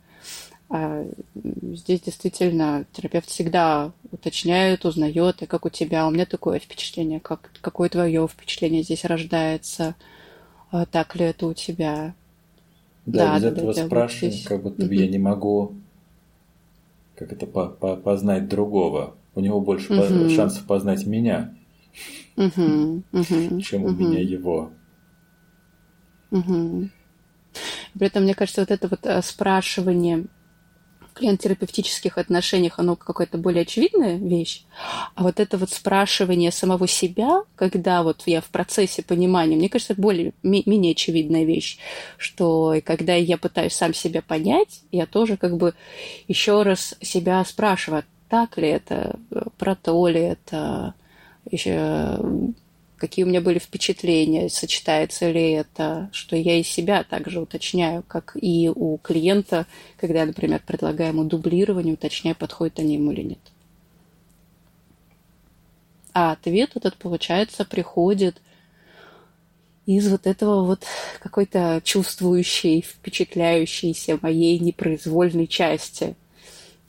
А 0.70 1.04
здесь 1.34 2.00
действительно 2.00 2.86
терапевт 2.92 3.28
всегда 3.28 3.90
уточняет, 4.12 4.84
узнает, 4.84 5.42
и 5.42 5.46
как 5.46 5.66
у 5.66 5.68
тебя, 5.68 6.06
у 6.06 6.10
меня 6.12 6.26
такое 6.26 6.60
впечатление, 6.60 7.18
как, 7.18 7.50
какое 7.60 7.88
твое 7.88 8.28
впечатление 8.28 8.84
здесь 8.84 9.04
рождается, 9.04 9.96
а 10.70 10.86
так 10.86 11.16
ли 11.16 11.24
это 11.26 11.48
у 11.48 11.54
тебя. 11.54 12.14
Да, 13.06 13.26
да 13.26 13.34
без 13.34 13.42
да, 13.42 13.48
этого 13.48 13.74
да, 13.74 13.86
спрашиваем, 13.86 14.32
здесь... 14.32 14.46
как 14.46 14.62
будто 14.62 14.86
бы 14.86 14.94
я 14.94 15.08
не 15.08 15.18
могу 15.18 15.74
как 17.16 17.32
это 17.32 17.46
по 17.46 17.76
-по 17.80 17.96
познать 17.96 18.48
другого. 18.48 19.14
У 19.34 19.40
него 19.40 19.60
больше 19.60 19.92
угу. 19.92 20.30
шансов 20.30 20.64
познать 20.64 21.06
меня, 21.06 21.54
угу. 22.36 23.02
Угу. 23.12 23.60
чем 23.60 23.84
у 23.84 23.88
угу. 23.88 24.04
меня 24.04 24.20
его. 24.20 24.70
Угу. 26.30 26.88
При 27.94 28.06
этом, 28.06 28.24
мне 28.24 28.34
кажется, 28.34 28.62
вот 28.62 28.70
это 28.70 28.88
вот 28.88 29.00
э, 29.04 29.22
спрашивание 29.22 30.26
клиент-терапевтических 31.14 32.18
отношениях, 32.18 32.78
оно 32.78 32.96
какая-то 32.96 33.38
более 33.38 33.62
очевидная 33.62 34.16
вещь. 34.16 34.64
А 35.14 35.22
вот 35.22 35.40
это 35.40 35.56
вот 35.56 35.70
спрашивание 35.70 36.50
самого 36.50 36.86
себя, 36.86 37.44
когда 37.56 38.02
вот 38.02 38.22
я 38.26 38.40
в 38.40 38.46
процессе 38.46 39.02
понимания, 39.02 39.56
мне 39.56 39.68
кажется, 39.68 39.94
более, 39.96 40.32
менее 40.42 40.92
очевидная 40.92 41.44
вещь, 41.44 41.78
что 42.18 42.74
когда 42.84 43.14
я 43.14 43.38
пытаюсь 43.38 43.72
сам 43.72 43.94
себя 43.94 44.22
понять, 44.22 44.82
я 44.90 45.06
тоже 45.06 45.36
как 45.36 45.56
бы 45.56 45.74
еще 46.28 46.62
раз 46.62 46.94
себя 47.00 47.44
спрашиваю, 47.44 48.04
так 48.28 48.58
ли 48.58 48.68
это, 48.68 49.18
про 49.58 49.76
то 49.76 50.08
ли 50.08 50.20
это, 50.20 50.94
еще 51.50 52.18
какие 52.96 53.24
у 53.24 53.28
меня 53.28 53.40
были 53.40 53.58
впечатления, 53.58 54.48
сочетается 54.48 55.30
ли 55.30 55.52
это, 55.52 56.08
что 56.12 56.36
я 56.36 56.58
и 56.58 56.62
себя 56.62 57.04
также 57.04 57.40
уточняю, 57.40 58.02
как 58.06 58.36
и 58.40 58.70
у 58.74 58.98
клиента, 58.98 59.66
когда 59.96 60.20
я, 60.20 60.26
например, 60.26 60.62
предлагаю 60.64 61.10
ему 61.10 61.24
дублирование, 61.24 61.94
уточняю, 61.94 62.36
подходит 62.36 62.78
они 62.78 62.94
ему 62.94 63.12
или 63.12 63.22
нет. 63.22 63.38
А 66.12 66.32
ответ 66.32 66.70
этот, 66.76 66.96
получается, 66.96 67.64
приходит 67.64 68.40
из 69.84 70.08
вот 70.08 70.26
этого 70.26 70.64
вот 70.64 70.84
какой-то 71.20 71.80
чувствующей, 71.84 72.82
впечатляющейся 72.82 74.18
моей 74.22 74.58
непроизвольной 74.58 75.46
части. 75.46 76.14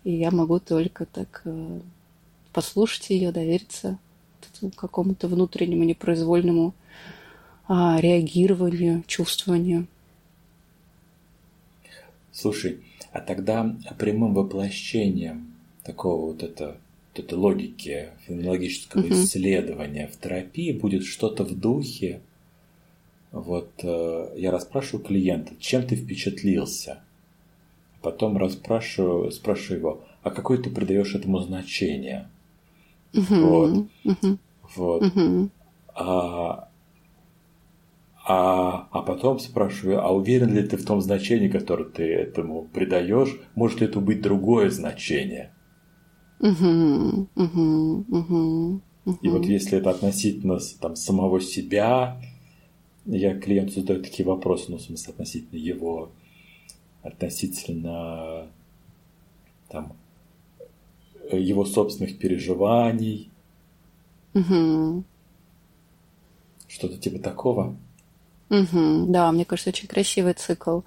И 0.03 0.13
я 0.13 0.31
могу 0.31 0.59
только 0.59 1.05
так 1.05 1.41
э, 1.45 1.79
послушать 2.53 3.09
ее, 3.09 3.31
довериться 3.31 3.97
какому-то 4.71 5.27
внутреннему 5.27 5.83
непроизвольному 5.83 6.73
а, 7.67 7.99
реагированию, 7.99 9.03
чувствованию. 9.07 9.87
Слушай, 12.31 12.81
а 13.11 13.21
тогда 13.21 13.75
прямым 13.97 14.33
воплощением 14.33 15.53
такого 15.83 16.31
вот 16.31 16.43
это, 16.43 16.77
вот 17.13 17.23
этой 17.23 17.33
логики 17.35 18.09
феноменологического 18.25 19.01
uh-huh. 19.01 19.13
исследования 19.23 20.07
в 20.07 20.19
терапии 20.19 20.73
будет 20.73 21.05
что-то 21.05 21.43
в 21.45 21.57
духе. 21.57 22.21
Вот 23.31 23.71
э, 23.83 24.33
я 24.35 24.51
расспрашиваю 24.51 25.05
клиента, 25.05 25.53
чем 25.59 25.87
ты 25.87 25.95
впечатлился? 25.95 26.99
Потом 28.01 28.37
расспрашиваю, 28.37 29.31
спрашиваю 29.31 29.79
его, 29.79 30.03
а 30.21 30.29
какое 30.29 30.57
ты 30.57 30.69
придаешь 30.69 31.15
этому 31.15 31.39
значение? 31.39 32.29
Uh-huh. 33.13 33.41
Вот. 33.45 33.87
Uh-huh. 34.03 34.37
Вот. 34.75 35.03
Угу. 35.03 35.49
А, 35.95 36.69
а, 38.27 38.87
а 38.91 39.01
потом 39.03 39.39
спрашиваю, 39.39 40.03
а 40.03 40.11
уверен 40.11 40.53
ли 40.53 40.63
ты 40.63 40.77
в 40.77 40.85
том 40.85 41.01
значении, 41.01 41.47
которое 41.47 41.85
ты 41.85 42.03
этому 42.03 42.63
придаешь? 42.63 43.39
Может 43.53 43.81
ли 43.81 43.87
это 43.87 43.99
быть 43.99 44.21
другое 44.21 44.69
значение? 44.71 45.51
Угу, 46.39 47.27
угу, 47.35 48.05
угу, 48.09 48.81
угу. 49.05 49.17
И 49.21 49.29
вот 49.29 49.45
если 49.45 49.77
это 49.77 49.91
относительно 49.91 50.59
там, 50.81 50.95
самого 50.95 51.39
себя, 51.39 52.19
я 53.05 53.39
клиенту 53.39 53.79
задаю 53.79 54.01
такие 54.01 54.27
вопросы, 54.27 54.65
ну, 54.71 54.77
в 54.77 54.81
смысле, 54.81 55.13
относительно 55.13 55.59
его, 55.59 56.11
относительно 57.03 58.47
там, 59.69 59.93
его 61.31 61.65
собственных 61.65 62.17
переживаний, 62.17 63.29
Угу. 64.35 65.03
Что-то 66.67 66.97
типа 66.97 67.19
такого. 67.19 67.75
Угу. 68.49 69.05
Да, 69.07 69.31
мне 69.31 69.45
кажется, 69.45 69.69
очень 69.69 69.87
красивый 69.87 70.33
цикл. 70.33 70.81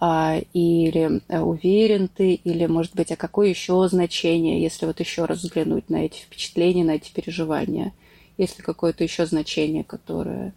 А, 0.00 0.38
или 0.52 1.20
э, 1.28 1.40
уверен 1.40 2.08
ты, 2.08 2.34
или, 2.34 2.66
может 2.66 2.94
быть, 2.94 3.10
а 3.10 3.16
какое 3.16 3.48
еще 3.48 3.86
значение, 3.88 4.62
если 4.62 4.86
вот 4.86 5.00
еще 5.00 5.24
раз 5.24 5.38
взглянуть 5.38 5.90
на 5.90 6.04
эти 6.04 6.20
впечатления, 6.20 6.84
на 6.84 6.92
эти 6.92 7.12
переживания, 7.12 7.92
есть 8.36 8.58
ли 8.58 8.64
какое-то 8.64 9.02
еще 9.02 9.26
значение, 9.26 9.82
которое 9.82 10.54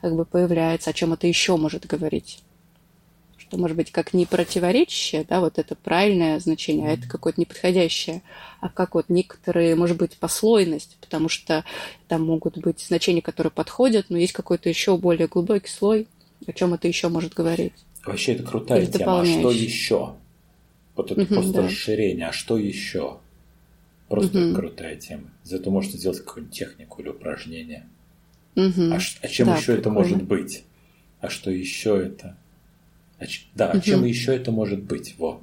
как 0.00 0.16
бы 0.16 0.24
появляется, 0.24 0.90
о 0.90 0.92
чем 0.92 1.12
это 1.12 1.28
еще 1.28 1.56
может 1.56 1.86
говорить? 1.86 2.42
Что, 3.52 3.60
может 3.60 3.76
быть, 3.76 3.90
как 3.90 4.14
не 4.14 4.24
противоречащее, 4.24 5.26
да, 5.28 5.40
вот 5.40 5.58
это 5.58 5.74
правильное 5.74 6.40
значение, 6.40 6.88
а 6.88 6.92
это 6.94 7.06
какое-то 7.06 7.38
неподходящее, 7.38 8.22
а 8.60 8.70
как 8.70 8.94
вот 8.94 9.10
некоторые, 9.10 9.76
может 9.76 9.98
быть, 9.98 10.16
послойность, 10.16 10.96
потому 11.02 11.28
что 11.28 11.62
там 12.08 12.24
могут 12.24 12.56
быть 12.56 12.80
значения, 12.80 13.20
которые 13.20 13.50
подходят, 13.50 14.06
но 14.08 14.16
есть 14.16 14.32
какой-то 14.32 14.70
еще 14.70 14.96
более 14.96 15.28
глубокий 15.28 15.68
слой, 15.68 16.08
о 16.46 16.52
чем 16.54 16.72
это 16.72 16.88
еще 16.88 17.08
может 17.08 17.34
говорить. 17.34 17.74
Вообще 18.06 18.32
это 18.32 18.42
крутая 18.42 18.80
Или 18.80 18.90
тема. 18.90 19.20
А 19.20 19.24
что 19.26 19.50
еще? 19.50 20.14
Вот 20.96 21.10
это 21.10 21.20
Мгм, 21.20 21.34
просто 21.34 21.52
да. 21.52 21.62
расширение. 21.64 22.28
А 22.28 22.32
что 22.32 22.56
еще? 22.56 23.18
Просто 24.08 24.38
Мгм. 24.38 24.54
крутая 24.54 24.96
тема. 24.96 25.30
За 25.44 25.56
это 25.56 25.70
можно 25.70 25.92
сделать 25.98 26.20
какую-нибудь 26.20 26.56
технику 26.56 27.02
или 27.02 27.10
упражнение. 27.10 27.86
Мгм. 28.54 28.94
А, 28.94 28.98
а 29.22 29.28
чем 29.28 29.48
Да, 29.48 29.56
еще 29.58 29.72
это 29.74 29.90
прикольно. 29.90 29.98
может 30.00 30.22
быть? 30.22 30.64
А 31.20 31.28
что 31.28 31.50
еще 31.50 32.02
это? 32.02 32.38
А 33.22 33.26
да, 33.54 33.70
а 33.70 33.74
Мгм. 33.74 33.82
чем 33.82 34.04
еще 34.04 34.34
это 34.34 34.50
может 34.50 34.82
быть? 34.82 35.14
Во. 35.18 35.40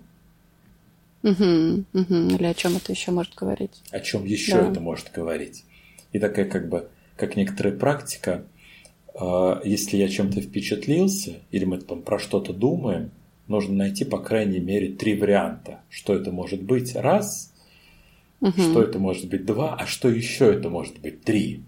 Мгм, 1.22 1.86
мгм. 1.94 2.28
Или 2.36 2.46
о 2.46 2.54
чем 2.54 2.76
это 2.76 2.92
еще 2.92 3.12
может 3.12 3.36
говорить? 3.36 3.82
О 3.92 4.00
чем 4.00 4.26
еще 4.26 4.54
Да. 4.54 4.70
это 4.70 4.80
может 4.80 5.12
говорить? 5.12 5.64
И 6.12 6.20
такая 6.20 6.46
как 6.46 6.70
бы, 6.70 6.90
как 7.16 7.36
некоторая 7.36 7.78
практика, 7.78 8.46
э, 9.20 9.62
если 9.64 9.98
я 9.98 10.08
чем-то 10.10 10.42
впечатлился, 10.42 11.40
или 11.52 11.66
мы 11.66 11.78
там 11.80 12.02
про 12.02 12.20
что-то 12.20 12.54
думаем, 12.54 13.12
нужно 13.48 13.76
найти, 13.76 14.06
по 14.06 14.20
крайней 14.20 14.60
мере, 14.60 14.90
три 14.94 15.16
варианта. 15.16 15.82
Что 15.90 16.14
это 16.16 16.32
может 16.32 16.62
быть? 16.64 16.96
Раз. 16.96 17.54
Мгм. 18.42 18.62
Что 18.62 18.82
это 18.84 19.00
может 19.00 19.30
быть? 19.30 19.46
Два. 19.46 19.76
А 19.76 19.86
что 19.86 20.10
еще 20.10 20.54
это 20.54 20.70
может 20.70 21.00
быть? 21.00 21.22
Три. 21.24 21.64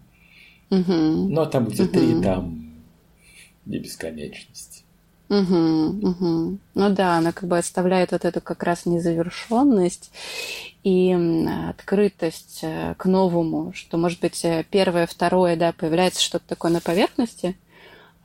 Ну, 0.69 1.41
а 1.41 1.45
там, 1.45 1.67
где 1.67 1.83
Мгм. 1.83 1.91
три, 1.91 2.21
там 2.21 2.73
не 3.65 3.79
бесконечность. 3.79 4.80
Мгм, 5.31 5.99
мгм. 6.01 6.59
Ну 6.75 6.89
да, 6.89 7.15
она 7.17 7.31
как 7.31 7.47
бы 7.47 7.57
оставляет 7.57 8.11
вот 8.11 8.25
эту 8.25 8.41
как 8.41 8.63
раз 8.63 8.85
незавершенность 8.85 10.11
и 10.83 11.13
открытость 11.69 12.59
э, 12.63 12.95
к 12.97 13.05
новому, 13.05 13.71
что, 13.73 13.97
может 13.97 14.19
быть, 14.19 14.43
э, 14.43 14.65
первое, 14.69 15.07
второе, 15.07 15.55
да, 15.55 15.71
появляется 15.71 16.21
что-то 16.21 16.45
такое 16.49 16.69
на 16.69 16.81
поверхности, 16.81 17.55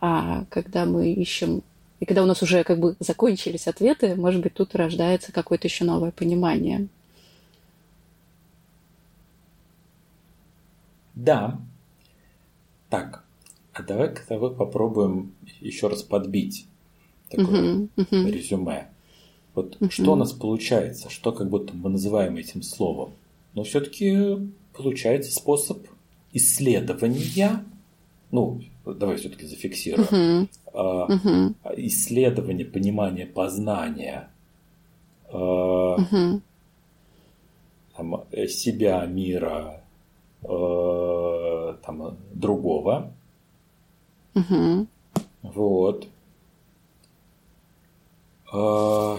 а 0.00 0.46
когда 0.50 0.84
мы 0.84 1.12
ищем, 1.12 1.62
и 2.00 2.06
когда 2.06 2.24
у 2.24 2.26
нас 2.26 2.42
уже 2.42 2.64
как 2.64 2.80
бы 2.80 2.96
закончились 2.98 3.68
ответы, 3.68 4.16
может 4.16 4.42
быть, 4.42 4.54
тут 4.54 4.74
рождается 4.74 5.30
какое-то 5.30 5.68
еще 5.68 5.84
новое 5.84 6.10
понимание. 6.10 6.88
Да. 11.14 11.60
Так, 12.90 13.22
а 13.72 13.84
давай 13.84 14.12
к 14.12 14.22
тобой 14.22 14.56
попробуем 14.56 15.36
еще 15.60 15.86
раз 15.86 16.02
подбить 16.02 16.66
такое 17.30 17.88
мгм. 17.96 18.26
резюме. 18.26 18.88
Вот 19.54 19.80
Мгм. 19.80 19.90
что 19.90 20.12
у 20.12 20.16
нас 20.16 20.32
получается, 20.32 21.08
что 21.10 21.32
как 21.32 21.48
будто 21.48 21.74
мы 21.74 21.90
называем 21.90 22.36
этим 22.36 22.62
словом. 22.62 23.12
Но 23.54 23.62
все-таки 23.64 24.38
получается 24.74 25.32
способ 25.32 25.86
исследования. 26.32 27.64
Ну, 28.30 28.60
давай 28.84 29.16
все-таки 29.16 29.46
зафиксируем. 29.46 30.48
А, 30.74 31.06
мгм, 31.06 31.54
исследование, 31.76 32.66
понимание, 32.66 33.24
познание 33.24 34.28
а, 35.32 35.96
мгм, 35.98 36.42
там, 37.96 38.24
э, 38.30 38.46
себя, 38.48 39.04
мира, 39.06 39.80
э, 40.42 41.74
там, 41.84 42.16
другого. 42.34 43.12
мгм. 44.34 44.86
Вот. 45.42 46.06
А, 48.52 49.18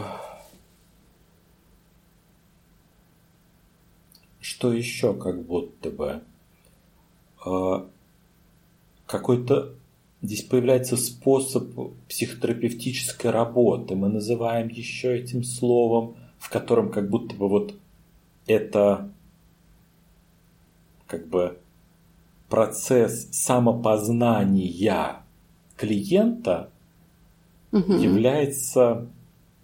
Что 4.39 4.71
еще 4.71 5.13
как 5.13 5.43
будто 5.43 5.89
бы? 5.91 6.21
А, 7.45 7.87
Какой-то 9.05 9.73
здесь 10.21 10.43
появляется 10.43 10.97
способ 10.97 11.69
психотерапевтической 12.09 13.31
работы. 13.31 13.95
Мы 13.95 14.09
называем 14.09 14.69
еще 14.69 15.17
этим 15.17 15.43
словом, 15.43 16.15
в 16.39 16.49
котором 16.49 16.89
как 16.91 17.09
будто 17.09 17.35
бы 17.35 17.47
вот 17.49 17.75
это 18.47 19.11
как 21.07 21.27
бы 21.27 21.57
процесс 22.49 23.27
самопознания 23.31 25.17
клиента 25.75 26.69
Мгм. 27.71 27.97
является 27.99 29.07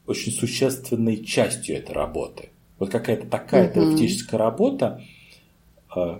очень 0.05 0.31
существенной 0.31 1.23
частью 1.23 1.77
этой 1.77 1.93
работы. 1.93 2.49
Вот 2.79 2.89
какая-то 2.89 3.27
такая 3.27 3.65
Мгм. 3.65 3.73
терапевтическая 3.73 4.39
работа, 4.39 5.01
э, 5.95 6.19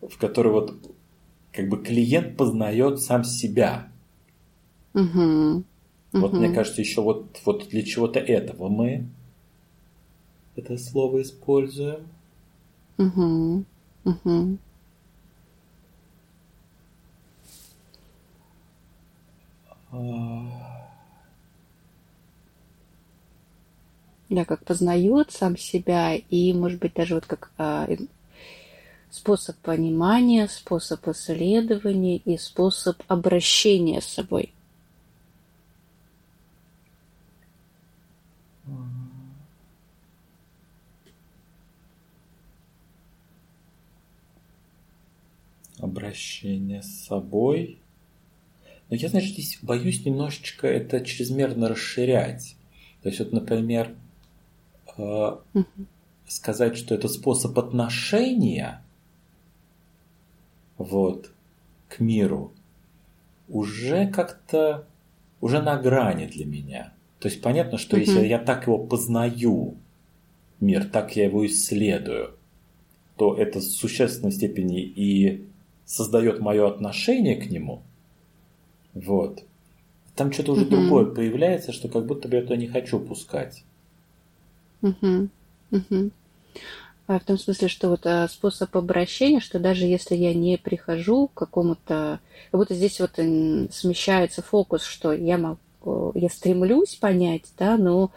в 0.00 0.18
которой 0.18 0.52
вот 0.52 0.74
как 1.52 1.68
бы 1.68 1.82
клиент 1.82 2.36
познает 2.36 3.00
сам 3.00 3.24
себя. 3.24 3.90
Мгм. 4.94 5.64
Вот 6.12 6.32
Мгм. 6.32 6.38
мне 6.42 6.54
кажется, 6.54 6.82
еще 6.82 7.00
вот, 7.00 7.40
вот 7.44 7.68
для 7.68 7.82
чего-то 7.82 8.20
этого 8.20 8.68
мы 8.68 9.06
это 10.56 10.76
слово 10.76 11.22
используем. 11.22 12.06
Мгм. 12.98 13.64
Мгм. 14.04 14.58
А, 19.90 20.61
Да, 24.32 24.46
как 24.46 24.64
познает 24.64 25.30
сам 25.30 25.58
себя, 25.58 26.14
и, 26.14 26.54
может 26.54 26.80
быть, 26.80 26.94
даже 26.94 27.16
вот 27.16 27.26
как 27.26 27.50
а, 27.58 27.86
способ 29.10 29.56
понимания, 29.58 30.48
способ 30.48 31.06
исследования 31.08 32.16
и 32.16 32.38
способ 32.38 33.02
обращения 33.08 34.00
с 34.00 34.06
собой. 34.06 34.54
Обращение 45.78 46.82
с 46.82 47.04
собой. 47.04 47.80
Но 48.88 48.96
я, 48.96 49.10
значит, 49.10 49.32
здесь 49.32 49.58
боюсь 49.60 50.06
немножечко 50.06 50.66
это 50.66 51.04
чрезмерно 51.04 51.68
расширять. 51.68 52.56
То 53.02 53.10
есть, 53.10 53.18
вот, 53.18 53.32
например, 53.32 53.94
э, 54.96 55.36
сказать, 56.26 56.76
что 56.76 56.94
это 56.94 57.08
способ 57.08 57.58
отношения 57.58 58.82
вот, 60.78 61.30
к 61.88 62.00
миру, 62.00 62.52
уже 63.48 64.06
как-то 64.06 64.86
уже 65.40 65.60
на 65.60 65.76
грани 65.76 66.26
для 66.26 66.46
меня. 66.46 66.92
То 67.18 67.28
есть 67.28 67.42
понятно, 67.42 67.78
что 67.78 67.96
если 67.96 68.26
я 68.26 68.38
так 68.38 68.66
его 68.66 68.78
познаю, 68.78 69.76
мир, 70.60 70.84
так 70.84 71.14
я 71.16 71.24
его 71.24 71.44
исследую, 71.46 72.34
то 73.16 73.34
это 73.34 73.60
в 73.60 73.62
существенной 73.62 74.32
степени 74.32 74.80
и 74.80 75.44
создает 75.84 76.40
мое 76.40 76.68
отношение 76.68 77.36
к 77.36 77.50
нему. 77.50 77.82
Вот. 78.94 79.44
Там 80.16 80.32
что-то 80.32 80.52
уже 80.52 80.66
другое 80.66 81.06
появляется, 81.06 81.72
что 81.72 81.88
как 81.88 82.06
будто 82.06 82.28
бы 82.28 82.36
я 82.36 82.42
туда 82.42 82.56
не 82.56 82.66
хочу 82.66 82.98
пускать. 82.98 83.64
Мгм. 84.82 85.30
Мгм. 85.70 86.10
А 87.06 87.18
в 87.18 87.24
том 87.24 87.38
смысле, 87.38 87.68
что 87.68 87.88
вот 87.88 88.06
а, 88.06 88.28
способ 88.28 88.76
обращения, 88.76 89.40
что 89.40 89.58
даже 89.58 89.86
если 89.86 90.14
я 90.14 90.34
не 90.34 90.56
прихожу 90.58 91.28
к 91.28 91.34
какому-то... 91.34 92.20
Как 92.50 92.58
будто 92.60 92.74
здесь 92.74 93.00
вот 93.00 93.12
смещается 93.14 94.42
фокус, 94.42 94.84
что 94.84 95.12
я, 95.12 95.38
могу, 95.38 96.12
я 96.14 96.28
стремлюсь 96.28 96.96
понять, 96.96 97.52
да, 97.58 97.76
но 97.76 98.10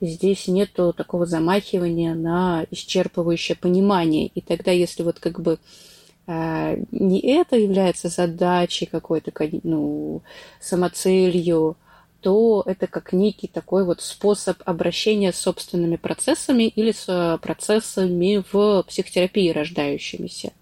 здесь 0.00 0.48
нету 0.48 0.92
такого 0.92 1.26
замахивания 1.26 2.14
на 2.14 2.64
исчерпывающее 2.70 3.56
понимание. 3.58 4.26
И 4.28 4.40
тогда, 4.40 4.70
если 4.70 5.02
вот 5.02 5.18
как 5.20 5.40
бы 5.40 5.58
а, 6.26 6.76
не 6.92 7.20
это 7.20 7.56
является 7.56 8.08
задачей 8.08 8.86
какой-то, 8.86 9.32
ну, 9.62 10.22
самоцелью, 10.60 11.76
то 12.20 12.62
это 12.66 12.86
как 12.86 13.12
некий 13.12 13.48
такой 13.48 13.84
вот 13.84 14.00
способ 14.00 14.58
обращения 14.64 15.32
с 15.32 15.38
собственными 15.38 15.96
процессами 15.96 16.64
или 16.64 16.92
с 16.92 17.38
процессами 17.42 18.42
в 18.52 18.82
психотерапии 18.84 19.50
рождающимися. 19.50 20.52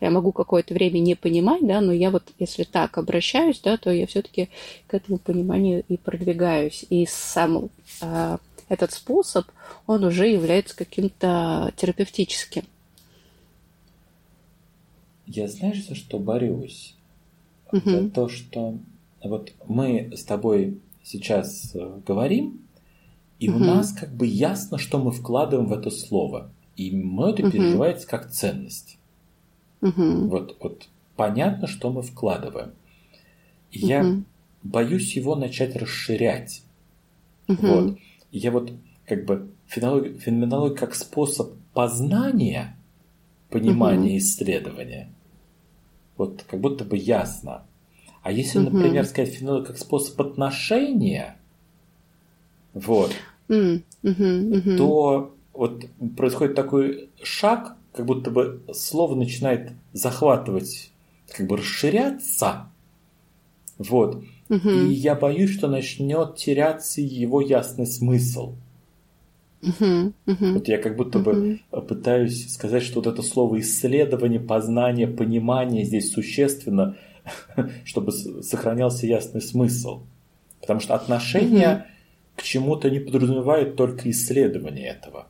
Я 0.00 0.10
могу 0.10 0.30
какое-то 0.32 0.74
время 0.74 1.00
не 1.00 1.16
понимать, 1.16 1.66
да, 1.66 1.80
но 1.80 1.92
я 1.92 2.10
вот, 2.10 2.22
если 2.38 2.62
так 2.62 2.98
обращаюсь, 2.98 3.60
да, 3.60 3.76
то 3.76 3.90
я 3.90 4.06
все-таки 4.06 4.48
к 4.86 4.94
этому 4.94 5.18
пониманию 5.18 5.82
и 5.88 5.96
продвигаюсь. 5.96 6.84
И 6.88 7.04
сам 7.06 7.68
э, 8.00 8.38
этот 8.68 8.92
способ, 8.92 9.46
он 9.86 10.04
уже 10.04 10.28
является 10.28 10.76
каким-то 10.76 11.72
терапевтическим. 11.76 12.62
Я 15.26 15.48
знаешь, 15.48 15.84
за 15.84 15.96
что 15.96 16.18
борюсь? 16.18 16.94
Мгм. 17.72 17.90
За 17.90 18.10
то, 18.10 18.28
что 18.28 18.78
вот 19.22 19.52
мы 19.66 20.10
с 20.16 20.22
тобой 20.22 20.78
сейчас 21.08 21.74
э, 21.74 22.00
говорим, 22.06 22.60
и 23.38 23.48
угу. 23.48 23.58
у 23.58 23.60
нас 23.60 23.92
как 23.92 24.14
бы 24.14 24.26
ясно, 24.26 24.78
что 24.78 24.98
мы 24.98 25.10
вкладываем 25.10 25.68
в 25.68 25.72
это 25.72 25.90
слово. 25.90 26.50
И 26.76 26.94
мы 26.94 27.30
это 27.30 27.42
угу. 27.42 27.52
переживается 27.52 28.06
как 28.06 28.30
ценность. 28.30 28.98
Угу. 29.80 30.28
Вот, 30.28 30.56
вот 30.60 30.88
понятно, 31.16 31.66
что 31.66 31.90
мы 31.90 32.02
вкладываем. 32.02 32.72
Я 33.70 34.04
угу. 34.04 34.24
боюсь 34.62 35.16
его 35.16 35.34
начать 35.34 35.76
расширять. 35.76 36.62
Угу. 37.48 37.66
Вот. 37.66 37.98
Я 38.30 38.50
вот 38.50 38.72
как 39.06 39.24
бы 39.24 39.50
феноменология, 39.66 40.18
феноменология 40.18 40.76
как 40.76 40.94
способ 40.94 41.54
познания, 41.72 42.76
понимания, 43.50 44.10
угу. 44.10 44.18
исследования. 44.18 45.10
Вот 46.16 46.44
как 46.48 46.60
будто 46.60 46.84
бы 46.84 46.96
ясно. 46.96 47.64
А 48.22 48.32
если, 48.32 48.58
угу. 48.58 48.70
например, 48.70 49.06
сказать 49.06 49.34
феноменология 49.34 49.68
как 49.68 49.78
способ 49.78 50.20
отношения, 50.20 51.36
вот, 52.74 53.12
mm, 53.48 53.82
угу, 54.02 54.76
то 54.76 55.34
вот 55.52 55.84
происходит 56.16 56.54
такой 56.54 57.10
шаг, 57.22 57.76
как 57.92 58.06
будто 58.06 58.30
бы 58.30 58.62
слово 58.72 59.14
начинает 59.16 59.72
захватывать, 59.92 60.92
как 61.30 61.46
бы 61.46 61.56
расширяться. 61.56 62.70
Вот. 63.78 64.22
Угу. 64.48 64.68
И 64.68 64.92
я 64.92 65.14
боюсь, 65.14 65.50
что 65.50 65.68
начнет 65.68 66.36
теряться 66.36 67.00
его 67.00 67.40
ясный 67.40 67.86
смысл. 67.86 68.54
Угу, 69.60 70.12
угу, 70.26 70.52
вот 70.54 70.68
я 70.68 70.78
как 70.78 70.96
будто 70.96 71.18
угу. 71.18 71.32
бы 71.32 71.60
пытаюсь 71.88 72.48
сказать, 72.52 72.84
что 72.84 73.00
вот 73.00 73.08
это 73.08 73.22
слово 73.22 73.58
исследование, 73.60 74.38
познание, 74.38 75.08
понимание 75.08 75.84
здесь 75.84 76.12
существенно, 76.12 76.96
чтобы 77.84 78.12
сохранялся 78.12 79.06
ясный 79.06 79.40
смысл. 79.40 80.02
Потому 80.60 80.80
что 80.80 80.94
отношение 80.94 81.68
угу. 81.68 81.82
к 82.36 82.42
чему-то 82.42 82.90
не 82.90 83.00
подразумевает 83.00 83.76
только 83.76 84.10
исследование 84.10 84.88
этого. 84.88 85.26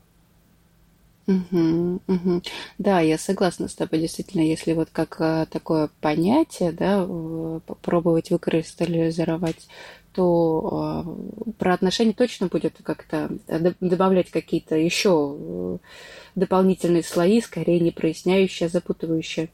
Угу, 1.29 2.01
угу. 2.07 2.41
Да, 2.79 3.01
я 3.01 3.19
согласна 3.19 3.67
с 3.67 3.75
тобой. 3.75 3.99
Действительно, 3.99 4.41
если 4.41 4.73
вот 4.73 4.89
как 4.91 5.17
а, 5.19 5.45
такое 5.45 5.91
понятие, 6.01 6.71
да, 6.71 7.05
попробовать 7.67 8.31
выкристаллизовать, 8.31 9.67
то 10.13 10.69
а, 10.71 11.51
про 11.59 11.75
отношения 11.75 12.13
точно 12.13 12.47
будет 12.47 12.77
как-то 12.81 13.29
добавлять 13.79 14.31
какие-то 14.31 14.75
еще 14.75 15.37
э, 15.37 15.77
дополнительные 16.33 17.03
слои, 17.03 17.41
скорее 17.41 17.79
не 17.79 17.91
проясняющие, 17.91 18.65
а 18.65 18.69
запутывающие. 18.71 19.49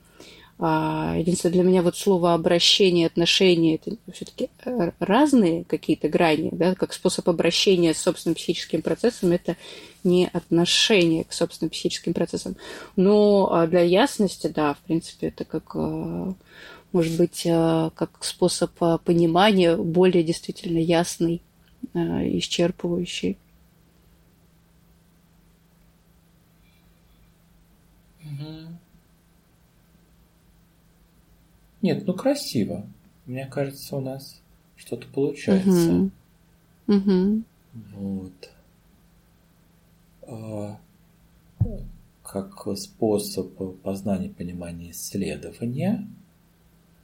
А, 0.58 1.16
единственное, 1.18 1.54
для 1.54 1.64
меня 1.64 1.82
вот 1.82 1.98
слово 1.98 2.34
обращение, 2.34 3.08
отношения, 3.08 3.76
это 3.76 3.98
все-таки 4.14 4.50
э, 4.64 4.92
разные 5.00 5.66
какие-то 5.66 6.08
грани, 6.08 6.50
да, 6.54 6.76
как 6.76 6.94
способ 6.94 7.28
обращения 7.28 7.94
с 7.94 7.98
собственным 7.98 8.36
психическим 8.36 8.82
процессом, 8.82 9.34
это 9.34 9.58
не 10.06 10.28
отношение 10.28 11.26
к 11.26 11.34
собственным 11.34 11.72
психическим 11.72 12.14
процессам. 12.14 12.56
Но 12.96 13.50
а, 13.52 13.68
для 13.68 13.82
ясности, 13.82 14.48
да, 14.48 14.76
в 14.76 14.80
принципе, 14.80 15.28
это 15.28 15.44
как, 15.44 15.72
э, 15.76 16.34
может 16.94 17.18
быть, 17.18 17.42
э, 17.46 17.90
как 17.94 18.24
способ 18.24 18.72
понимания 19.04 19.76
более 19.76 20.24
действительно 20.24 20.78
ясный, 20.78 21.42
исчерпывающий. 21.94 23.38
Нет, 31.86 32.08
ну 32.08 32.16
красиво. 32.16 32.84
Мне 33.28 33.46
кажется, 33.46 33.96
у 33.96 34.02
нас 34.02 34.42
что-то 34.76 35.06
получается. 35.08 36.10
Угу. 36.88 36.98
Угу. 36.98 37.44
Вот. 37.94 38.50
А, 40.24 40.80
как 42.24 42.68
способ 42.76 43.54
познания, 43.84 44.30
понимания, 44.30 44.90
исследования 44.90 46.08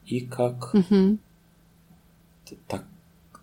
и 0.08 0.22
как 0.22 0.74
угу. 0.74 1.20
так, 2.68 2.88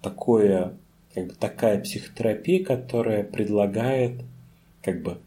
такое, 0.03 0.77
как 1.15 1.29
бы 1.29 1.35
такая 1.35 1.81
психотерапия, 1.81 2.65
которая 2.65 3.23
предлагает 3.23 4.25
как 4.83 5.03
бы 5.03 5.19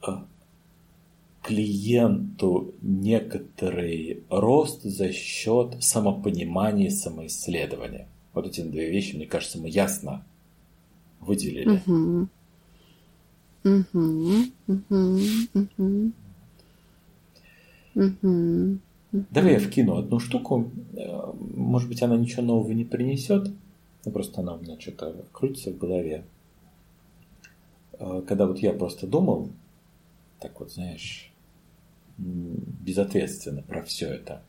а, 0.00 0.24
клиенту 1.46 2.74
некоторый 2.82 4.24
рост 4.28 4.82
за 4.82 5.12
счет 5.12 5.76
самопонимания 5.80 6.88
и 6.88 6.90
самоисследования. 6.90 8.08
Вот 8.34 8.46
эти 8.48 8.62
две 8.62 8.90
вещи, 8.90 9.14
мне 9.14 9.26
кажется, 9.26 9.58
мы 9.58 9.68
ясно 9.68 10.24
выделили. 11.20 11.80
Угу. 11.86 12.28
Давай 19.30 19.52
я 19.52 19.60
вкину 19.60 19.96
одну 19.96 20.18
штуку. 20.18 20.70
Э, 20.94 21.32
может 21.54 21.88
быть, 21.88 22.02
она 22.02 22.16
ничего 22.16 22.42
нового 22.42 22.72
не 22.72 22.84
принесет. 22.84 23.52
Ну, 24.04 24.10
просто 24.10 24.40
она 24.40 24.54
у 24.54 24.58
меня 24.60 24.78
что-то 24.80 25.24
крутится 25.32 25.70
в 25.70 25.78
голове. 25.78 26.24
Э, 27.92 28.22
когда 28.26 28.46
вот 28.46 28.58
я 28.58 28.72
просто 28.72 29.06
думал, 29.06 29.50
так 30.40 30.58
вот, 30.60 30.72
знаешь, 30.72 31.25
безответственно 32.18 33.62
про 33.62 33.82
все 33.82 34.08
это, 34.08 34.42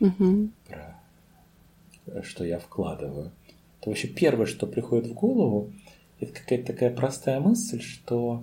угу. 0.00 0.50
про 0.68 2.22
что 2.22 2.44
я 2.44 2.58
вкладываю, 2.58 3.32
то 3.80 3.90
вообще 3.90 4.08
первое, 4.08 4.46
что 4.46 4.66
приходит 4.66 5.10
в 5.10 5.14
голову, 5.14 5.72
это 6.20 6.32
какая-то 6.32 6.72
такая 6.72 6.94
простая 6.94 7.40
мысль, 7.40 7.80
что 7.80 8.42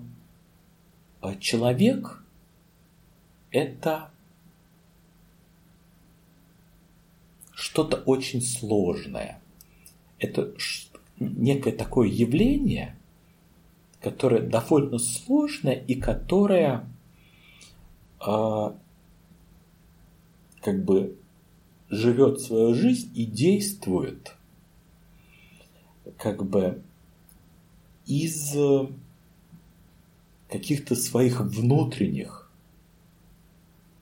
а, 1.22 1.36
человек 1.36 2.24
это 3.51 4.10
что-то 7.51 7.97
очень 7.97 8.41
сложное. 8.41 9.39
Это 10.20 10.54
некое 11.20 11.72
такое 11.72 12.08
явление, 12.08 12.95
которое 14.01 14.41
довольно 14.41 14.99
сложное 14.99 15.74
и 15.76 15.95
которое 15.95 16.86
а, 18.26 18.76
как 20.61 20.84
бы 20.84 21.17
живет 21.89 22.39
свою 22.39 22.74
жизнь 22.74 23.11
и 23.15 23.26
действует 23.26 24.36
как 26.17 26.45
бы 26.45 26.82
из 28.05 28.55
каких-то 30.49 30.95
своих 30.95 31.41
внутренних, 31.41 32.51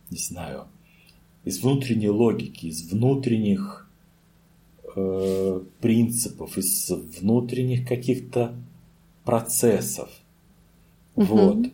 не 0.09 0.17
знаю, 0.17 0.67
из 1.45 1.61
внутренней 1.61 2.09
логики, 2.09 2.65
из 2.65 2.91
внутренних 2.91 3.89
э, 4.95 5.61
принципов, 5.79 6.57
из 6.57 6.89
внутренних 6.89 7.87
каких-то 7.87 8.53
процессов. 9.23 10.09
Угу. 11.15 11.25
Вот. 11.25 11.67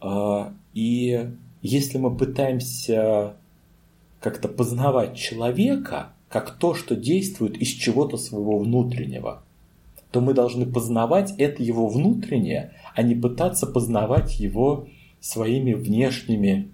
А, 0.00 0.54
и 0.76 1.30
если 1.62 1.96
мы 1.96 2.14
пытаемся 2.14 3.36
как-то 4.20 4.46
познавать 4.46 5.16
человека 5.16 6.12
как 6.28 6.58
то, 6.58 6.74
что 6.74 6.94
действует 6.94 7.56
из 7.56 7.68
чего-то 7.68 8.18
своего 8.18 8.58
внутреннего, 8.58 9.42
то 10.10 10.20
мы 10.20 10.34
должны 10.34 10.66
познавать 10.66 11.32
это 11.38 11.62
его 11.62 11.88
внутреннее, 11.88 12.74
а 12.94 13.00
не 13.00 13.14
пытаться 13.14 13.66
познавать 13.66 14.38
его 14.38 14.86
своими 15.18 15.72
внешними 15.72 16.68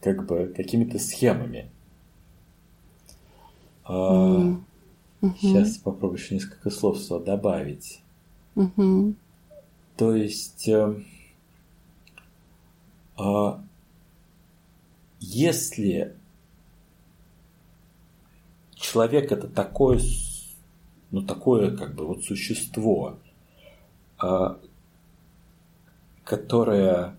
как 0.00 0.26
бы 0.26 0.52
какими-то 0.56 0.98
схемами. 0.98 1.70
Mm-hmm. 3.84 4.58
Сейчас 5.40 5.76
попробую 5.76 6.18
еще 6.18 6.34
несколько 6.34 6.70
слов 6.70 6.98
сюда 6.98 7.36
добавить. 7.36 8.00
Mm-hmm. 8.56 9.14
То 9.96 10.14
есть 10.16 10.68
э, 10.68 10.96
а 10.96 11.15
если 15.20 16.14
человек 18.74 19.32
это 19.32 19.48
такое, 19.48 20.00
ну 21.10 21.22
такое 21.22 21.76
как 21.76 21.94
бы 21.94 22.06
вот 22.06 22.24
существо, 22.24 23.18
а, 24.18 24.58
которое 26.24 27.16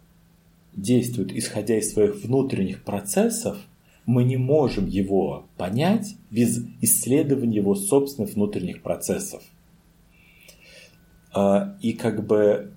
действует 0.73 1.31
исходя 1.31 1.77
из 1.77 1.91
своих 1.91 2.15
внутренних 2.23 2.83
процессов, 2.83 3.57
мы 4.05 4.23
не 4.23 4.37
можем 4.37 4.85
его 4.87 5.47
понять 5.57 6.15
без 6.29 6.65
исследования 6.81 7.57
его 7.57 7.75
собственных 7.75 8.35
внутренних 8.35 8.81
процессов. 8.81 9.43
А, 11.33 11.75
и 11.81 11.93
как 11.93 12.25
бы 12.25 12.71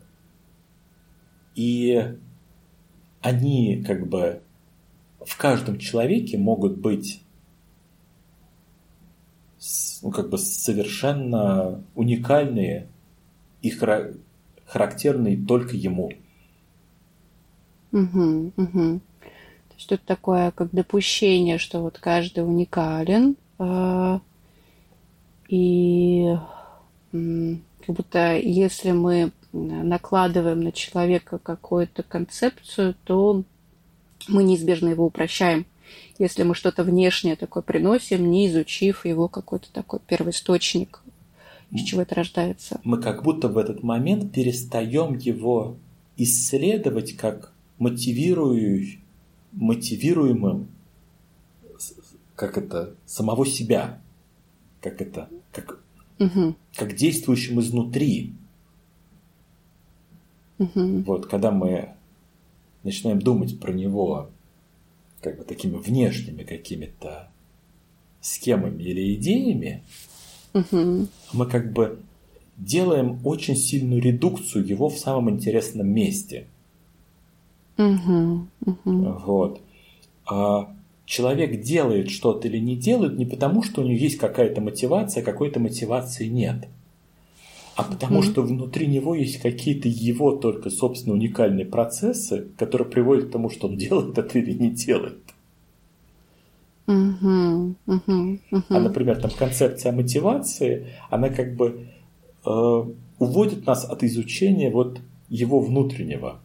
и 1.54 2.16
они 3.20 3.82
как 3.86 4.06
бы 4.06 4.42
в 5.24 5.36
каждом 5.36 5.78
человеке 5.78 6.38
могут 6.38 6.78
быть 6.78 7.22
ну, 10.02 10.10
как 10.10 10.30
бы 10.30 10.38
совершенно 10.38 11.82
уникальные 11.94 12.88
и 13.60 13.70
характерные 14.66 15.36
только 15.36 15.76
ему. 15.76 16.12
Угу, 17.92 18.52
угу. 18.56 19.00
То 19.20 19.74
есть 19.76 19.88
тут 19.88 20.02
такое 20.04 20.52
как 20.52 20.70
допущение, 20.70 21.58
что 21.58 21.80
вот 21.80 21.98
каждый 21.98 22.44
уникален, 22.44 23.36
э, 23.58 24.18
и 25.48 26.36
как 27.12 27.96
будто 27.96 28.36
если 28.36 28.92
мы 28.92 29.32
накладываем 29.52 30.60
на 30.60 30.72
человека 30.72 31.38
какую-то 31.38 32.02
концепцию, 32.02 32.94
то 33.04 33.42
мы 34.28 34.44
неизбежно 34.44 34.88
его 34.88 35.06
упрощаем. 35.06 35.66
Если 36.18 36.42
мы 36.42 36.54
что-то 36.54 36.84
внешнее 36.84 37.36
такое 37.36 37.62
приносим, 37.62 38.30
не 38.30 38.46
изучив 38.46 39.04
его 39.04 39.28
какой-то 39.28 39.72
такой 39.72 40.00
первоисточник, 40.06 41.02
из 41.72 41.82
чего 41.82 42.02
это 42.02 42.14
рождается. 42.14 42.80
Мы 42.84 43.00
как 43.00 43.22
будто 43.22 43.48
в 43.48 43.56
этот 43.56 43.82
момент 43.82 44.32
перестаем 44.32 45.16
его 45.16 45.76
исследовать 46.16 47.16
как 47.16 47.52
мотивирующий, 47.78 49.00
мотивируемым, 49.52 50.68
как 52.34 52.58
это, 52.58 52.94
самого 53.06 53.46
себя, 53.46 54.00
как 54.80 55.00
это, 55.00 55.28
как, 55.52 55.80
угу. 56.18 56.54
как 56.74 56.94
действующим 56.94 57.60
изнутри. 57.60 58.34
Угу. 60.60 61.04
Вот, 61.06 61.26
когда 61.26 61.50
мы 61.50 61.94
начинаем 62.84 63.20
думать 63.20 63.58
про 63.58 63.72
него 63.72 64.28
как 65.22 65.38
бы 65.38 65.44
такими 65.44 65.76
внешними 65.76 66.42
какими-то 66.42 67.30
схемами 68.20 68.82
или 68.82 69.14
идеями, 69.14 69.82
угу. 70.52 71.08
мы 71.32 71.46
как 71.46 71.72
бы 71.72 71.98
делаем 72.58 73.18
очень 73.24 73.56
сильную 73.56 74.02
редукцию 74.02 74.66
его 74.66 74.90
в 74.90 74.98
самом 74.98 75.30
интересном 75.30 75.88
месте. 75.88 76.46
Угу. 77.78 78.46
Угу. 78.66 79.18
Вот. 79.24 79.62
А 80.30 80.74
человек 81.06 81.62
делает 81.62 82.10
что-то 82.10 82.48
или 82.48 82.58
не 82.58 82.76
делает 82.76 83.16
не 83.16 83.24
потому, 83.24 83.62
что 83.62 83.80
у 83.80 83.84
него 83.84 83.96
есть 83.96 84.18
какая-то 84.18 84.60
мотивация, 84.60 85.22
какой-то 85.22 85.58
мотивации 85.58 86.26
нет. 86.26 86.68
А 87.76 87.84
потому 87.84 88.20
mm-hmm. 88.20 88.30
что 88.30 88.42
внутри 88.42 88.86
него 88.86 89.14
есть 89.14 89.40
какие-то 89.40 89.88
его 89.88 90.36
только 90.36 90.70
собственно 90.70 91.14
уникальные 91.14 91.66
процессы, 91.66 92.48
которые 92.58 92.88
приводят 92.88 93.28
к 93.28 93.32
тому, 93.32 93.50
что 93.50 93.68
он 93.68 93.76
делает 93.78 94.18
это 94.18 94.38
или 94.38 94.52
не 94.52 94.70
делает. 94.70 95.18
Mm-hmm. 96.86 97.74
Mm-hmm. 97.86 98.40
А, 98.68 98.80
например, 98.80 99.20
там 99.20 99.30
концепция 99.30 99.92
мотивации, 99.92 100.88
она 101.08 101.28
как 101.28 101.54
бы 101.54 101.86
э, 102.44 102.84
уводит 103.18 103.66
нас 103.66 103.84
от 103.84 104.02
изучения 104.02 104.70
вот 104.70 105.00
его 105.28 105.60
внутреннего. 105.60 106.40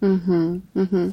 Угу, 0.00 0.62
угу. 0.74 1.12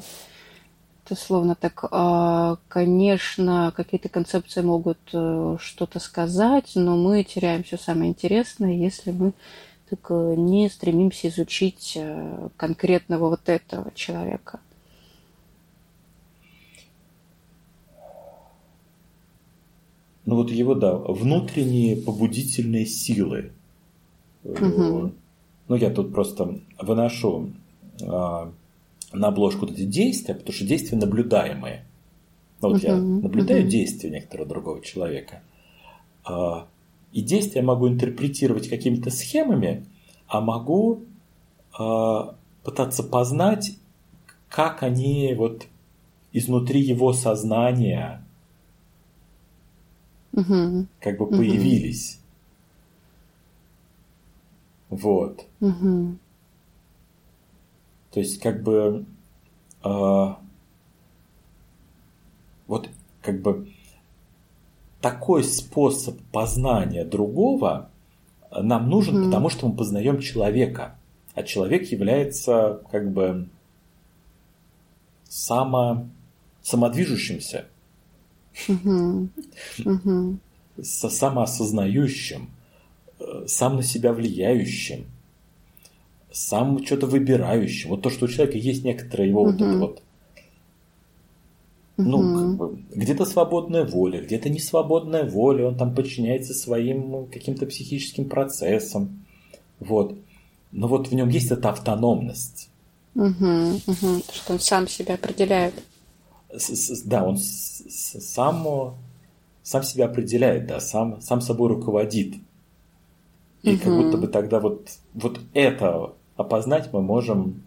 Это 1.08 1.18
словно 1.18 1.54
так, 1.54 1.86
а, 1.90 2.58
конечно, 2.68 3.72
какие-то 3.74 4.10
концепции 4.10 4.60
могут 4.60 4.98
э, 5.14 5.56
что-то 5.58 6.00
сказать, 6.00 6.72
но 6.74 6.98
мы 6.98 7.24
теряем 7.24 7.62
все 7.62 7.78
самое 7.78 8.10
интересное, 8.10 8.74
если 8.74 9.12
мы 9.12 9.32
так 9.88 10.00
э, 10.10 10.34
не 10.36 10.68
стремимся 10.68 11.28
изучить 11.28 11.94
э, 11.96 12.48
конкретного 12.58 13.30
вот 13.30 13.48
этого 13.48 13.90
человека. 13.94 14.60
Ну 20.26 20.36
вот 20.36 20.50
его, 20.50 20.74
да, 20.74 20.94
внутренние 20.94 21.96
побудительные 21.96 22.84
силы. 22.84 23.52
Угу. 24.44 25.12
Ну 25.68 25.74
я 25.74 25.88
тут 25.88 26.12
просто 26.12 26.60
выношу 26.78 27.52
а, 28.02 28.52
на 29.12 29.28
обложку 29.28 29.60
вот 29.60 29.72
эти 29.72 29.84
действия, 29.84 30.34
потому 30.34 30.52
что 30.52 30.66
действия 30.66 30.98
наблюдаемые. 30.98 31.84
Ну, 32.60 32.70
вот 32.70 32.82
uh-huh, 32.82 32.86
я 32.86 32.96
наблюдаю 32.96 33.64
uh-huh. 33.64 33.68
действия 33.68 34.10
некоторого 34.10 34.48
другого 34.48 34.82
человека. 34.82 35.42
А, 36.24 36.66
и 37.12 37.22
действия 37.22 37.62
могу 37.62 37.88
интерпретировать 37.88 38.68
какими-то 38.68 39.10
схемами, 39.10 39.86
а 40.26 40.40
могу 40.40 41.04
а, 41.78 42.34
пытаться 42.64 43.02
познать, 43.02 43.72
как 44.48 44.82
они 44.82 45.34
вот 45.36 45.66
изнутри 46.32 46.80
его 46.80 47.12
сознания 47.12 48.24
uh-huh. 50.34 50.86
как 51.00 51.18
бы 51.18 51.26
появились. 51.26 52.18
Вот. 54.90 55.44
Uh-huh. 55.60 56.16
То 58.18 58.22
есть, 58.22 58.40
как 58.40 58.64
бы, 58.64 59.04
э, 59.84 60.34
вот, 62.66 62.90
как 63.22 63.40
бы, 63.42 63.68
такой 65.00 65.44
способ 65.44 66.20
познания 66.32 67.04
другого 67.04 67.90
нам 68.50 68.90
нужен, 68.90 69.18
mm-hmm. 69.18 69.24
потому 69.26 69.50
что 69.50 69.68
мы 69.68 69.76
познаем 69.76 70.18
человека. 70.18 70.98
А 71.36 71.44
человек 71.44 71.92
является, 71.92 72.82
как 72.90 73.08
бы, 73.12 73.48
само, 75.28 76.08
самодвижущимся, 76.60 77.66
mm-hmm. 78.66 79.28
Mm-hmm. 79.78 80.38
самоосознающим, 80.82 82.50
э, 83.20 83.44
сам 83.46 83.76
на 83.76 83.84
себя 83.84 84.12
влияющим 84.12 85.06
сам 86.32 86.84
что-то 86.84 87.06
выбирающим. 87.06 87.90
Вот 87.90 88.02
то, 88.02 88.10
что 88.10 88.26
у 88.26 88.28
человека 88.28 88.58
есть 88.58 88.84
некоторая 88.84 89.28
его 89.28 89.42
угу. 89.42 89.50
вот 89.52 89.60
это 89.60 89.78
вот 89.78 90.02
ну, 91.98 92.18
как 92.18 92.56
бы, 92.56 92.78
где-то 92.94 93.24
свободная 93.24 93.84
воля, 93.84 94.22
где-то 94.22 94.48
не 94.48 94.60
свободная 94.60 95.28
воля, 95.28 95.66
он 95.66 95.76
там 95.76 95.94
подчиняется 95.94 96.54
своим 96.54 97.26
каким-то 97.26 97.66
психическим 97.66 98.28
процессам. 98.28 99.24
Вот. 99.80 100.16
Но 100.70 100.86
вот 100.86 101.08
в 101.08 101.14
нем 101.14 101.28
есть 101.28 101.50
эта 101.50 101.70
автономность. 101.70 102.70
Угу, 103.16 103.80
угу. 103.86 104.22
Что 104.32 104.52
он 104.52 104.60
сам 104.60 104.86
себя 104.86 105.14
определяет. 105.14 105.74
С 106.56 106.70
-с 106.70 107.02
да, 107.04 107.24
он 107.24 107.36
сам, 107.36 108.94
сам 109.64 109.82
себя 109.82 110.04
определяет, 110.04 110.68
да, 110.68 110.78
сам, 110.78 111.20
сам 111.20 111.40
собой 111.40 111.70
руководит. 111.70 112.36
И 113.62 113.74
угу. 113.74 113.82
как 113.82 113.92
будто 113.96 114.18
бы 114.18 114.28
тогда 114.28 114.60
вот, 114.60 114.88
вот 115.14 115.40
это 115.52 116.12
опознать 116.38 116.90
мы 116.92 117.02
можем 117.02 117.62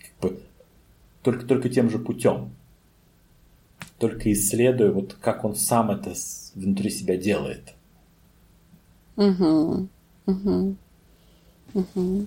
как 0.00 0.30
бы, 0.30 0.40
только, 1.22 1.46
только 1.46 1.68
тем 1.68 1.88
же 1.90 1.98
путем. 2.00 2.50
Только 3.98 4.32
исследуя, 4.32 4.90
вот 4.90 5.14
как 5.20 5.44
он 5.44 5.54
сам 5.54 5.92
это 5.92 6.14
внутри 6.56 6.90
себя 6.90 7.16
делает. 7.16 7.74
Угу. 9.16 9.86
Угу. 10.26 10.76
Угу. 11.74 12.26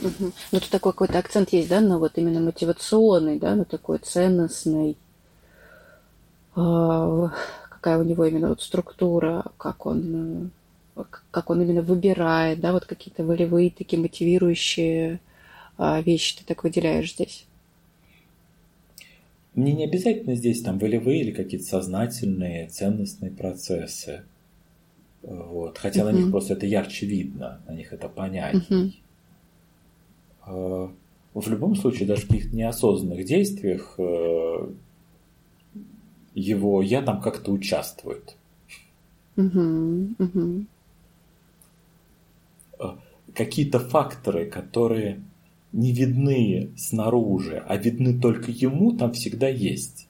Угу. 0.00 0.32
Ну, 0.52 0.60
тут 0.60 0.70
такой 0.70 0.92
какой-то 0.92 1.18
акцент 1.18 1.52
есть, 1.52 1.68
да, 1.68 1.80
на 1.80 1.98
вот 1.98 2.12
именно 2.16 2.40
мотивационный, 2.40 3.38
да, 3.40 3.56
на 3.56 3.64
такой 3.64 3.98
ценностный. 3.98 4.96
А, 6.54 7.32
какая 7.68 7.98
у 7.98 8.04
него 8.04 8.24
именно 8.24 8.50
вот 8.50 8.62
структура, 8.62 9.44
как 9.56 9.86
он 9.86 10.14
э, 10.14 10.48
как 11.30 11.50
он 11.50 11.62
именно 11.62 11.82
выбирает, 11.82 12.60
да, 12.60 12.72
вот 12.72 12.84
какие-то 12.84 13.24
волевые 13.24 13.70
такие 13.70 14.00
мотивирующие 14.00 15.20
а, 15.76 16.00
вещи 16.00 16.38
ты 16.38 16.44
так 16.44 16.64
выделяешь 16.64 17.12
здесь? 17.12 17.46
Мне 19.54 19.72
не 19.72 19.84
обязательно 19.84 20.34
здесь 20.34 20.62
там 20.62 20.78
волевые 20.78 21.20
или 21.20 21.30
какие-то 21.32 21.66
сознательные, 21.66 22.68
ценностные 22.68 23.30
процессы. 23.30 24.24
Вот. 25.22 25.78
Хотя 25.78 26.02
uh-huh. 26.02 26.12
на 26.12 26.16
них 26.16 26.30
просто 26.30 26.54
это 26.54 26.66
ярче 26.66 27.06
видно, 27.06 27.60
на 27.66 27.72
них 27.72 27.92
это 27.92 28.08
понятней. 28.08 29.02
Uh-huh. 30.46 30.92
В 31.34 31.48
любом 31.48 31.76
случае, 31.76 32.08
даже 32.08 32.22
в 32.22 32.28
каких-то 32.28 32.56
неосознанных 32.56 33.24
действиях 33.24 33.94
э, 33.98 34.70
его 36.34 36.82
я 36.82 37.02
там 37.02 37.20
как-то 37.20 37.52
участвует. 37.52 38.36
Угу, 39.36 40.14
угу 40.18 40.66
какие-то 43.38 43.78
факторы, 43.78 44.46
которые 44.46 45.22
не 45.72 45.92
видны 45.92 46.70
снаружи, 46.76 47.62
а 47.68 47.76
видны 47.76 48.18
только 48.18 48.50
ему, 48.50 48.92
там 48.92 49.12
всегда 49.12 49.48
есть. 49.48 50.08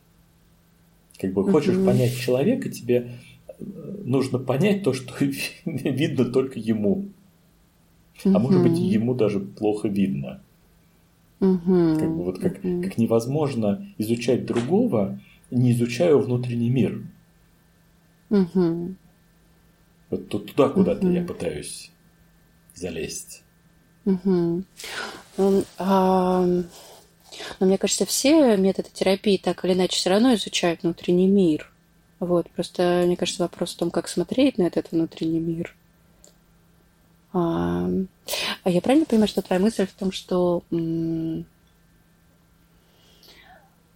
Как 1.20 1.34
бы 1.34 1.44
хочешь 1.44 1.74
uh-huh. 1.74 1.84
понять 1.84 2.16
человека, 2.16 2.70
тебе 2.70 3.10
э, 3.46 3.64
нужно 4.04 4.38
понять 4.38 4.82
то, 4.82 4.94
что 4.94 5.12
видно 5.66 6.24
только 6.24 6.58
ему. 6.58 7.08
А 8.24 8.38
может 8.38 8.62
быть, 8.62 8.78
ему 8.78 9.14
даже 9.14 9.40
плохо 9.40 9.88
видно. 9.88 10.40
Uh-huh. 11.40 11.98
Как 11.98 12.08
бы 12.08 12.24
вот 12.24 12.38
как, 12.38 12.64
uh-huh. 12.64 12.82
как 12.82 12.96
невозможно 12.96 13.86
изучать 13.98 14.46
другого, 14.46 15.20
не 15.50 15.72
изучая 15.72 16.14
внутренний 16.16 16.70
мир. 16.70 17.02
Угу. 18.30 18.94
Вот 20.10 20.28
туда 20.28 20.68
куда-то 20.68 21.06
угу. 21.06 21.14
я 21.14 21.24
пытаюсь 21.24 21.90
залезть. 22.78 23.42
Угу. 24.04 24.64
А, 25.78 26.42
но 27.60 27.66
мне 27.66 27.78
кажется, 27.78 28.06
все 28.06 28.56
методы 28.56 28.88
терапии 28.92 29.36
так 29.36 29.64
или 29.64 29.74
иначе 29.74 29.96
все 29.96 30.10
равно 30.10 30.34
изучают 30.34 30.82
внутренний 30.82 31.28
мир. 31.28 31.70
Вот, 32.20 32.50
просто, 32.50 33.04
мне 33.06 33.16
кажется, 33.16 33.42
вопрос 33.42 33.74
в 33.74 33.76
том, 33.76 33.90
как 33.90 34.08
смотреть 34.08 34.58
на 34.58 34.64
этот 34.64 34.90
внутренний 34.90 35.38
мир. 35.38 35.76
А, 37.32 37.88
а 38.64 38.70
я 38.70 38.80
правильно 38.80 39.06
понимаю, 39.06 39.28
что 39.28 39.42
твоя 39.42 39.60
мысль 39.60 39.86
в 39.86 39.92
том, 39.92 40.10
что 40.10 40.64
мы 40.70 41.44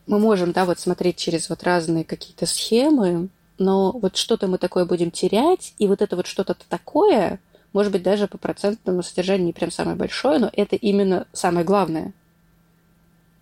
можем, 0.06 0.52
да, 0.52 0.64
вот 0.64 0.78
смотреть 0.78 1.16
через 1.16 1.48
вот 1.48 1.62
разные 1.62 2.04
какие-то 2.04 2.46
схемы, 2.46 3.28
но 3.58 3.92
вот 3.92 4.16
что-то 4.16 4.46
мы 4.46 4.58
такое 4.58 4.84
будем 4.84 5.10
терять, 5.10 5.74
и 5.78 5.86
вот 5.86 6.02
это 6.02 6.16
вот 6.16 6.26
что-то 6.26 6.54
такое, 6.68 7.40
может 7.72 7.92
быть, 7.92 8.02
даже 8.02 8.28
по 8.28 8.38
процентному 8.38 9.02
содержанию 9.02 9.46
не 9.46 9.52
прям 9.52 9.70
самое 9.70 9.96
большое, 9.96 10.38
но 10.38 10.50
это 10.52 10.76
именно 10.76 11.26
самое 11.32 11.64
главное, 11.64 12.12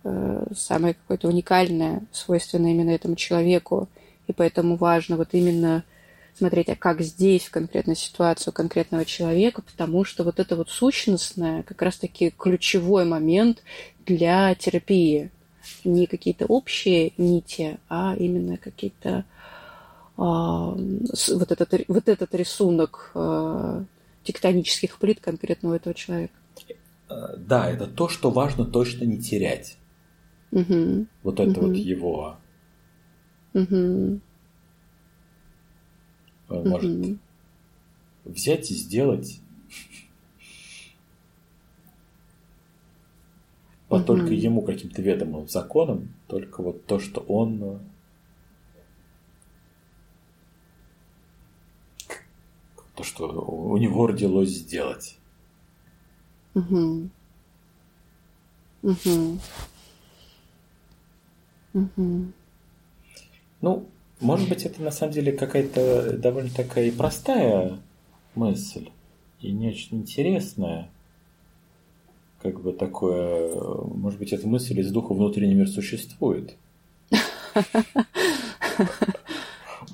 э, 0.03 0.45
самое 0.55 0.93
какое-то 0.93 1.27
уникальное, 1.27 2.03
свойственное 2.11 2.71
именно 2.71 2.91
этому 2.91 3.15
человеку, 3.15 3.89
и 4.27 4.33
поэтому 4.33 4.75
важно 4.75 5.17
вот 5.17 5.29
именно 5.33 5.83
смотреть, 6.37 6.69
а 6.69 6.75
как 6.75 7.01
здесь, 7.01 7.43
в 7.43 7.51
конкретной 7.51 7.95
ситуации 7.95 8.49
у 8.49 8.53
конкретного 8.53 9.05
человека, 9.05 9.61
потому 9.61 10.03
что 10.05 10.23
вот 10.23 10.39
это 10.39 10.55
вот 10.55 10.69
сущностное 10.69 11.63
как 11.63 11.81
раз-таки 11.81 12.31
ключевой 12.31 13.05
момент 13.05 13.63
для 14.05 14.55
терапии. 14.55 15.29
Не 15.83 16.07
какие-то 16.07 16.45
общие 16.45 17.13
нити, 17.17 17.77
а 17.87 18.15
именно 18.17 18.57
какие-то 18.57 19.25
а, 20.17 20.75
вот, 20.75 21.51
этот, 21.51 21.73
вот 21.87 22.07
этот 22.07 22.33
рисунок 22.33 23.11
а, 23.13 23.83
тектонических 24.23 24.97
плит 24.97 25.19
конкретного 25.19 25.75
этого 25.75 25.93
человека. 25.93 26.33
Э, 27.09 27.35
да, 27.37 27.69
это 27.69 27.87
то, 27.87 28.07
что 28.07 28.31
важно 28.31 28.65
точно 28.65 29.05
не 29.05 29.19
терять. 29.19 29.77
Угу. 30.51 31.07
Вот 31.23 31.39
это 31.39 31.51
угу. 31.59 31.67
вот 31.67 31.75
его. 31.75 32.37
Угу. 33.53 34.19
Может 36.49 36.91
угу. 36.91 37.17
взять 38.25 38.71
и 38.71 38.75
сделать. 38.75 39.39
По 43.87 43.95
угу. 43.95 44.03
только 44.05 44.33
ему 44.33 44.61
каким-то 44.61 45.01
ведомым 45.01 45.47
законом, 45.47 46.13
только 46.27 46.61
вот 46.61 46.85
то, 46.85 46.99
что 46.99 47.21
он 47.21 47.81
то, 52.95 53.03
что 53.03 53.27
у 53.27 53.77
него 53.77 54.07
родилось 54.07 54.49
сделать. 54.49 55.17
Угу. 56.53 57.09
Угу. 58.83 59.39
Угу. 61.73 62.25
Ну, 63.61 63.87
может 64.19 64.49
быть, 64.49 64.65
это 64.65 64.81
на 64.81 64.91
самом 64.91 65.13
деле 65.13 65.31
какая-то 65.31 66.17
довольно 66.17 66.49
такая 66.49 66.85
и 66.87 66.91
простая 66.91 67.79
мысль, 68.35 68.89
и 69.39 69.51
не 69.51 69.69
очень 69.69 69.99
интересная. 69.99 70.89
Как 72.41 72.59
бы 72.61 72.73
такое, 72.73 73.55
может 73.85 74.19
быть, 74.19 74.33
эта 74.33 74.47
мысль 74.47 74.79
из 74.79 74.91
духа 74.91 75.13
внутренний 75.13 75.53
мир 75.53 75.69
существует. 75.69 76.55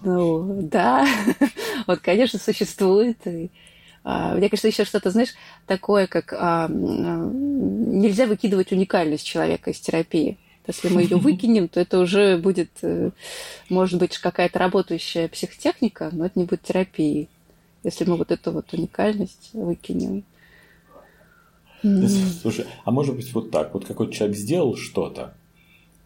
Ну, 0.07 0.61
да. 0.61 1.05
Вот, 1.85 1.99
конечно, 1.99 2.39
существует. 2.39 3.17
И, 3.27 3.49
а, 4.05 4.35
мне 4.35 4.49
кажется, 4.49 4.69
еще 4.69 4.85
что-то, 4.85 5.09
знаешь, 5.11 5.33
такое, 5.65 6.07
как 6.07 6.33
а, 6.33 6.69
нельзя 6.69 8.25
выкидывать 8.25 8.71
уникальность 8.71 9.25
человека 9.25 9.71
из 9.71 9.79
терапии. 9.81 10.37
Если 10.65 10.87
мы 10.87 11.01
ее 11.01 11.17
выкинем, 11.27 11.67
то 11.67 11.81
это 11.81 11.99
уже 11.99 12.37
будет, 12.37 12.69
э, 12.81 13.11
может 13.69 13.99
быть, 13.99 14.17
какая-то 14.17 14.59
работающая 14.59 15.27
психотехника, 15.27 16.09
но 16.13 16.25
это 16.25 16.39
не 16.39 16.45
будет 16.45 16.63
терапией. 16.63 17.27
Если 17.83 18.05
мы 18.05 18.15
вот 18.15 18.31
эту 18.31 18.51
вот 18.51 18.71
уникальность 18.73 19.49
выкинем. 19.53 20.23
Слушай, 21.81 22.65
а 22.85 22.91
может 22.91 23.15
быть 23.15 23.31
вот 23.33 23.51
так, 23.51 23.73
вот 23.73 23.85
какой-то 23.85 24.13
человек 24.13 24.37
сделал 24.37 24.75
что-то, 24.77 25.35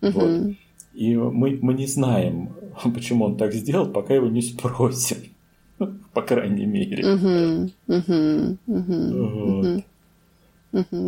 угу. 0.02 0.12
вот, 0.12 0.56
и 0.94 1.16
мы, 1.16 1.58
мы 1.62 1.74
не 1.74 1.88
знаем, 1.88 2.54
почему 2.94 3.26
он 3.26 3.38
так 3.38 3.54
сделал, 3.54 3.88
пока 3.88 4.14
его 4.14 4.28
не 4.28 4.42
спросим. 4.42 5.18
По 6.14 6.22
крайней 6.22 6.66
мере. 6.66 7.70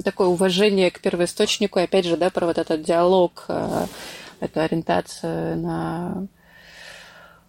Такое 0.04 0.28
уважение 0.28 0.92
к 0.92 1.00
первоисточнику, 1.00 1.80
и 1.80 1.84
опять 1.84 2.06
же, 2.06 2.18
да, 2.18 2.30
про 2.30 2.46
вот 2.46 2.58
этот 2.58 2.84
диалог, 2.84 3.46
э, 3.48 3.86
эту 4.42 4.60
ориентацию 4.60 5.58
на 5.58 6.28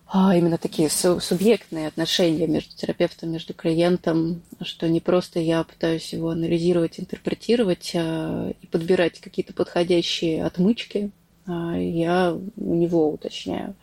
а, 0.06 0.36
именно 0.36 0.58
такие 0.58 0.88
субъектные 0.90 1.88
отношения 1.88 2.46
между 2.46 2.76
терапевтом, 2.76 3.32
между 3.32 3.52
клиентом, 3.52 4.42
что 4.62 4.88
не 4.88 5.00
просто 5.00 5.40
я 5.40 5.64
пытаюсь 5.64 6.12
его 6.12 6.30
анализировать, 6.30 7.00
интерпретировать 7.00 7.92
а, 7.96 8.52
и 8.60 8.66
подбирать 8.68 9.20
какие-то 9.20 9.52
подходящие 9.52 10.44
отмычки, 10.44 11.10
я 11.46 12.38
у 12.56 12.74
него 12.74 13.10
уточняю, 13.10 13.74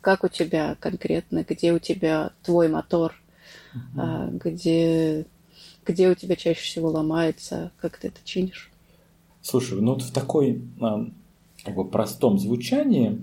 как 0.00 0.24
у 0.24 0.28
тебя 0.28 0.76
конкретно, 0.80 1.44
где 1.48 1.72
у 1.72 1.78
тебя 1.78 2.32
твой 2.42 2.68
мотор, 2.68 3.14
угу. 3.74 4.38
где, 4.44 5.26
где 5.84 6.10
у 6.10 6.14
тебя 6.14 6.36
чаще 6.36 6.60
всего 6.60 6.90
ломается, 6.90 7.72
как 7.80 7.98
ты 7.98 8.08
это 8.08 8.18
чинишь. 8.24 8.70
Слушай, 9.40 9.80
ну 9.80 9.94
вот 9.94 10.02
в 10.02 10.12
такой 10.12 10.62
как 11.64 11.74
бы 11.74 11.84
простом 11.88 12.38
звучании 12.38 13.18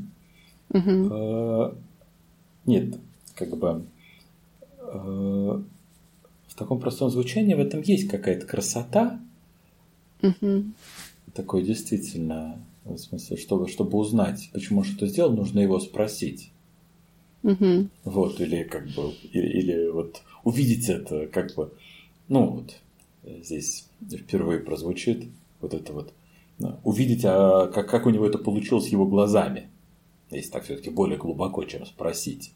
угу. 0.70 1.10
э, 1.12 1.74
нет, 2.66 2.96
как 3.36 3.58
бы 3.58 3.86
э, 4.80 5.62
в 6.48 6.56
таком 6.56 6.80
простом 6.80 7.10
звучании 7.10 7.54
в 7.54 7.60
этом 7.60 7.82
есть 7.82 8.08
какая-то 8.10 8.46
красота. 8.46 9.20
Угу. 10.22 10.66
Такое 11.34 11.64
действительно 11.64 12.60
в 12.96 13.00
смысле, 13.00 13.38
чтобы, 13.38 13.68
чтобы 13.68 13.98
узнать, 13.98 14.50
почему 14.54 14.84
что-то 14.84 15.08
сделал, 15.08 15.32
нужно 15.32 15.60
его 15.60 15.80
спросить. 15.80 16.52
Угу. 17.44 17.88
Вот, 18.04 18.42
или 18.42 18.64
как 18.64 18.88
бы, 18.90 19.14
или, 19.32 19.48
или 19.48 19.90
вот 19.90 20.22
увидеть 20.44 20.90
это, 20.90 21.28
как 21.28 21.56
бы, 21.56 21.72
ну 22.28 22.48
вот, 22.48 22.76
здесь 23.44 23.88
впервые 24.02 24.60
прозвучит 24.60 25.26
вот 25.62 25.74
это 25.74 25.94
вот, 25.94 26.14
увидеть, 26.84 27.24
а 27.24 27.68
как, 27.68 27.90
как 27.90 28.06
у 28.06 28.10
него 28.10 28.26
это 28.26 28.38
получилось 28.38 28.88
его 28.88 29.06
глазами, 29.06 29.70
если 30.32 30.52
так 30.52 30.64
все-таки 30.64 30.90
более 30.90 31.18
глубоко, 31.18 31.64
чем 31.64 31.86
спросить. 31.86 32.52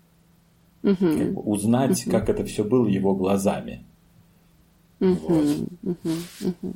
Угу. 0.83 0.95
Как 0.97 1.33
бы 1.33 1.41
узнать, 1.41 2.05
угу. 2.05 2.11
как 2.11 2.29
это 2.29 2.43
все 2.45 2.63
было 2.63 2.87
его 2.87 3.15
глазами. 3.15 3.85
Угу. 4.99 5.13
Вот. 5.13 5.69
Угу. 5.83 6.09
Угу. 6.61 6.73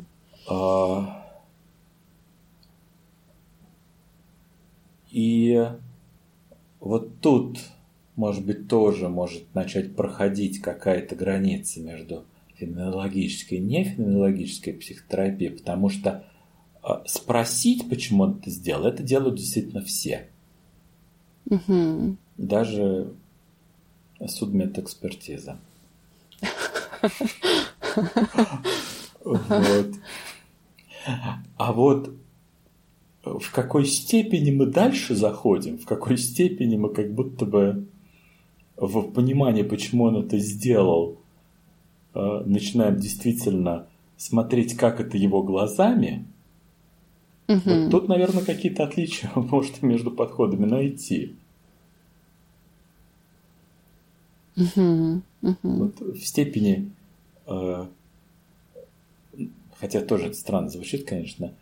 А, 0.50 1.27
И 5.18 5.68
вот 6.80 7.22
тут, 7.22 7.58
может 8.16 8.46
быть, 8.46 8.68
тоже 8.68 9.10
может 9.10 9.52
начать 9.56 9.96
проходить 9.96 10.62
какая-то 10.62 11.16
граница 11.16 11.80
между 11.80 12.24
феноменологической 12.54 13.58
и 13.58 13.62
нефеноменологической 13.62 14.74
психотерапией, 14.74 15.58
потому 15.58 15.90
что 15.90 16.24
э, 16.84 16.88
спросить, 17.08 17.90
почему 17.90 18.26
он 18.26 18.38
это 18.38 18.52
сделал, 18.52 18.86
это 18.86 19.02
делают 19.02 19.38
действительно 19.38 19.82
все. 19.82 20.28
Угу. 21.50 22.18
Даже 22.38 23.12
судмедэкспертиза. 24.24 25.58
Вот. 29.24 29.90
А 31.58 31.74
вот 31.74 32.12
в 33.40 33.52
какой 33.52 33.86
степени 33.86 34.52
мы 34.52 34.66
дальше 34.66 35.16
заходим, 35.16 35.78
в 35.78 35.86
какой 35.86 36.18
степени 36.18 36.78
мы 36.78 36.90
как 36.90 37.14
будто 37.14 37.46
бы 37.46 37.88
в 38.76 39.12
понимании, 39.12 39.64
почему 39.64 40.06
он 40.06 40.18
это 40.18 40.38
сделал, 40.38 41.18
э, 42.14 42.44
начинаем 42.46 42.98
действительно 42.98 43.88
смотреть, 44.18 44.76
как 44.76 45.00
это 45.00 45.18
его 45.18 45.44
глазами, 45.44 46.26
угу. 47.48 47.62
вот 47.66 47.92
тут, 47.92 48.08
наверное, 48.08 48.44
какие-то 48.44 48.84
отличия 48.84 49.32
может 49.36 49.82
между 49.82 50.12
подходами 50.12 50.66
найти. 50.66 51.36
Угу. 54.56 55.22
Угу. 55.42 55.58
Вот 55.62 56.00
в 56.00 56.26
степени, 56.26 56.92
э, 57.46 57.86
хотя 59.80 60.02
тоже 60.02 60.28
это 60.28 60.36
странно 60.36 60.70
звучит, 60.70 61.08
конечно, 61.08 61.54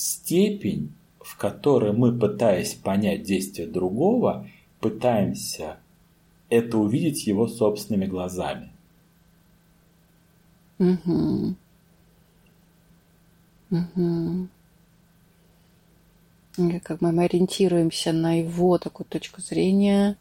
степень, 0.00 0.92
в 1.20 1.36
которой 1.36 1.92
мы, 1.92 2.18
пытаясь 2.18 2.74
понять 2.74 3.22
действие 3.22 3.68
другого, 3.68 4.48
пытаемся 4.80 5.76
это 6.48 6.78
увидеть 6.78 7.26
его 7.26 7.46
собственными 7.46 8.06
глазами. 8.06 8.72
Угу. 10.78 11.54
Угу. 13.70 14.48
Как 16.82 17.00
мы 17.00 17.24
ориентируемся 17.24 18.12
на 18.12 18.40
его 18.40 18.78
такую 18.78 19.06
точку 19.06 19.42
зрения, 19.42 20.16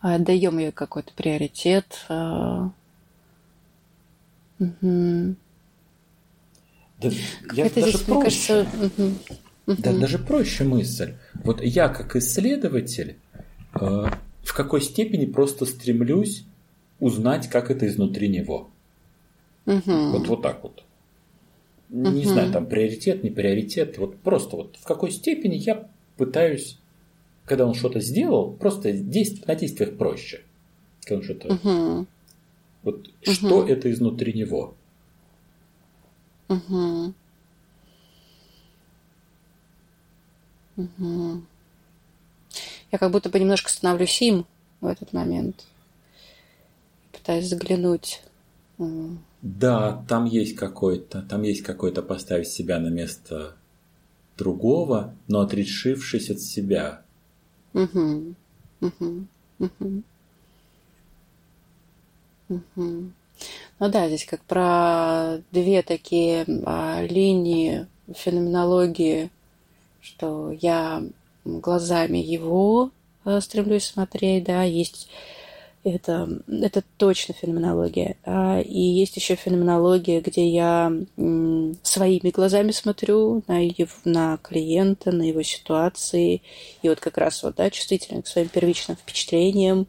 отдаем 0.00 0.58
ее 0.58 0.72
какой-то 0.72 1.12
приоритет. 1.12 2.06
Угу. 4.58 5.36
Да, 7.00 7.10
я 7.52 7.68
даже 7.70 7.90
здесь, 7.90 8.00
проще. 8.02 8.64
Кажется, 8.64 8.66
угу. 8.96 9.12
Да, 9.78 9.92
даже 9.92 10.18
проще 10.18 10.64
мысль. 10.64 11.14
Вот 11.44 11.62
я 11.62 11.88
как 11.88 12.16
исследователь 12.16 13.18
э, 13.74 14.06
в 14.42 14.54
какой 14.54 14.80
степени 14.80 15.26
просто 15.26 15.66
стремлюсь 15.66 16.44
узнать, 17.00 17.48
как 17.48 17.70
это 17.70 17.86
изнутри 17.86 18.28
него. 18.28 18.70
Угу. 19.66 19.82
Вот, 19.84 20.26
вот 20.26 20.42
так 20.42 20.62
вот. 20.62 20.84
Угу. 21.90 22.10
Не 22.10 22.24
знаю, 22.24 22.50
там 22.52 22.66
приоритет, 22.66 23.22
не 23.22 23.30
приоритет. 23.30 23.98
Вот 23.98 24.16
просто 24.18 24.56
вот 24.56 24.76
в 24.80 24.84
какой 24.84 25.10
степени 25.10 25.54
я 25.54 25.88
пытаюсь, 26.16 26.78
когда 27.44 27.66
он 27.66 27.74
что-то 27.74 28.00
сделал, 28.00 28.52
просто 28.52 28.92
действовать 28.92 29.48
на 29.48 29.54
действиях 29.54 29.96
проще. 29.96 30.40
Когда 31.04 31.16
он 31.16 31.22
что-то... 31.24 31.54
Угу. 31.54 32.06
Вот 32.84 33.08
угу. 33.08 33.32
что 33.32 33.66
это 33.66 33.90
изнутри 33.92 34.32
него. 34.32 34.77
Угу. 36.48 37.12
Угу. 40.76 41.42
Я 42.90 42.98
как 42.98 43.10
будто 43.10 43.28
бы 43.28 43.38
немножко 43.38 43.70
становлюсь 43.70 44.22
им 44.22 44.46
в 44.80 44.86
этот 44.86 45.12
момент. 45.12 45.66
Пытаюсь 47.12 47.48
заглянуть. 47.48 48.22
Да, 49.42 50.04
там 50.08 50.24
есть 50.24 50.56
какой-то, 50.56 51.22
там 51.22 51.42
есть 51.42 51.62
какой-то 51.62 52.02
поставить 52.02 52.48
себя 52.48 52.78
на 52.78 52.88
место 52.88 53.56
другого, 54.36 55.14
но 55.26 55.40
отрешившись 55.40 56.30
от 56.30 56.40
себя. 56.40 57.02
Угу. 57.74 58.34
Угу. 58.80 59.26
Угу. 59.58 60.02
Угу. 62.48 63.10
Ну 63.78 63.88
да, 63.88 64.08
здесь 64.08 64.24
как 64.24 64.42
про 64.42 65.38
две 65.52 65.82
такие 65.82 66.44
а, 66.64 67.02
линии 67.02 67.86
феноменологии, 68.14 69.30
что 70.00 70.50
я 70.60 71.02
глазами 71.44 72.18
его 72.18 72.90
а, 73.24 73.40
стремлюсь 73.40 73.84
смотреть, 73.84 74.44
да, 74.44 74.62
есть 74.62 75.08
это, 75.84 76.28
это 76.48 76.82
точно 76.96 77.34
феноменология. 77.34 78.16
А, 78.24 78.60
и 78.60 78.80
есть 78.80 79.16
еще 79.16 79.36
феноменология, 79.36 80.20
где 80.20 80.48
я 80.48 80.92
своими 81.82 82.30
глазами 82.30 82.72
смотрю 82.72 83.42
на, 83.46 83.64
его, 83.64 83.90
на 84.04 84.38
клиента, 84.38 85.12
на 85.12 85.22
его 85.22 85.42
ситуации. 85.42 86.42
И 86.82 86.88
вот 86.88 87.00
как 87.00 87.16
раз 87.18 87.42
вот, 87.42 87.56
да, 87.56 87.70
чувствительно 87.70 88.22
к 88.22 88.26
своим 88.26 88.48
первичным 88.48 88.96
впечатлениям, 88.96 89.86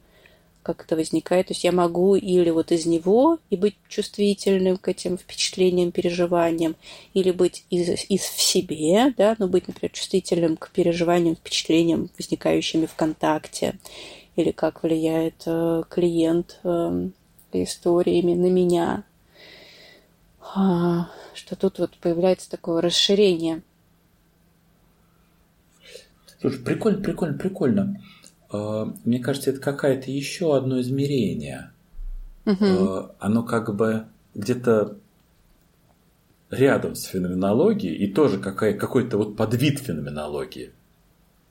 как 0.73 0.85
это 0.85 0.95
возникает. 0.95 1.47
То 1.47 1.53
есть 1.53 1.63
я 1.63 1.71
могу 1.71 2.15
или 2.15 2.49
вот 2.49 2.71
из 2.71 2.85
него 2.85 3.39
и 3.49 3.55
быть 3.55 3.75
чувствительным 3.87 4.77
к 4.77 4.87
этим 4.87 5.17
впечатлениям, 5.17 5.91
переживаниям, 5.91 6.75
или 7.13 7.31
быть 7.31 7.65
из, 7.69 8.05
из 8.09 8.21
в 8.21 8.41
себе, 8.41 9.13
да, 9.17 9.35
но 9.39 9.47
быть, 9.47 9.67
например, 9.67 9.91
чувствительным 9.91 10.57
к 10.57 10.69
переживаниям, 10.69 11.35
впечатлениям, 11.35 12.09
возникающими 12.17 12.85
в 12.85 12.95
контакте 12.95 13.75
или 14.35 14.51
как 14.51 14.83
влияет 14.83 15.43
э, 15.45 15.83
клиент 15.89 16.59
э, 16.63 17.09
историями 17.53 18.35
на 18.35 18.49
меня. 18.49 19.03
А, 20.55 21.09
что 21.33 21.55
тут 21.55 21.79
вот 21.79 21.97
появляется 21.97 22.49
такое 22.49 22.81
расширение. 22.81 23.61
Слушай, 26.41 26.63
прикольно, 26.63 27.01
прикольно, 27.01 27.37
прикольно. 27.37 28.01
А, 28.51 28.93
мне 29.05 29.19
кажется, 29.19 29.51
это 29.51 29.59
какое-то 29.59 30.11
еще 30.11 30.55
одно 30.55 30.79
измерение. 30.81 31.71
Угу. 32.45 33.11
Оно 33.19 33.43
как 33.43 33.75
бы 33.75 34.05
где-то 34.33 34.97
рядом 36.49 36.95
с 36.95 37.03
феноменологией 37.03 37.95
и 37.95 38.11
тоже 38.11 38.39
какая, 38.39 38.73
какой-то 38.73 39.17
вот 39.17 39.35
подвид 39.35 39.79
феноменологии. 39.79 40.71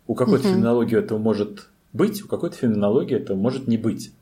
У 0.07 0.15
какой-то 0.15 0.45
угу. 0.45 0.55
феноменологии 0.55 0.99
это 0.99 1.17
может 1.19 1.69
быть, 1.93 2.23
у 2.25 2.29
какой-то 2.29 2.57
феноменологии 2.57 3.17
это 3.17 3.35
может 3.35 3.69
не 3.69 3.77
быть. 3.77 4.13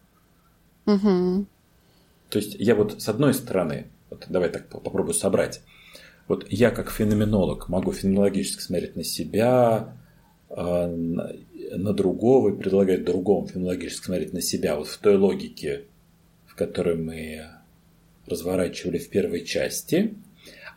Угу. 0.86 1.46
То 2.28 2.38
есть 2.38 2.56
я 2.58 2.74
вот 2.74 3.00
с 3.00 3.08
одной 3.08 3.34
стороны, 3.34 3.86
вот 4.10 4.26
давай 4.28 4.50
так 4.50 4.68
попробую 4.68 5.14
собрать. 5.14 5.62
Вот 6.28 6.44
я 6.50 6.70
как 6.70 6.90
феноменолог 6.90 7.68
могу 7.68 7.92
феноменологически 7.92 8.60
смотреть 8.60 8.96
на 8.96 9.04
себя, 9.04 9.94
а, 10.50 10.92
на 11.70 11.92
другого 11.92 12.50
и 12.50 12.56
предлагать 12.56 13.04
другому 13.04 13.46
феноменологически 13.46 14.06
смотреть 14.06 14.32
на 14.32 14.40
себя. 14.40 14.76
Вот 14.76 14.88
в 14.88 14.98
той 14.98 15.16
логике, 15.16 15.84
в 16.46 16.54
которой 16.54 16.96
мы 16.96 17.46
разворачивали 18.26 18.98
в 18.98 19.08
первой 19.08 19.44
части. 19.44 20.14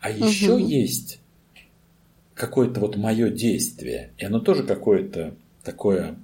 А 0.00 0.10
еще 0.10 0.54
угу. 0.54 0.66
есть 0.66 1.20
какое-то 2.34 2.80
вот 2.80 2.96
мое 2.96 3.30
действие, 3.30 4.12
и 4.16 4.24
оно 4.24 4.40
тоже 4.40 4.62
какое-то 4.62 5.34
такое 5.62 6.16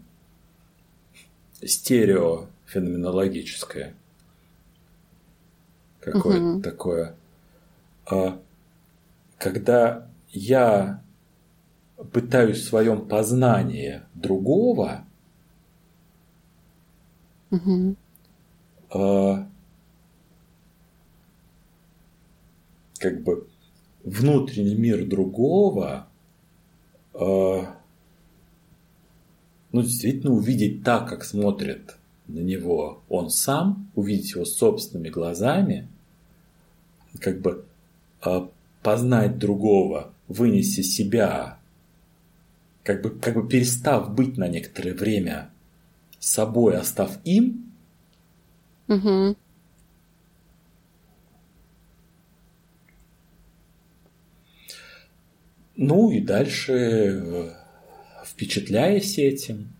стереофеноменологическое. 1.62 3.94
Какое-то 6.00 6.44
угу. 6.44 6.62
такое. 6.62 7.14
А, 8.06 8.40
когда 9.38 10.08
я 10.30 11.02
пытаюсь 12.12 12.60
в 12.60 12.68
своем 12.68 13.06
познании 13.06 14.02
другого 14.14 15.04
угу. 17.50 17.96
а, 18.90 19.46
как 22.98 23.22
бы 23.22 23.46
внутренний 24.04 24.74
мир 24.74 25.06
другого 25.06 26.08
а, 27.14 27.76
ну, 29.72 29.82
действительно 29.82 30.32
увидеть 30.32 30.84
так, 30.84 31.08
как 31.08 31.24
смотрит 31.24 31.96
на 32.28 32.40
него 32.40 33.02
он 33.08 33.30
сам, 33.30 33.90
увидеть 33.94 34.32
его 34.32 34.44
собственными 34.44 35.10
глазами, 35.10 35.88
как 37.20 37.40
бы 37.40 37.64
э, 38.24 38.46
познать 38.82 39.38
другого, 39.38 40.12
вынести 40.28 40.80
себя, 40.80 41.58
как 42.86 43.02
бы, 43.02 43.10
как 43.10 43.34
бы 43.34 43.48
перестав 43.48 44.14
быть 44.14 44.38
на 44.38 44.46
некоторое 44.46 44.94
время 44.94 45.50
собой, 46.20 46.76
остав 46.76 47.18
им, 47.24 47.72
угу. 48.86 49.36
ну 55.74 56.10
и 56.12 56.20
дальше 56.20 56.72
э, 56.72 57.54
впечатляясь 58.24 59.18
этим 59.18 59.72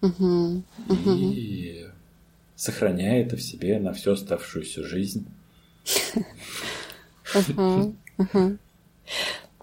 угу, 0.00 0.62
угу. 0.88 1.32
и 1.34 1.88
сохраняя 2.54 3.24
это 3.24 3.36
в 3.36 3.42
себе 3.42 3.80
на 3.80 3.92
всю 3.92 4.12
оставшуюся 4.12 4.84
жизнь. 4.84 5.26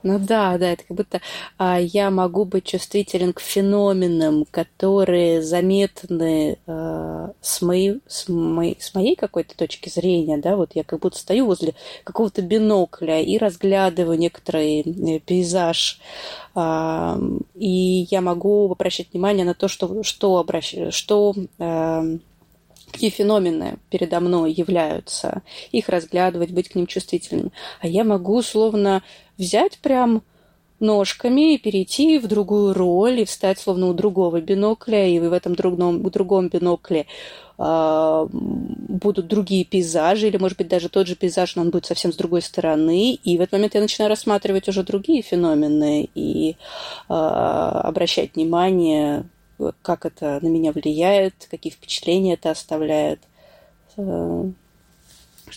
Ну 0.05 0.19
да, 0.19 0.55
да, 0.59 0.73
это 0.73 0.83
как 0.83 0.97
будто 0.97 1.21
а, 1.57 1.79
я 1.79 2.11
могу 2.11 2.45
быть 2.45 2.65
чувствителен 2.65 3.33
к 3.33 3.39
феноменам, 3.39 4.45
которые 4.51 5.41
заметны 5.41 6.59
а, 6.67 7.31
с, 7.41 7.63
моей, 7.63 8.01
с, 8.05 8.29
моей, 8.29 8.77
с 8.79 8.93
моей 8.93 9.15
какой-то 9.15 9.57
точки 9.57 9.89
зрения, 9.89 10.37
да, 10.37 10.57
вот 10.57 10.75
я 10.75 10.83
как 10.83 10.99
будто 10.99 11.17
стою 11.17 11.47
возле 11.47 11.73
какого-то 12.03 12.43
бинокля 12.43 13.19
и 13.19 13.39
разглядываю 13.39 14.19
некоторый 14.19 14.81
э, 14.81 15.19
пейзаж, 15.21 15.99
а, 16.53 17.17
и 17.55 18.05
я 18.11 18.21
могу 18.21 18.71
обращать 18.71 19.11
внимание 19.11 19.43
на 19.43 19.55
то, 19.55 19.67
что, 19.67 20.03
что, 20.03 20.37
обращ... 20.37 20.75
что 20.91 21.33
а, 21.57 22.03
какие 22.91 23.09
феномены 23.09 23.77
передо 23.89 24.21
мной 24.21 24.53
являются, 24.53 25.41
их 25.71 25.89
разглядывать, 25.89 26.51
быть 26.51 26.69
к 26.69 26.75
ним 26.75 26.87
чувствительным. 26.87 27.51
А 27.81 27.87
я 27.87 28.05
могу 28.05 28.41
словно 28.41 29.03
взять 29.37 29.79
прям 29.79 30.23
ножками 30.79 31.53
и 31.53 31.57
перейти 31.57 32.19
в 32.19 32.27
другую 32.27 32.73
роль 32.73 33.21
и 33.21 33.25
встать 33.25 33.59
словно 33.59 33.87
у 33.87 33.93
другого 33.93 34.41
бинокля, 34.41 35.07
и 35.07 35.19
в 35.19 35.31
этом 35.31 35.55
другом, 35.55 36.03
другом 36.03 36.49
бинокле 36.49 37.05
э, 37.57 38.27
будут 38.31 39.27
другие 39.27 39.63
пейзажи, 39.63 40.27
или, 40.27 40.37
может 40.37 40.57
быть, 40.57 40.67
даже 40.67 40.89
тот 40.89 41.07
же 41.07 41.15
пейзаж, 41.15 41.55
но 41.55 41.61
он 41.61 41.69
будет 41.69 41.85
совсем 41.85 42.11
с 42.11 42.17
другой 42.17 42.41
стороны, 42.41 43.13
и 43.13 43.37
в 43.37 43.41
этот 43.41 43.53
момент 43.53 43.75
я 43.75 43.81
начинаю 43.81 44.09
рассматривать 44.09 44.67
уже 44.67 44.83
другие 44.83 45.21
феномены 45.21 46.09
и 46.13 46.57
э, 47.09 47.13
обращать 47.13 48.35
внимание 48.35 49.25
как 49.81 50.05
это 50.05 50.39
на 50.41 50.47
меня 50.47 50.71
влияет, 50.71 51.47
какие 51.49 51.71
впечатления 51.71 52.33
это 52.33 52.51
оставляет. 52.51 53.21
Что 53.93 54.51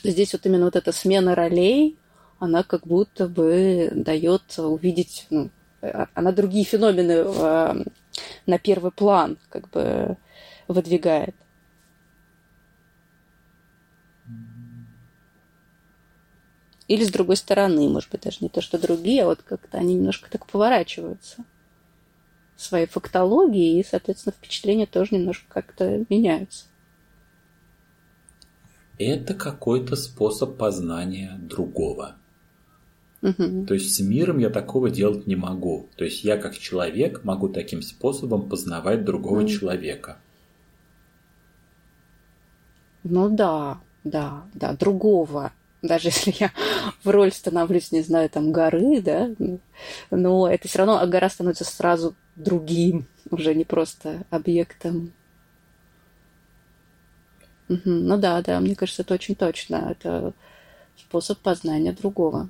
здесь 0.04 0.32
вот 0.32 0.46
именно 0.46 0.66
вот 0.66 0.76
эта 0.76 0.92
смена 0.92 1.34
ролей, 1.34 1.96
она 2.38 2.62
как 2.62 2.86
будто 2.86 3.28
бы 3.28 3.90
дает 3.94 4.58
увидеть, 4.58 5.26
ну, 5.30 5.50
она 6.14 6.32
другие 6.32 6.64
феномены 6.64 7.24
на 8.46 8.58
первый 8.58 8.90
план 8.90 9.38
как 9.48 9.68
бы 9.70 10.16
выдвигает. 10.66 11.34
Или 16.88 17.04
с 17.04 17.10
другой 17.10 17.36
стороны, 17.36 17.88
может 17.88 18.10
быть, 18.10 18.22
даже 18.22 18.38
не 18.40 18.48
то, 18.48 18.62
что 18.62 18.78
другие, 18.78 19.24
а 19.24 19.26
вот 19.26 19.42
как-то 19.42 19.76
они 19.76 19.94
немножко 19.94 20.30
так 20.30 20.46
поворачиваются 20.46 21.44
своей 22.56 22.86
фактологии, 22.86 23.78
и, 23.78 23.84
соответственно, 23.84 24.32
впечатления 24.32 24.86
тоже 24.86 25.14
немножко 25.14 25.44
как-то 25.48 26.04
меняются. 26.08 26.64
Это 28.98 29.34
какой-то 29.34 29.96
способ 29.96 30.56
познания 30.56 31.36
другого. 31.38 32.16
Угу. 33.22 33.66
То 33.66 33.74
есть 33.74 33.94
с 33.94 34.00
миром 34.00 34.38
я 34.38 34.50
такого 34.50 34.90
делать 34.90 35.26
не 35.26 35.36
могу. 35.36 35.88
То 35.96 36.04
есть 36.04 36.22
я 36.24 36.36
как 36.36 36.56
человек 36.56 37.24
могу 37.24 37.48
таким 37.48 37.82
способом 37.82 38.48
познавать 38.48 39.04
другого 39.04 39.40
угу. 39.40 39.48
человека. 39.48 40.18
Ну 43.02 43.28
да, 43.28 43.80
да, 44.04 44.44
да, 44.54 44.74
другого 44.74 45.52
даже 45.82 46.08
если 46.08 46.34
я 46.38 46.52
в 47.04 47.08
роль 47.08 47.32
становлюсь, 47.32 47.92
не 47.92 48.02
знаю, 48.02 48.28
там, 48.30 48.52
горы, 48.52 49.00
да, 49.00 49.30
но 50.10 50.48
это 50.50 50.68
все 50.68 50.78
равно 50.78 51.06
гора 51.06 51.28
становится 51.28 51.64
сразу 51.64 52.14
другим, 52.36 53.06
уже 53.30 53.54
не 53.54 53.64
просто 53.64 54.24
объектом. 54.30 55.12
Угу. 57.68 57.80
Ну 57.84 58.16
да, 58.16 58.40
да, 58.42 58.60
мне 58.60 58.74
кажется, 58.74 59.02
это 59.02 59.14
очень 59.14 59.34
точно. 59.34 59.88
Это 59.90 60.32
способ 60.96 61.38
познания 61.38 61.92
другого. 61.92 62.48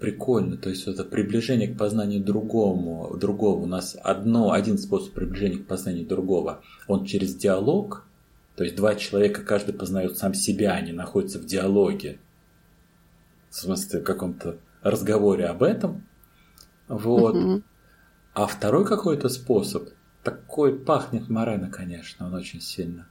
Прикольно, 0.00 0.56
то 0.56 0.68
есть 0.68 0.88
это 0.88 1.04
приближение 1.04 1.68
к 1.68 1.78
познанию 1.78 2.22
другому, 2.22 3.16
другого. 3.16 3.62
У 3.62 3.66
нас 3.66 3.96
одно, 4.02 4.50
один 4.50 4.78
способ 4.78 5.12
приближения 5.12 5.58
к 5.58 5.66
познанию 5.66 6.06
другого. 6.06 6.62
Он 6.88 7.04
через 7.04 7.36
диалог, 7.36 8.04
то 8.56 8.64
есть 8.64 8.74
два 8.74 8.96
человека, 8.96 9.42
каждый 9.42 9.74
познает 9.74 10.18
сам 10.18 10.34
себя, 10.34 10.72
они 10.72 10.92
находятся 10.92 11.38
в 11.38 11.44
диалоге. 11.44 12.18
В 13.48 13.54
смысле, 13.54 14.00
в 14.00 14.04
каком-то 14.04 14.58
разговоре 14.82 15.46
об 15.46 15.62
этом. 15.62 16.06
Вот. 16.88 17.62
А 18.34 18.46
второй 18.46 18.84
какой-то 18.84 19.28
способ, 19.28 19.88
такой 20.24 20.76
пахнет 20.78 21.28
Морено, 21.28 21.70
конечно, 21.70 22.26
он 22.26 22.34
очень 22.34 22.60
сильно. 22.60 23.08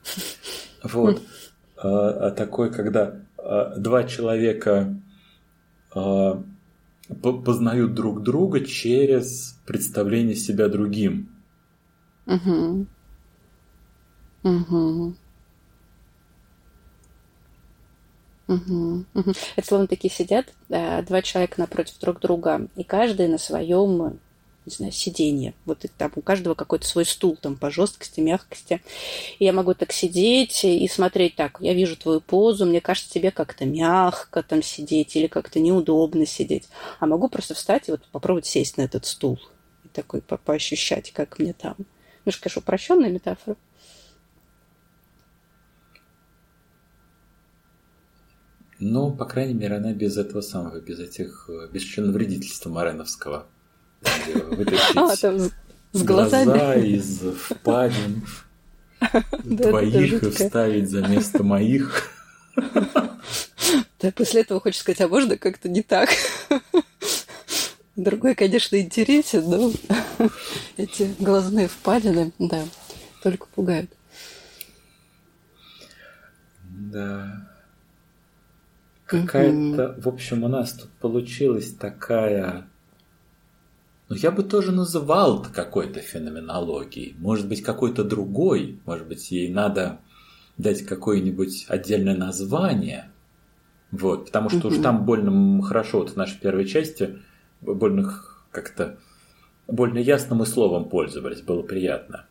Вот. 0.84 1.22
А, 1.78 2.28
а 2.28 2.32
такой, 2.32 2.72
когда 2.72 3.20
а, 3.38 3.76
два 3.76 4.06
человека 4.06 4.98
познают 7.22 7.94
друг 7.94 8.24
друга 8.24 8.62
через 8.62 9.60
представление 9.66 10.36
себя 10.36 10.68
другим. 10.68 11.30
Мгм. 12.26 12.88
Мгм. 14.44 15.16
Мгм. 18.48 19.06
Мгм. 19.14 19.34
Это 19.56 19.68
словно 19.68 19.88
такие 19.88 20.14
сидят 20.14 20.54
э, 20.70 21.02
два 21.04 21.22
человека 21.22 21.60
напротив 21.60 22.00
друг 22.00 22.20
друга, 22.20 22.68
и 22.76 22.84
каждый 22.84 23.28
на 23.28 23.38
своем, 23.38 24.20
не 24.66 24.72
знаю, 24.72 24.92
сиденье. 24.92 25.54
Вот 25.66 25.86
и 25.86 25.88
там 25.88 26.12
у 26.16 26.22
каждого 26.22 26.56
какой-то 26.56 26.88
свой 26.88 27.06
стул 27.06 27.38
там 27.40 27.56
по 27.56 27.70
жесткости, 27.70 28.20
мягкости. 28.20 28.82
И 29.40 29.46
я 29.46 29.54
могу 29.54 29.74
так 29.74 29.92
сидеть 29.92 30.64
и 30.64 30.88
смотреть 30.88 31.36
так. 31.36 31.58
Я 31.60 31.74
вижу 31.74 31.96
твою 31.96 32.22
позу, 32.22 32.66
мне 32.66 32.82
кажется, 32.82 33.12
тебе 33.12 33.32
как-то 33.32 33.66
мягко 33.66 34.42
там 34.44 34.64
сидеть 34.64 35.16
или 35.16 35.28
как-то 35.28 35.60
неудобно 35.60 36.26
сидеть. 36.26 36.68
А 37.00 37.06
могу 37.06 37.30
просто 37.30 37.54
встать 37.54 37.88
и 37.88 37.92
вот 37.92 38.02
попробовать 38.12 38.48
сесть 38.48 38.78
на 38.78 38.84
этот 38.84 39.06
стул 39.06 39.40
и 39.84 39.88
такой 39.90 40.22
по 40.22 40.38
поощущать, 40.38 41.12
как 41.12 41.40
мне 41.40 41.54
там. 41.54 41.76
Ну, 41.78 41.86
это, 42.32 42.40
конечно, 42.40 42.62
упрощенная 42.62 43.10
метафора. 43.10 43.56
Ну, 48.80 49.12
по 49.12 49.26
крайней 49.26 49.54
мере, 49.54 49.78
она 49.78 49.94
без 49.94 50.18
этого 50.18 50.42
самого, 50.42 50.82
без 50.82 51.00
этих, 51.00 51.50
э, 51.50 51.70
без 51.72 51.84
членовредительства 51.84 52.70
Мореновского. 52.70 53.48
Вытащить 54.52 54.96
А, 54.96 55.16
там 55.16 55.40
с, 55.40 56.04
глазами. 56.04 56.46
глаза 56.46 56.76
из 56.76 57.20
впадин 57.20 58.26
твоих 59.58 60.24
и 60.24 60.30
вставить 60.30 60.90
за 60.90 61.08
место 61.08 61.44
моих. 61.44 62.12
Да, 64.02 64.12
после 64.12 64.42
этого 64.42 64.60
хочешь 64.60 64.82
сказать, 64.82 65.02
а 65.02 65.08
можно 65.08 65.38
как-то 65.38 65.68
не 65.68 65.82
так? 65.82 66.10
Другой, 67.96 68.36
конечно, 68.36 68.76
интересен, 68.80 69.50
но 69.50 69.72
эти 70.78 71.16
глазные 71.18 71.68
впадины, 71.68 72.32
да, 72.38 72.66
только 73.24 73.48
пугают. 73.48 73.90
Да. 76.70 77.48
Какая-то, 79.06 79.96
в 79.98 80.08
общем, 80.08 80.44
у 80.44 80.48
нас 80.48 80.74
тут 80.74 80.92
получилась 81.00 81.74
такая... 81.74 82.68
Ну, 84.16 84.22
я 84.22 84.32
бы 84.32 84.44
тоже 84.44 84.72
называл 84.72 85.42
это 85.42 85.50
какой-то 85.50 86.00
феноменологией. 86.00 87.18
Может 87.20 87.50
быть, 87.50 87.62
какой-то 87.62 88.06
другой. 88.06 88.80
Может 88.86 89.08
быть, 89.08 89.30
ей 89.30 89.50
надо 89.50 90.00
дать 90.58 90.84
какое-нибудь 90.84 91.66
отдельное 91.68 92.16
название. 92.16 93.12
Вот, 93.92 94.28
потому 94.28 94.50
что 94.50 94.70
уж 94.70 94.78
там 94.78 95.06
больно 95.06 95.62
хорошо, 95.62 96.00
вот 96.00 96.12
в 96.12 96.16
нашей 96.16 96.40
первой 96.40 96.66
части 96.66 97.20
больно 97.60 98.10
как-то 98.52 98.98
больно 99.68 99.98
ясным 99.98 100.44
и 100.44 100.46
словом 100.46 100.88
пользовались, 100.88 101.42
было 101.42 101.62
приятно. 101.62 102.26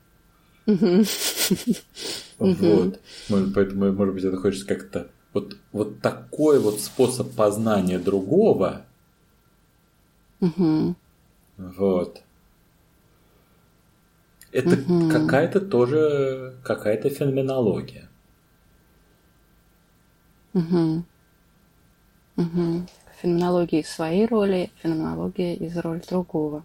Вот. 2.39 2.99
Поэтому, 3.55 3.93
может 3.93 4.15
быть, 4.15 4.25
это 4.25 4.39
хочется 4.39 4.67
как-то 4.67 5.09
вот, 5.35 5.59
вот 5.73 6.01
такой 6.01 6.59
вот 6.61 6.81
способ 6.81 7.35
познания 7.35 7.99
другого. 7.99 8.87
Вот. 11.57 12.23
Это 14.53 14.77
Мгм. 14.77 15.11
какая-то 15.11 15.61
тоже 15.61 16.55
какая-то 16.63 17.11
феноменология. 17.11 18.09
Мгм. 20.53 21.05
Мгм. 22.37 22.87
Феноменология 23.21 23.81
из 23.81 23.89
своей 23.89 24.27
роли, 24.27 24.71
феноменология 24.83 25.55
из 25.55 25.77
роли 25.77 26.03
другого. 26.09 26.65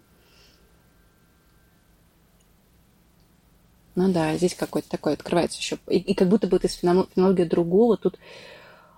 Ну 3.96 4.12
да, 4.12 4.36
здесь 4.36 4.54
какой-то 4.54 4.88
такой 4.88 5.14
открывается 5.14 5.58
еще. 5.58 5.78
И, 5.88 5.98
и 5.98 6.14
как 6.14 6.28
будто 6.28 6.46
бы 6.46 6.56
это 6.56 6.68
из 6.68 6.80
феномен- 6.80 7.08
феноменологии 7.14 7.44
другого, 7.44 7.96
тут 7.96 8.18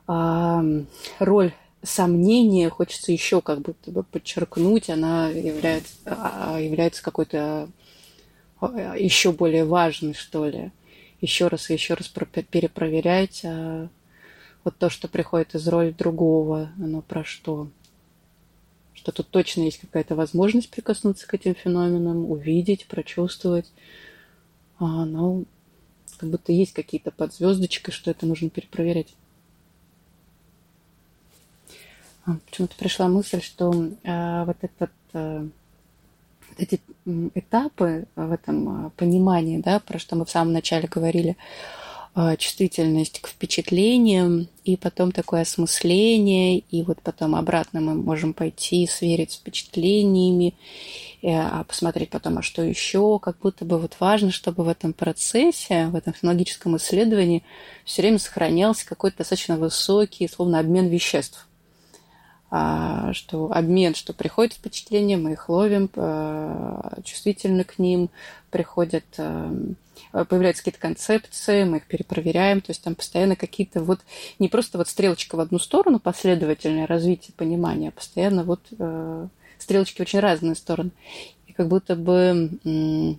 ам, 0.07 0.87
роль 1.19 1.53
сомнения 1.83 2.71
хочется 2.71 3.13
еще 3.13 3.41
как 3.41 3.61
будто 3.61 3.91
бы 3.91 4.03
подчеркнуть, 4.03 4.91
она 4.91 5.29
является, 5.29 5.95
а, 6.07 6.59
является 6.61 7.03
какой-то 7.03 7.69
а, 8.61 8.97
еще 8.97 9.33
более 9.33 9.65
важной, 9.65 10.15
что 10.15 10.47
ли. 10.47 10.71
Еще 11.21 11.49
раз 11.49 11.71
и 11.71 11.75
еще 11.75 11.95
раз 11.95 12.09
про- 12.09 12.27
перепроверять 12.27 13.43
а, 13.45 13.89
вот 14.65 14.77
то, 14.79 14.91
что 14.91 15.09
приходит 15.09 15.55
из 15.55 15.67
роли 15.69 15.91
другого, 15.91 16.71
оно 16.79 17.03
про 17.03 17.25
что? 17.25 17.69
Что 18.95 19.11
тут 19.11 19.29
точно 19.31 19.63
есть 19.63 19.81
какая-то 19.81 20.15
возможность 20.15 20.71
прикоснуться 20.71 21.27
к 21.27 21.35
этим 21.35 21.57
феноменам, 21.57 22.31
увидеть, 22.31 22.87
прочувствовать. 22.87 23.73
А, 24.79 25.05
ну, 25.05 25.45
как 26.19 26.31
будто 26.31 26.53
есть 26.53 26.73
какие-то 26.73 27.11
подзвездочки, 27.11 27.91
что 27.91 28.13
это 28.13 28.27
нужно 28.27 28.49
перепроверять. 28.49 29.15
А, 31.69 32.07
Почему-то 32.25 32.77
пришла 32.77 33.09
мысль, 33.09 33.43
что 33.43 33.73
а, 34.05 34.45
вот 34.45 34.57
этот 34.61 34.93
а, 35.13 35.49
вот 36.49 36.59
эти 36.59 36.81
этапы 37.35 38.07
в 38.15 38.33
этом 38.33 38.69
а, 38.69 38.91
понимании, 38.97 39.59
да, 39.59 39.81
про 39.81 39.99
что 39.99 40.17
мы 40.17 40.25
в 40.25 40.31
самом 40.31 40.53
начале 40.53 40.89
говорили, 40.89 41.37
а, 42.15 42.37
чувствительность 42.37 43.21
к 43.21 43.29
впечатлениям, 43.29 44.49
и 44.65 44.77
потом 44.77 45.13
такое 45.13 45.43
осмысление, 45.43 46.59
и 46.59 46.83
вот 46.83 47.01
потом 47.01 47.35
обратно 47.35 47.81
мы 47.81 47.95
можем 47.95 48.35
пойти 48.35 48.87
сверить 48.87 49.33
с 49.33 49.37
впечатлениями, 49.37 50.55
э, 51.23 51.31
а 51.31 51.65
посмотреть 51.65 52.11
потом, 52.11 52.37
а 52.37 52.43
что 52.43 52.63
еще, 52.63 53.19
как 53.19 53.39
будто 53.39 53.65
бы 53.65 53.79
вот 53.79 53.97
важно, 53.99 54.31
чтобы 54.31 54.63
в 54.63 54.69
этом 54.69 54.93
процессе, 54.93 55.87
в 55.87 55.97
этом 55.97 56.13
фенологическом 56.13 56.77
исследовании 56.77 57.45
все 57.87 58.03
время 58.03 58.19
сохранялся 58.19 58.87
какой-то 58.87 59.19
достаточно 59.19 59.57
высокий, 59.57 60.29
словно 60.29 60.59
обмен 60.59 60.89
веществ. 60.89 61.49
А, 62.55 63.15
что 63.15 63.51
обмен, 63.51 63.95
что 63.95 64.13
приходит 64.13 64.53
впечатление, 64.53 65.17
мы 65.17 65.33
их 65.33 65.49
ловим, 65.49 65.89
а, 65.97 66.99
чувствительны 67.03 67.65
к 67.65 67.79
ним, 67.79 68.11
приходят, 68.51 69.07
а, 69.17 69.55
появляются 70.29 70.63
какие-то 70.63 70.79
концепции, 70.79 71.65
мы 71.65 71.79
их 71.79 71.87
перепроверяем, 71.87 72.61
то 72.61 72.69
есть 72.69 72.83
там 72.83 72.95
постоянно 72.95 73.37
какие-то 73.37 73.83
вот, 73.83 74.01
не 74.39 74.51
просто 74.51 74.77
вот 74.77 74.89
стрелочка 74.89 75.37
в 75.37 75.41
одну 75.41 75.59
сторону, 75.59 75.99
последовательное 75.99 76.87
развитие 76.87 77.33
понимания, 77.35 77.89
а 77.89 77.93
постоянно 77.93 78.45
вот 78.45 78.61
стрелочки 79.59 79.97
в 79.97 80.03
очень 80.03 80.21
разные 80.21 80.55
стороны. 80.55 80.91
И 81.47 81.55
как 81.55 81.69
будто 81.69 81.97
бы 81.97 83.17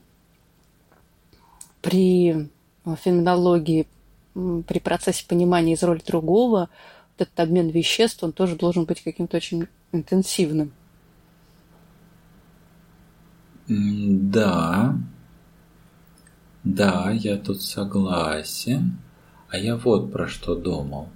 при 1.81 2.49
феноменологии, 2.85 3.88
при 4.35 4.77
процессе 4.77 5.26
понимания 5.27 5.73
из 5.73 5.81
роли 5.81 6.03
другого, 6.05 6.69
этот 7.18 7.40
обмен 7.40 7.69
веществ, 7.69 8.23
он 8.23 8.31
тоже 8.31 8.56
должен 8.56 8.85
быть 8.85 9.02
каким-то 9.02 9.38
очень 9.38 9.68
интенсивным. 9.91 10.73
Да, 13.68 14.98
да, 16.64 17.11
я 17.11 17.38
тут 17.38 17.61
согласен. 17.61 18.98
А 19.49 19.57
я 19.57 19.76
вот 19.76 20.11
про 20.11 20.27
что 20.27 20.56
думал. 20.56 21.10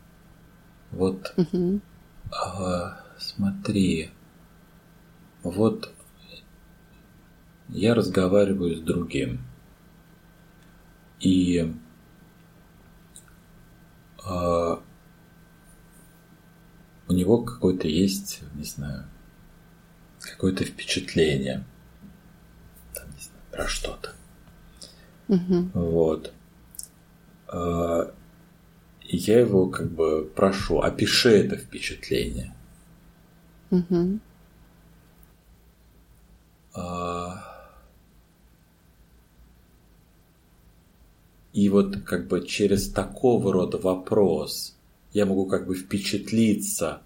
Вот, 0.92 1.34
угу. 1.38 1.80
э, 2.32 2.92
смотри, 3.18 4.12
вот 5.44 5.92
я 7.70 7.96
разговариваю 7.96 8.76
с 8.76 8.80
другим. 8.82 9.40
И 11.20 11.74
э, 14.30 14.78
у 17.08 17.14
него 17.14 17.42
какое-то 17.44 17.88
есть, 17.88 18.42
не 18.56 18.64
знаю, 18.64 19.06
какое-то 20.20 20.66
впечатление 20.66 21.66
там, 22.94 23.06
не 23.10 23.22
знаю, 23.24 23.44
про 23.52 23.68
что-то. 23.68 24.14
Угу. 25.28 25.70
Вот. 25.74 26.34
И 29.04 29.18
я 29.18 29.40
его 29.40 29.68
как 29.70 29.90
бы 29.92 30.26
прошу, 30.26 30.80
опиши 30.80 31.30
это 31.30 31.58
впечатление. 31.58 32.54
Угу. 33.72 34.20
И 41.54 41.70
вот 41.70 41.98
как 42.04 42.28
бы 42.28 42.46
через 42.46 42.92
такого 42.92 43.52
рода 43.52 43.80
вопрос 43.80 44.77
я 45.14 45.26
могу 45.26 45.46
как 45.46 45.66
бы 45.68 45.76
впечатлиться, 45.76 47.02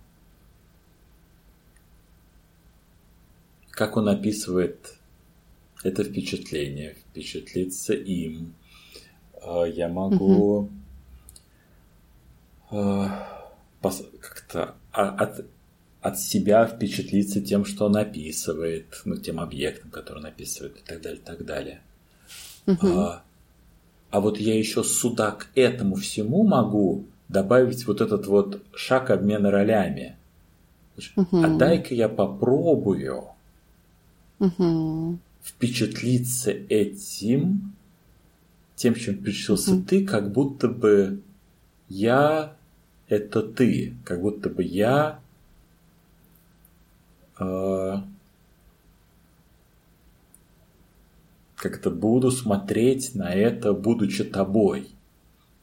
как 3.70 3.98
он 3.98 4.10
описывает 4.10 4.98
это 5.84 6.04
впечатление, 6.04 6.96
впечатлиться 7.10 7.94
им. 7.94 8.54
А, 9.42 9.64
я 9.64 9.88
могу 9.88 10.70
угу. 12.70 13.12
как-то 14.20 14.76
от, 14.92 15.46
от 16.02 16.20
себя 16.20 16.68
впечатлиться 16.68 17.42
тем, 17.42 17.66
что 17.66 17.86
он 17.86 17.98
описывает, 17.98 19.02
ну, 19.06 19.18
тем 19.18 19.40
объектом, 19.40 19.90
который 19.90 20.20
он 20.20 20.26
описывает, 20.26 20.78
и 20.78 20.82
так 20.82 21.02
далее, 21.02 21.20
и 21.20 21.24
так 21.24 21.46
далее. 21.46 21.82
Угу. 22.68 22.88
А 24.12 24.20
вот 24.20 24.38
я 24.38 24.58
еще 24.58 24.84
сюда 24.84 25.32
к 25.32 25.48
этому 25.56 25.96
всему 25.96 26.44
могу 26.44 27.06
добавить 27.32 27.88
вот 27.88 28.02
этот 28.02 28.28
вот 28.28 28.62
шаг 28.76 29.10
обмена 29.10 29.52
ролями. 29.52 30.18
Угу. 31.16 31.44
А 31.44 31.48
дай-ка 31.48 31.96
я 31.96 32.10
попробую 32.10 33.24
угу. 34.40 35.18
впечатлиться 35.42 36.52
этим, 36.52 37.74
тем, 38.76 38.96
чем 38.96 39.16
впечатлился 39.16 39.76
угу. 39.76 39.84
ты, 39.84 40.06
как 40.06 40.32
будто 40.32 40.68
бы 40.68 41.22
я 41.88 42.54
это 43.08 43.42
ты, 43.42 43.94
как 44.04 44.22
будто 44.22 44.50
бы 44.50 44.64
я 44.64 45.20
э, 47.40 47.96
как-то 51.56 51.92
буду 51.92 52.32
смотреть 52.32 53.16
на 53.16 53.34
это, 53.34 53.74
будучи 53.74 54.24
тобой. 54.24 54.90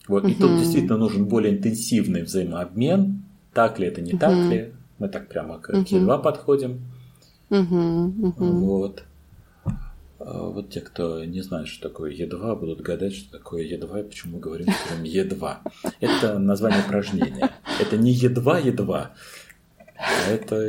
Вот, 0.09 0.25
угу. 0.25 0.33
и 0.33 0.35
тут 0.35 0.59
действительно 0.59 0.97
нужен 0.97 1.27
более 1.27 1.55
интенсивный 1.55 2.23
взаимообмен. 2.23 3.23
Так 3.53 3.79
ли 3.79 3.87
это, 3.87 4.01
не 4.01 4.13
угу. 4.13 4.19
так 4.19 4.35
ли? 4.51 4.73
Мы 4.99 5.09
так 5.09 5.29
прямо 5.29 5.59
к 5.59 5.69
угу. 5.69 5.79
Е2 5.79 6.23
подходим. 6.23 6.81
Угу. 7.51 8.15
Угу. 8.29 8.45
Вот. 8.45 9.05
А 10.21 10.49
вот 10.49 10.71
те, 10.71 10.81
кто 10.81 11.25
не 11.25 11.43
знает, 11.43 11.69
что 11.69 11.89
такое 11.89 12.13
Е2, 12.13 12.59
будут 12.59 12.81
гадать, 12.81 13.15
что 13.15 13.39
такое 13.39 13.65
Е2 13.65 14.01
и 14.01 14.03
почему 14.03 14.35
мы 14.35 14.41
говорим 14.41 14.67
словом 14.67 15.05
Е2. 15.05 15.57
Это 16.01 16.39
название 16.39 16.81
упражнения. 16.81 17.51
Это 17.81 17.97
не 17.97 18.13
Е2, 18.13 18.65
Е2, 18.65 19.07
а 19.97 20.31
это 20.31 20.69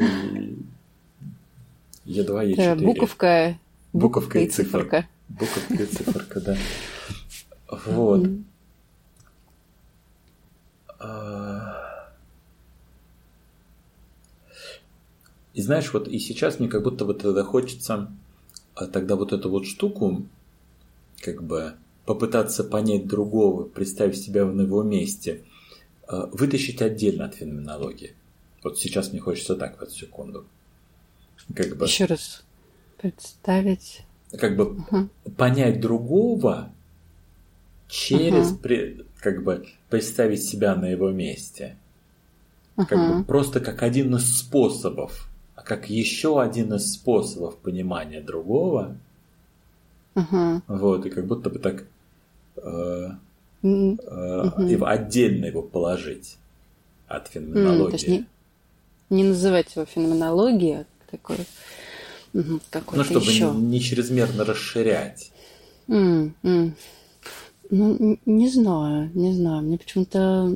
Е2, 2.06 2.56
Е4. 2.56 2.84
Буковка, 2.84 3.58
буковка 3.94 4.40
и 4.40 4.48
циферка. 4.48 5.08
Буковка 5.30 5.84
и 5.84 5.86
циферка, 5.86 6.40
да. 6.42 6.58
Вот. 7.86 8.26
А. 8.26 8.49
И 15.54 15.62
знаешь, 15.62 15.92
вот 15.94 16.08
и 16.08 16.20
сейчас 16.20 16.60
мне 16.60 16.70
как 16.70 16.84
будто 16.84 17.06
вот 17.06 17.22
тогда 17.22 17.44
хочется 17.44 18.10
а 18.80 18.88
тогда 18.88 19.18
вот 19.18 19.34
эту 19.34 19.50
вот 19.50 19.66
штуку, 19.66 20.26
как 21.22 21.44
бы 21.44 21.74
попытаться 22.06 22.64
понять 22.64 23.08
другого, 23.08 23.66
представить 23.66 24.18
себя 24.18 24.46
в 24.46 24.58
его 24.58 24.84
месте, 24.84 25.44
а, 26.08 26.28
вытащить 26.28 26.82
отдельно 26.82 27.26
от 27.26 27.36
феноменологии. 27.36 28.16
Вот 28.64 28.80
сейчас 28.80 29.12
мне 29.12 29.20
хочется 29.20 29.56
так 29.58 29.78
в 29.78 29.82
эту 29.82 29.92
секунду. 29.92 30.46
Как 31.54 31.76
бы, 31.76 31.86
Еще 31.86 32.06
раз 32.06 32.44
представить 32.98 34.06
как 34.32 34.56
бы 34.56 34.78
угу. 34.78 35.10
понять 35.36 35.82
другого 35.82 36.72
через 37.90 38.52
угу. 38.52 38.60
при, 38.60 39.06
как 39.20 39.44
бы 39.44 39.68
представить 39.90 40.44
себя 40.44 40.76
на 40.76 40.86
его 40.86 41.10
месте. 41.12 41.76
Угу. 42.78 42.86
Как 42.88 43.18
бы 43.18 43.24
просто 43.24 43.60
как 43.60 43.84
один 43.84 44.16
из 44.16 44.38
способов, 44.38 45.28
а 45.56 45.62
как 45.62 45.90
еще 45.90 46.42
один 46.42 46.74
из 46.74 46.94
способов 46.94 47.58
понимания 47.58 48.22
другого. 48.22 48.96
Угу. 50.16 50.62
Вот, 50.68 51.06
и 51.06 51.10
как 51.10 51.26
будто 51.26 51.50
бы 51.50 51.60
так 51.60 51.86
э, 52.58 53.10
э, 53.64 53.68
угу. 53.68 54.62
его 54.64 54.88
отдельно 54.88 55.46
его 55.46 55.62
положить 55.62 56.38
от 57.08 57.28
феноменологии. 57.28 57.86
Mm, 57.86 57.90
то 57.90 57.96
есть 57.96 58.08
не, 58.08 58.26
не 59.10 59.24
называть 59.24 59.76
его 59.76 59.86
феноменологией, 59.86 60.82
а 60.82 60.86
такой 61.10 61.38
Угу, 62.34 62.60
ну, 62.92 63.04
чтобы 63.04 63.26
еще. 63.26 63.52
Не, 63.52 63.62
не 63.62 63.82
чрезмерно 63.82 64.46
расширять. 64.46 65.32
Mm, 65.88 66.34
mm. 66.44 66.72
Ну, 67.70 68.18
не 68.26 68.50
знаю, 68.50 69.12
не 69.14 69.34
знаю. 69.34 69.62
Мне 69.64 69.78
почему-то 69.78 70.52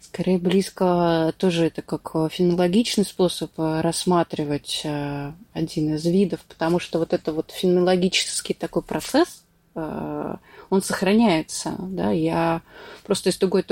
скорее 0.00 0.38
близко 0.38 1.34
тоже 1.38 1.66
это 1.66 1.82
как 1.82 2.12
фенологичный 2.30 3.04
способ 3.04 3.50
э, 3.58 3.80
рассматривать 3.80 4.82
э, 4.84 5.32
один 5.52 5.94
из 5.94 6.04
видов, 6.06 6.40
потому 6.48 6.78
что 6.78 6.98
вот 6.98 7.12
это 7.12 7.32
вот 7.32 7.50
фенологический 7.50 8.54
такой 8.54 8.82
процесс, 8.82 9.44
э, 9.74 10.34
он 10.70 10.82
сохраняется, 10.82 11.74
да, 11.78 12.10
я 12.10 12.62
просто 13.04 13.30
из 13.30 13.38
другой, 13.38 13.64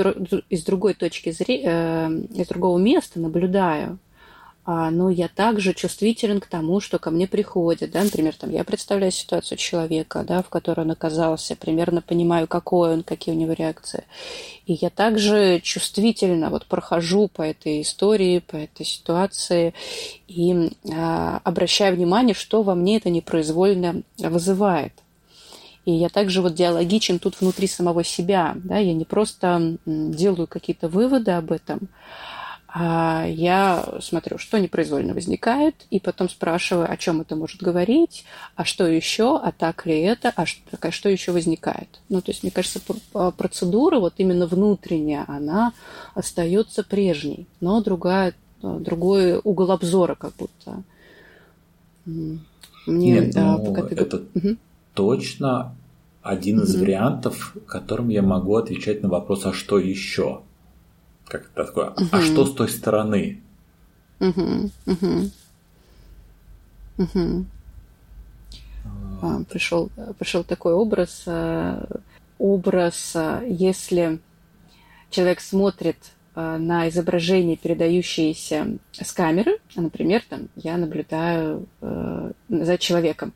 из 0.49 0.63
другой 0.63 0.93
точки 0.95 1.31
зрения, 1.31 2.09
из 2.33 2.47
другого 2.47 2.77
места 2.77 3.19
наблюдаю, 3.19 3.97
но 4.67 5.09
я 5.09 5.29
также 5.29 5.73
чувствителен 5.73 6.41
к 6.41 6.47
тому, 6.47 6.81
что 6.81 6.99
ко 6.99 7.09
мне 7.09 7.25
приходит. 7.25 7.91
Да? 7.91 8.03
Например, 8.03 8.35
там, 8.35 8.51
я 8.51 8.65
представляю 8.65 9.13
ситуацию 9.13 9.57
человека, 9.57 10.25
да, 10.27 10.43
в 10.43 10.49
которой 10.49 10.81
он 10.81 10.91
оказался, 10.91 11.55
примерно 11.55 12.01
понимаю, 12.01 12.47
какой 12.47 12.93
он, 12.93 13.03
какие 13.03 13.33
у 13.33 13.37
него 13.37 13.53
реакции. 13.53 14.03
И 14.65 14.73
я 14.73 14.89
также 14.89 15.61
чувствительно 15.61 16.49
вот 16.49 16.65
прохожу 16.65 17.29
по 17.29 17.43
этой 17.43 17.81
истории, 17.81 18.39
по 18.39 18.57
этой 18.57 18.85
ситуации 18.85 19.73
и 20.27 20.71
а, 20.93 21.39
обращаю 21.45 21.95
внимание, 21.95 22.35
что 22.35 22.61
во 22.61 22.75
мне 22.75 22.97
это 22.97 23.09
непроизвольно 23.09 24.01
вызывает. 24.17 24.91
И 25.85 25.93
я 25.93 26.09
также 26.09 26.41
вот 26.41 26.55
диалогичен 26.55 27.19
тут 27.19 27.39
внутри 27.39 27.67
самого 27.67 28.03
себя. 28.03 28.57
Да? 28.57 28.77
Я 28.77 28.93
не 28.93 29.05
просто 29.05 29.77
делаю 29.85 30.45
какие-то 30.45 30.89
выводы 30.89 31.31
об 31.31 31.53
этом, 31.53 31.87
а 32.35 32.36
я 32.79 33.99
смотрю, 34.01 34.37
что 34.37 34.59
непроизвольно 34.59 35.13
возникает, 35.13 35.85
и 35.89 35.99
потом 35.99 36.29
спрашиваю, 36.29 36.91
о 36.91 36.97
чем 36.97 37.21
это 37.21 37.35
может 37.35 37.61
говорить, 37.61 38.25
а 38.55 38.65
что 38.65 38.85
еще, 38.85 39.37
а 39.37 39.51
так 39.51 39.85
ли 39.85 39.99
это, 40.01 40.33
а 40.35 40.45
что, 40.45 40.61
а 40.79 40.91
что 40.91 41.09
еще 41.09 41.31
возникает. 41.31 42.01
Ну, 42.09 42.21
то 42.21 42.31
есть, 42.31 42.43
мне 42.43 42.51
кажется, 42.51 42.81
процедура 43.37 43.99
вот 43.99 44.15
именно 44.17 44.47
внутренняя, 44.47 45.25
она 45.27 45.73
остается 46.13 46.83
прежней, 46.83 47.47
но 47.61 47.81
другая 47.81 48.33
другой 48.61 49.39
угол 49.43 49.71
обзора 49.71 50.15
как 50.15 50.33
будто. 50.35 50.83
Мне, 52.05 52.41
Нет, 52.85 53.33
да, 53.33 53.57
ну, 53.57 53.73
пока 53.73 53.87
ты... 53.87 53.95
это 53.95 54.23
Мгм. 54.33 54.57
точно 54.93 55.75
один 56.21 56.61
из 56.61 56.73
Мгм. 56.73 56.81
вариантов, 56.81 57.55
которым 57.67 58.09
я 58.09 58.21
могу 58.21 58.55
отвечать 58.55 59.01
на 59.03 59.09
вопрос, 59.09 59.45
а 59.45 59.53
что 59.53 59.77
еще? 59.79 60.41
Как 61.27 61.47
такое? 61.49 61.87
А 61.89 62.17
Мгм. 62.17 62.21
что 62.21 62.45
с 62.45 62.53
той 62.53 62.69
стороны? 62.69 63.41
Мгм. 64.19 64.71
Мгм. 66.97 67.47
А, 69.21 69.43
пришел, 69.49 69.89
пришел 70.17 70.43
такой 70.43 70.73
образ, 70.73 71.23
э, 71.25 71.85
образ, 72.39 73.13
э, 73.15 73.45
если 73.49 74.19
человек 75.09 75.41
смотрит 75.41 75.97
э, 76.35 76.57
на 76.57 76.87
изображение, 76.87 77.57
передающееся 77.57 78.77
с 78.91 79.11
камеры, 79.11 79.57
а, 79.75 79.81
например, 79.81 80.23
там, 80.29 80.49
я 80.55 80.77
наблюдаю 80.77 81.65
за 82.49 82.77
человеком, 82.77 83.33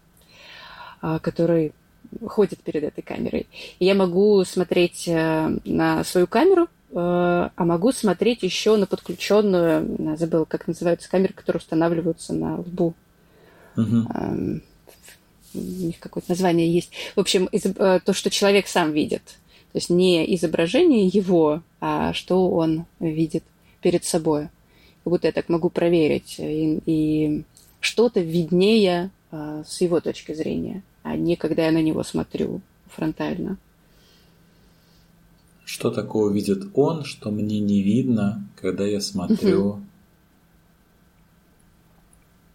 а, 1.02 1.20
который 1.20 1.74
ходит 2.28 2.60
перед 2.60 2.84
этой 2.84 3.02
камерой. 3.02 3.48
И 3.80 3.86
я 3.86 3.96
могу 3.96 4.44
смотреть 4.44 5.08
на 5.08 6.04
свою 6.04 6.28
камеру, 6.28 6.68
а 6.94 7.52
могу 7.58 7.92
смотреть 7.92 8.44
еще 8.44 8.76
на 8.76 8.86
подключенную, 8.86 10.18
забыла, 10.18 10.46
как 10.46 10.68
называются 10.68 11.10
камеры, 11.10 11.34
которые 11.34 11.60
устанавливаются 11.60 12.34
на 12.34 12.60
лбу. 12.60 12.94
Эм, 13.78 14.64
у 15.54 15.60
них 15.60 16.00
какое-то 16.00 16.32
название 16.32 16.72
есть. 16.72 16.92
В 17.16 17.20
общем, 17.20 17.50
э, 17.52 18.00
то, 18.04 18.14
что 18.14 18.30
человек 18.30 18.68
сам 18.68 18.92
видит. 18.92 19.24
То 19.72 19.78
есть 19.78 19.90
не 19.90 20.36
изображение 20.36 21.08
его, 21.08 21.62
а 21.80 22.14
что 22.14 22.50
он 22.50 22.86
видит 23.00 23.44
перед 23.82 24.04
собой. 24.04 24.50
Как 25.04 25.12
будто 25.12 25.28
я 25.28 25.34
так 25.34 25.50
могу 25.50 25.70
проверить. 25.70 26.36
И, 26.40 26.82
и 26.86 27.44
что-то 27.80 28.20
виднее 28.20 29.12
э, 29.32 29.64
с 29.66 29.82
его 29.82 30.00
точки 30.00 30.34
зрения, 30.34 30.84
а 31.04 31.16
не 31.16 31.36
когда 31.36 31.66
я 31.66 31.72
на 31.72 31.82
него 31.82 32.04
смотрю 32.04 32.62
фронтально. 32.88 33.58
Что 35.72 35.90
такого 35.90 36.30
видит 36.30 36.66
он, 36.74 37.06
что 37.06 37.32
мне 37.32 37.62
не 37.62 37.82
видно, 37.82 38.46
когда 38.60 38.84
я 38.84 39.00
смотрю? 39.00 39.82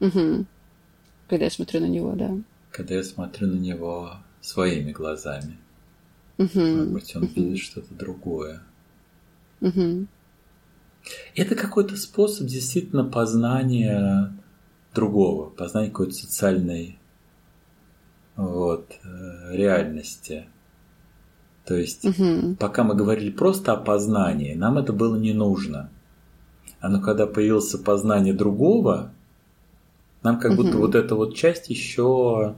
Мгм. 0.00 0.46
Когда 1.26 1.46
я 1.46 1.50
смотрю 1.50 1.80
на 1.80 1.86
него, 1.86 2.12
да. 2.12 2.36
Когда 2.70 2.94
я 2.94 3.02
смотрю 3.02 3.46
на 3.48 3.58
него 3.58 4.16
своими 4.42 4.92
глазами. 4.92 5.56
Мгм. 6.36 6.76
Может 6.76 6.92
быть, 6.92 7.16
он 7.16 7.24
видит 7.24 7.58
что-то 7.60 7.94
другое. 7.94 8.62
Мгм. 9.60 10.08
Это 11.34 11.54
какой-то 11.54 11.96
способ 11.96 12.46
действительно 12.46 13.04
познания 13.04 14.30
другого, 14.94 15.48
познания 15.48 15.88
какой-то 15.88 16.12
социальной 16.12 16.98
вот, 18.36 18.92
э, 19.02 19.56
реальности. 19.56 20.48
То 21.66 21.74
есть, 21.74 22.04
Мгм. 22.04 22.56
пока 22.56 22.84
мы 22.84 22.94
говорили 22.94 23.30
просто 23.30 23.72
о 23.72 23.76
познании, 23.76 24.54
нам 24.54 24.78
это 24.78 24.92
было 24.92 25.16
не 25.16 25.32
нужно. 25.32 25.90
А 26.80 26.88
но 26.88 27.00
когда 27.00 27.26
появилось 27.26 27.70
познание 27.72 28.32
другого, 28.32 29.10
нам 30.22 30.38
как 30.38 30.54
будто 30.54 30.70
Мгм. 30.70 30.78
вот 30.78 30.94
эта 30.94 31.16
вот 31.16 31.34
часть 31.34 31.68
еще 31.68 32.54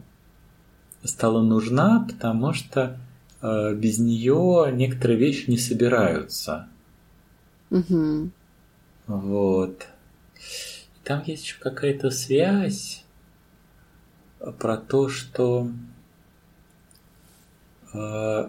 стала 1.03 1.43
нужна, 1.43 2.07
потому 2.07 2.53
что 2.53 2.99
э, 3.41 3.75
без 3.75 3.99
нее 3.99 4.71
некоторые 4.75 5.19
вещи 5.19 5.49
не 5.49 5.57
собираются. 5.57 6.69
Мгм. 7.71 8.33
Вот. 9.07 9.87
И 10.37 11.05
Там 11.05 11.23
есть 11.25 11.45
еще 11.45 11.57
какая-то 11.61 12.11
связь 12.11 13.05
про 14.59 14.77
то, 14.77 15.09
что 15.09 15.69
э, 17.95 18.49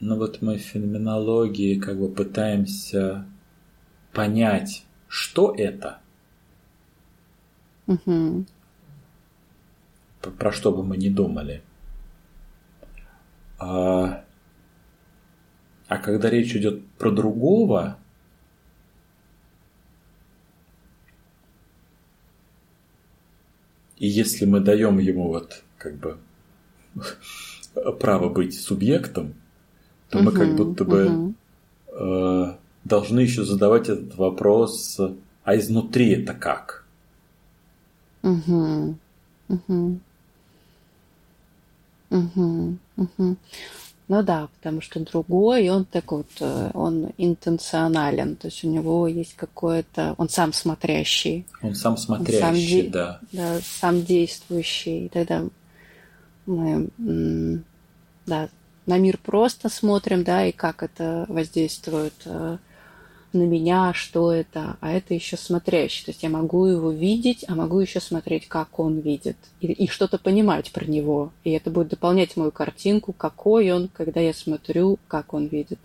ну 0.00 0.16
вот 0.16 0.42
мы 0.42 0.56
в 0.58 0.62
феноменологии 0.62 1.78
как 1.78 1.98
бы 1.98 2.08
пытаемся 2.08 3.26
понять, 4.12 4.84
что 5.08 5.54
это, 5.56 6.00
п- 10.22 10.30
про 10.30 10.52
что 10.52 10.72
бы 10.72 10.84
мы 10.84 10.96
ни 10.96 11.08
думали. 11.08 11.62
А, 13.58 14.24
а 15.88 15.98
когда 15.98 16.30
речь 16.30 16.54
идет 16.54 16.86
про 16.98 17.10
другого, 17.10 17.98
и 23.96 24.06
если 24.06 24.44
мы 24.44 24.60
даем 24.60 24.98
ему 24.98 25.28
вот 25.28 25.64
как 25.76 25.96
бы 25.96 26.18
право 28.00 28.28
быть 28.28 28.58
субъектом, 28.58 29.34
то 30.10 30.18
мы 30.20 30.32
как 30.32 30.54
будто 30.56 30.84
бы 30.84 31.34
э, 31.92 32.54
должны 32.84 33.20
еще 33.20 33.44
задавать 33.44 33.88
этот 33.88 34.16
вопрос, 34.16 35.00
а 35.44 35.56
изнутри 35.56 36.10
это 36.10 36.34
как? 36.34 36.84
Мгм. 38.22 38.98
Мгм. 39.48 40.00
Мгм. 42.10 42.78
Мгм. 42.96 43.36
Ну 44.08 44.22
да, 44.22 44.48
потому 44.56 44.80
что 44.80 45.00
другой, 45.00 45.68
он 45.68 45.84
так 45.84 46.10
вот, 46.12 46.26
э, 46.40 46.70
он 46.72 47.10
интенционален, 47.18 48.36
то 48.36 48.48
есть 48.48 48.64
у 48.64 48.68
него 48.70 49.06
есть 49.06 49.34
какое-то, 49.36 50.14
он 50.16 50.30
сам 50.30 50.54
смотрящий, 50.54 51.44
Он 51.60 51.74
сам 51.74 51.92
он 51.92 51.98
сам, 51.98 52.16
смотрящий, 52.16 52.82
де- 52.84 52.88
да. 52.90 53.20
да, 53.32 53.60
сам 53.60 54.02
действующий. 54.02 55.06
И 55.06 55.08
тогда 55.10 55.44
мы, 56.46 56.88
да, 58.26 58.48
на 58.88 58.98
мир 58.98 59.18
просто 59.18 59.68
смотрим, 59.68 60.24
да, 60.24 60.46
и 60.46 60.52
как 60.52 60.82
это 60.82 61.26
воздействует 61.28 62.14
э, 62.24 62.56
на 63.34 63.42
меня, 63.42 63.92
что 63.92 64.32
это, 64.32 64.78
а 64.80 64.90
это 64.90 65.12
еще 65.12 65.36
смотрящий. 65.36 66.06
То 66.06 66.10
есть 66.10 66.22
я 66.22 66.30
могу 66.30 66.64
его 66.64 66.90
видеть, 66.90 67.44
а 67.48 67.54
могу 67.54 67.80
еще 67.80 68.00
смотреть, 68.00 68.48
как 68.48 68.78
он 68.80 69.00
видит, 69.00 69.36
и, 69.60 69.66
и 69.66 69.88
что-то 69.88 70.18
понимать 70.18 70.72
про 70.72 70.86
него. 70.86 71.32
И 71.44 71.50
это 71.50 71.70
будет 71.70 71.88
дополнять 71.88 72.34
мою 72.38 72.50
картинку, 72.50 73.12
какой 73.12 73.70
он, 73.72 73.88
когда 73.88 74.20
я 74.20 74.32
смотрю, 74.32 74.98
как 75.06 75.34
он 75.34 75.48
видит. 75.48 75.78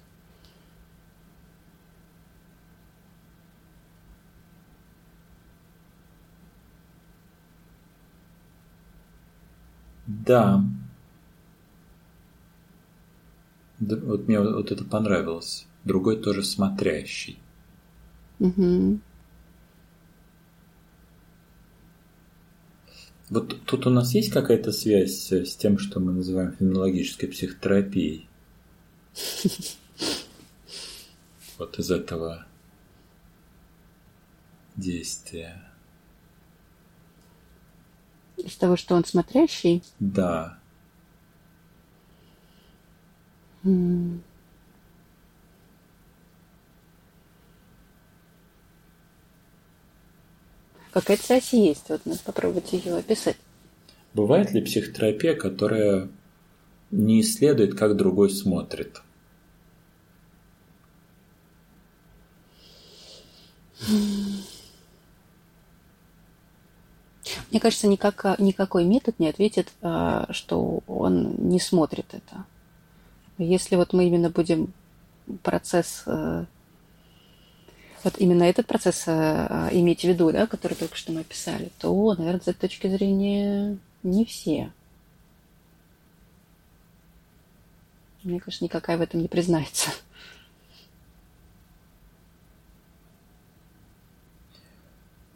Да. 10.08 10.62
Да, 10.62 10.64
Вот 13.88 14.28
мне 14.28 14.40
вот 14.40 14.72
это 14.72 14.84
понравилось. 14.84 15.66
Другой 15.84 16.18
тоже 16.22 16.44
смотрящий. 16.44 17.40
Мгм. 18.40 19.02
Вот 23.30 23.66
тут 23.66 23.88
у 23.88 23.90
нас 23.90 24.14
есть 24.14 24.32
какая-то 24.32 24.72
связь 24.72 25.32
с 25.32 25.56
тем, 25.56 25.80
что 25.80 26.00
мы 26.00 26.12
называем 26.14 26.56
феноменологической 26.56 27.30
психотерапией? 27.30 28.28
Вот 31.60 31.78
из 31.78 31.92
этого 31.92 32.48
действия. 34.76 35.64
Из 38.38 38.56
того, 38.56 38.76
что 38.76 38.96
он 38.96 39.06
смотрящий, 39.06 39.84
Да. 40.00 40.58
М, 43.64 44.24
какая-то 50.92 51.24
связь 51.24 51.54
есть. 51.54 51.90
Вот 51.90 52.06
надо 52.06 52.20
попробовать 52.24 52.72
ее 52.74 52.96
описать. 52.96 53.38
Бывает 54.14 54.52
ли 54.52 54.62
психотерапия, 54.62 55.36
которая 55.36 56.10
не 56.92 57.22
исследует, 57.22 57.76
как 57.76 57.96
другой 57.98 58.30
смотрит? 58.30 59.02
Мне 67.52 67.60
кажется, 67.60 67.88
никак, 67.88 68.40
никакой 68.40 68.84
метод 68.84 69.20
не 69.20 69.30
ответит, 69.30 69.72
а, 69.82 70.28
что 70.32 70.82
он 70.88 71.36
не 71.50 71.60
смотрит 71.60 72.06
это. 72.12 72.46
Если 73.38 73.76
вот 73.76 73.94
мы 73.94 74.06
именно 74.08 74.30
будем 74.30 74.74
процесс, 75.42 76.04
э, 76.06 76.46
вот 78.04 78.18
именно 78.20 78.44
этот 78.44 78.68
процесс 78.68 79.04
э, 79.08 79.70
иметь 79.72 80.02
в 80.02 80.04
виду, 80.04 80.32
да, 80.32 80.46
который 80.46 80.76
только 80.76 80.96
что 80.96 81.12
мы 81.12 81.22
описали, 81.22 81.72
то, 81.80 82.14
наверное, 82.16 82.42
с 82.42 82.48
этой 82.48 82.62
точки 82.62 82.88
зрения 82.88 83.78
не 84.04 84.26
все. 84.26 84.72
Мне 88.24 88.40
кажется, 88.40 88.64
никакая 88.64 88.98
в 88.98 89.02
этом 89.02 89.22
не 89.22 89.28
признается. 89.28 89.90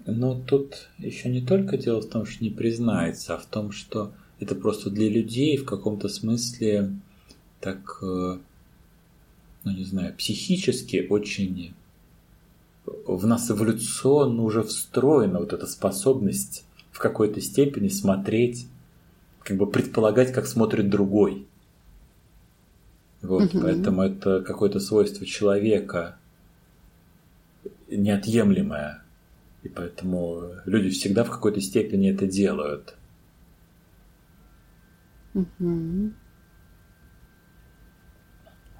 Но 0.06 0.40
тут 0.40 0.88
еще 0.99 1.28
не 1.28 1.41
только 1.41 1.78
дело 1.78 2.02
в 2.02 2.10
том, 2.10 2.26
что 2.26 2.41
не 2.41 2.49
признается, 2.49 3.36
а 3.36 3.38
в 3.38 3.45
том, 3.45 3.74
что 3.74 4.14
это 4.40 4.56
просто 4.56 4.90
для 4.90 5.10
людей 5.10 5.57
в 5.57 5.65
каком-то 5.65 6.07
смысле 6.07 6.94
так, 7.59 7.99
э, 8.01 8.38
ну 9.63 9.71
не 9.71 9.84
знаю, 9.84 10.15
психически 10.15 11.05
очень 11.09 11.73
в 13.05 13.25
нас 13.25 13.49
эволюционно 13.51 14.43
уже 14.43 14.63
встроена 14.63 15.39
вот 15.39 15.53
эта 15.53 15.67
способность 15.67 16.65
в 16.91 16.99
какой-то 16.99 17.41
степени 17.41 17.89
смотреть, 17.89 18.67
как 19.43 19.57
бы 19.57 19.67
предполагать, 19.67 20.31
как 20.31 20.47
смотрит 20.47 20.89
другой. 20.89 21.47
Вот, 23.21 23.53
угу. 23.53 23.61
поэтому 23.61 24.03
это 24.03 24.41
какое-то 24.41 24.79
свойство 24.79 25.25
человека 25.25 26.17
неотъемлемое. 27.89 29.03
И 29.63 29.69
поэтому 29.69 30.43
люди 30.65 30.89
всегда 30.89 31.23
в 31.23 31.31
какой-то 31.31 31.59
степени 31.61 32.11
это 32.11 32.25
делают. 32.25 32.95
Угу. 35.34 36.13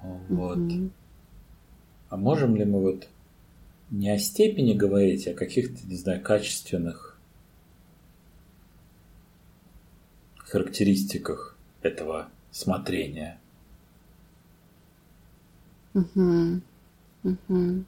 Вот. 0.02 0.58
Угу. 0.58 0.90
А 2.10 2.16
можем 2.16 2.56
ли 2.56 2.64
мы 2.64 2.80
вот 2.80 3.08
не 3.90 4.10
о 4.10 4.18
степени 4.18 4.74
говорить, 4.74 5.26
а 5.26 5.32
о 5.32 5.34
каких-то, 5.34 5.86
не 5.86 5.96
знаю, 5.96 6.22
качественных 6.22 7.18
характеристиках 10.36 11.56
этого 11.82 12.28
смотрения? 12.50 13.38
Угу. 15.94 16.60
Угу. 17.24 17.84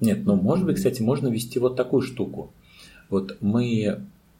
Нет, 0.00 0.26
ну, 0.26 0.36
может 0.36 0.66
быть, 0.66 0.76
кстати, 0.76 1.00
можно 1.00 1.28
вести 1.28 1.58
вот 1.58 1.76
такую 1.76 2.02
штуку. 2.02 2.52
Вот 3.08 3.38
мы 3.40 3.82
э, 3.82 3.98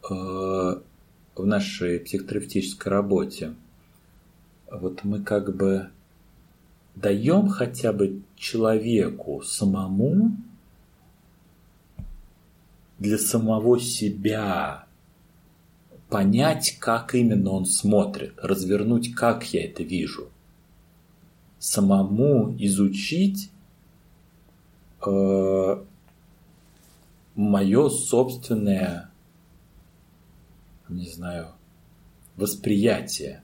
в 0.09 0.81
нашей 1.35 1.99
психотерапевтической 1.99 2.91
работе, 2.91 3.55
вот 4.71 5.03
мы 5.03 5.21
как 5.21 5.55
бы 5.55 5.89
даем 6.95 7.47
хотя 7.47 7.93
бы 7.93 8.21
человеку 8.35 9.41
самому 9.41 10.35
для 12.99 13.17
самого 13.17 13.79
себя 13.79 14.85
понять, 16.09 16.77
как 16.79 17.13
именно 17.15 17.51
он 17.51 17.65
смотрит, 17.65 18.33
развернуть, 18.37 19.13
как 19.13 19.53
я 19.53 19.65
это 19.65 19.83
вижу. 19.83 20.29
Самому 21.59 22.55
изучить 22.57 23.51
э, 25.05 25.83
мое 27.35 27.89
собственное, 27.89 29.09
не 30.89 31.07
знаю, 31.07 31.49
восприятие. 32.35 33.43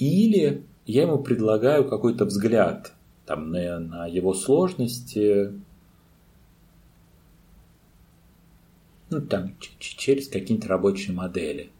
Или 0.00 0.64
я 0.86 1.02
ему 1.02 1.18
предлагаю 1.18 1.86
какой-то 1.86 2.24
взгляд 2.24 2.92
там, 3.26 3.50
на, 3.50 3.78
на 3.78 4.06
его 4.06 4.32
сложности, 4.32 5.52
ну, 9.10 9.20
там, 9.20 9.54
через 9.78 10.28
какие-нибудь 10.28 10.68
рабочие 10.68 11.14
модели. 11.14 11.70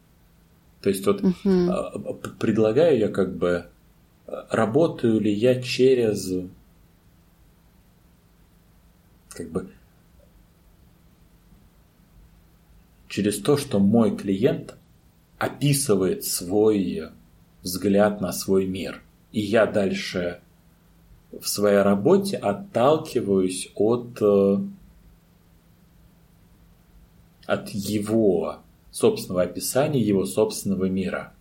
То 0.83 0.91
есть 0.91 1.07
вот 1.07 1.23
uh-huh. 1.23 2.37
предлагаю 2.39 2.99
я 2.99 3.09
как 3.09 3.37
бы, 3.37 3.67
работаю 4.51 5.19
ли 5.19 5.33
я 5.33 5.61
через 5.63 6.31
как 9.31 9.51
бы 9.51 9.71
через 13.09 13.41
то, 13.41 13.57
что 13.57 13.79
мой 13.79 14.17
клиент 14.17 14.77
описывает 15.39 16.25
свой 16.25 17.11
взгляд 17.63 18.21
на 18.21 18.33
свой 18.33 18.67
мир. 18.67 19.03
И 19.33 19.41
я 19.41 19.67
дальше 19.67 20.41
в 21.33 21.49
своей 21.49 21.83
работе 21.83 22.37
отталкиваюсь 22.37 23.71
от, 23.75 24.21
э, 24.21 24.59
от 27.47 27.69
его 27.71 28.59
собственного 28.91 29.43
описания, 29.43 30.01
его 30.01 30.27
собственного 30.27 30.87
мира. 30.87 31.33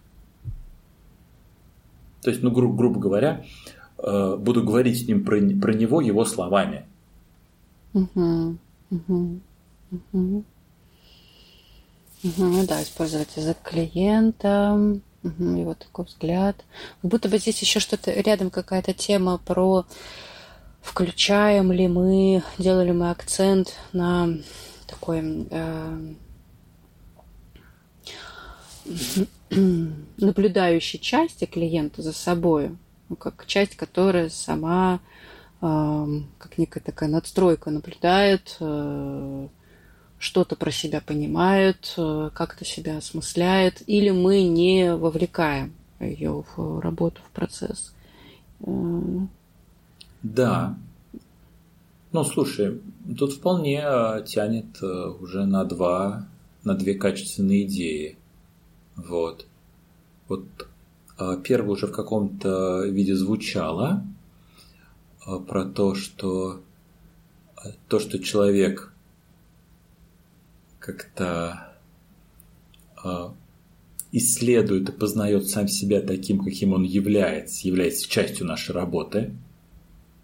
То 2.21 2.29
есть, 2.29 2.43
ну, 2.43 2.51
гру- 2.51 2.73
грубо 2.73 2.99
говоря, 2.99 3.45
э, 3.97 4.35
буду 4.37 4.63
говорить 4.63 4.99
с 4.99 5.07
ним 5.07 5.23
про, 5.23 5.39
про 5.59 5.73
него 5.73 6.01
его 6.01 6.25
словами. 6.25 6.85
Угу, 7.93 8.57
угу, 8.91 9.39
угу. 9.91 10.43
Угу, 12.21 12.67
да, 12.67 12.83
использовать 12.83 13.35
язык 13.37 13.57
клиента, 13.63 14.99
Угу, 15.23 15.43
его 15.43 15.73
такой 15.73 16.05
взгляд. 16.05 16.63
Как 17.01 17.11
будто 17.11 17.27
бы 17.27 17.37
здесь 17.37 17.61
еще 17.61 17.79
что-то 17.79 18.11
рядом 18.11 18.49
какая-то 18.49 18.93
тема 18.93 19.37
про 19.37 19.85
включаем 20.81 21.71
ли 21.71 21.87
мы, 21.87 22.43
делали 22.57 22.91
мы 22.91 23.09
акцент 23.09 23.75
на 23.91 24.29
такой 24.87 25.47
э, 25.49 26.13
наблюдающей 30.17 30.99
части 30.99 31.45
клиента 31.45 32.01
за 32.01 32.13
собой, 32.13 32.75
ну, 33.09 33.15
как 33.15 33.45
часть, 33.45 33.75
которая 33.75 34.29
сама 34.29 34.99
э, 35.61 36.05
как 36.37 36.57
некая 36.57 36.79
такая 36.79 37.09
надстройка 37.09 37.69
наблюдает, 37.69 38.55
э, 38.59 39.47
что-то 40.19 40.57
про 40.57 40.69
себя 40.69 41.01
понимает, 41.01 41.93
э, 41.97 42.29
как-то 42.33 42.65
себя 42.65 42.97
осмысляет, 42.97 43.81
или 43.87 44.09
мы 44.09 44.43
не 44.43 44.93
вовлекаем 44.93 45.73
ее 45.99 46.43
в 46.55 46.79
работу, 46.81 47.21
в 47.25 47.31
процесс. 47.31 47.93
Э, 48.59 49.01
да. 50.21 50.77
Ну, 52.11 52.23
слушай, 52.25 52.81
тут 53.17 53.33
вполне 53.33 53.81
э, 53.81 54.23
тянет 54.27 54.83
уже 54.83 55.45
на 55.45 55.63
два, 55.63 56.27
на 56.65 56.75
две 56.75 56.95
качественные 56.95 57.63
идеи. 57.63 58.17
Вот. 58.97 59.45
Вот 60.27 60.43
первое 61.43 61.71
уже 61.71 61.87
в 61.87 61.91
каком-то 61.91 62.85
виде 62.85 63.15
звучало 63.15 64.05
про 65.47 65.65
то, 65.65 65.95
что 65.95 66.61
то, 67.87 67.99
что 67.99 68.19
человек 68.19 68.93
как-то 70.79 71.73
э, 73.03 73.29
исследует 74.11 74.89
и 74.89 74.91
познает 74.91 75.47
сам 75.47 75.67
себя 75.67 76.01
таким, 76.01 76.43
каким 76.43 76.73
он 76.73 76.83
является, 76.83 77.67
является 77.67 78.09
частью 78.09 78.47
нашей 78.47 78.73
работы. 78.73 79.33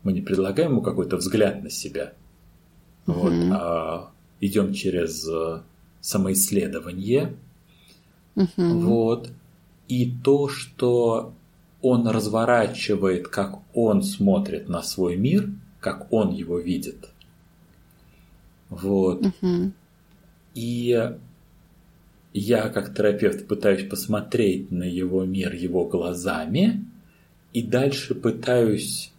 Мы 0.03 0.13
не 0.13 0.21
предлагаем 0.21 0.71
ему 0.71 0.81
какой-то 0.81 1.17
взгляд 1.17 1.63
на 1.63 1.69
себя, 1.69 2.13
mm-hmm. 3.05 3.13
вот, 3.13 3.33
а 3.53 4.11
идем 4.39 4.73
через 4.73 5.27
э, 5.27 5.61
самоисследование. 6.01 7.35
Mm-hmm. 8.35 8.79
Вот. 8.81 9.29
И 9.87 10.11
то, 10.23 10.47
что 10.47 11.33
он 11.81 12.07
разворачивает, 12.07 13.27
как 13.27 13.59
он 13.75 14.01
смотрит 14.03 14.69
на 14.69 14.81
свой 14.81 15.15
мир, 15.15 15.49
как 15.79 16.11
он 16.11 16.33
его 16.33 16.59
видит. 16.59 17.09
Вот. 18.69 19.21
Mm-hmm. 19.21 19.71
И 20.55 21.15
я 22.33 22.69
как 22.69 22.95
терапевт 22.95 23.47
пытаюсь 23.47 23.87
посмотреть 23.87 24.71
на 24.71 24.83
его 24.83 25.23
мир 25.23 25.53
его 25.53 25.85
глазами 25.85 26.83
и 27.53 27.61
дальше 27.61 28.15
пытаюсь 28.15 29.11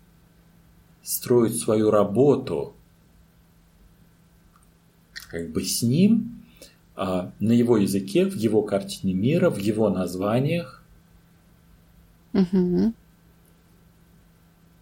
строить 1.03 1.59
свою 1.59 1.91
работу 1.91 2.75
как 5.31 5.51
бы 5.51 5.63
с 5.63 5.83
ним 5.83 6.43
а, 6.95 7.33
на 7.41 7.53
его 7.53 7.77
языке, 7.77 8.25
в 8.25 8.35
его 8.35 8.63
картине 8.63 9.15
мира, 9.15 9.51
в 9.51 9.59
его 9.59 9.91
названиях. 9.91 10.83
Угу. 12.33 12.93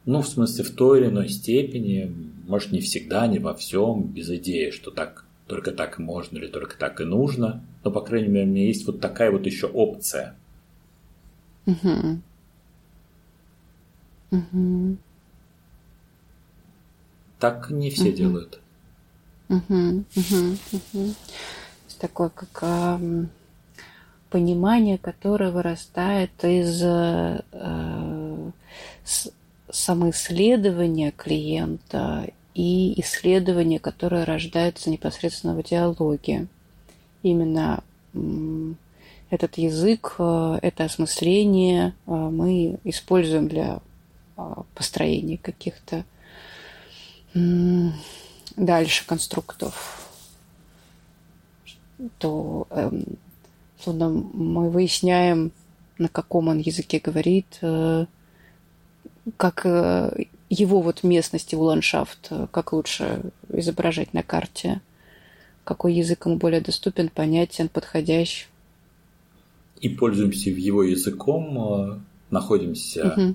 Ну, 0.06 0.20
в 0.20 0.28
смысле, 0.28 0.64
в 0.64 0.70
той 0.70 1.01
или 1.01 1.09
иной 1.09 1.28
степени, 1.28 2.12
может, 2.47 2.72
не 2.72 2.81
всегда, 2.81 3.26
не 3.26 3.39
во 3.39 3.55
всем, 3.55 4.02
без 4.02 4.28
идеи, 4.31 4.70
что 4.70 4.90
так 4.90 5.23
только 5.46 5.72
так 5.72 5.98
можно 5.98 6.38
или 6.38 6.46
только 6.46 6.76
так 6.76 7.00
и 7.00 7.04
нужно. 7.04 7.62
Но, 7.82 7.90
по 7.90 8.00
крайней 8.00 8.28
мере, 8.28 8.46
у 8.46 8.50
меня 8.50 8.66
есть 8.66 8.86
вот 8.86 9.00
такая 9.00 9.30
вот 9.30 9.46
еще 9.46 9.66
опция. 9.66 10.34
Угу. 11.66 12.20
Угу. 14.30 14.96
Так 17.38 17.70
не 17.70 17.90
все 17.90 18.08
угу. 18.08 18.16
делают. 18.16 18.60
Угу. 19.48 20.04
Угу. 20.16 20.56
Угу. 20.72 21.14
Такое 22.00 22.28
как 22.28 22.58
а, 22.62 23.00
понимание, 24.30 24.98
которое 24.98 25.50
вырастает 25.50 26.32
из 26.42 26.82
а, 26.82 27.42
с, 29.04 29.30
самоисследования 29.70 31.12
клиента 31.12 32.28
и 32.55 33.01
исследования, 33.01 33.78
которые 33.78 34.24
рождаются 34.24 34.90
непосредственно 34.90 35.55
в 35.55 35.62
диалоге. 35.62 36.47
Именно 37.22 37.82
этот 39.35 39.59
язык, 39.59 40.14
э, 40.18 40.59
это 40.62 40.85
осмысление 40.85 41.94
э, 42.06 42.10
мы 42.10 42.78
используем 42.85 43.48
для 43.48 43.81
э, 44.36 44.55
построения 44.74 45.39
каких-то 45.39 46.05
дальше 48.56 49.05
конструктов. 49.09 50.09
То 52.18 52.68
эм, 52.70 53.05
словно 53.82 54.09
мы 54.10 54.70
выясняем, 54.70 55.51
на 55.98 56.06
каком 56.06 56.47
он 56.47 56.60
языке 56.60 57.01
говорит, 57.01 57.59
как 59.36 59.66
его 60.55 60.81
вот 60.81 61.02
местность, 61.02 61.52
его 61.52 61.64
ландшафт, 61.64 62.31
как 62.51 62.72
лучше 62.72 63.22
изображать 63.48 64.14
на 64.14 64.22
карте, 64.22 64.81
какой 65.64 65.94
язык 65.94 66.26
ему 66.26 66.36
более 66.36 66.60
доступен, 66.60 67.09
понятен, 67.09 67.68
подходящий. 67.68 68.47
И 69.81 69.89
пользуемся 69.89 70.51
его 70.51 70.82
языком, 70.82 71.59
э, 71.59 71.98
находимся, 72.31 73.12
угу. 73.12 73.35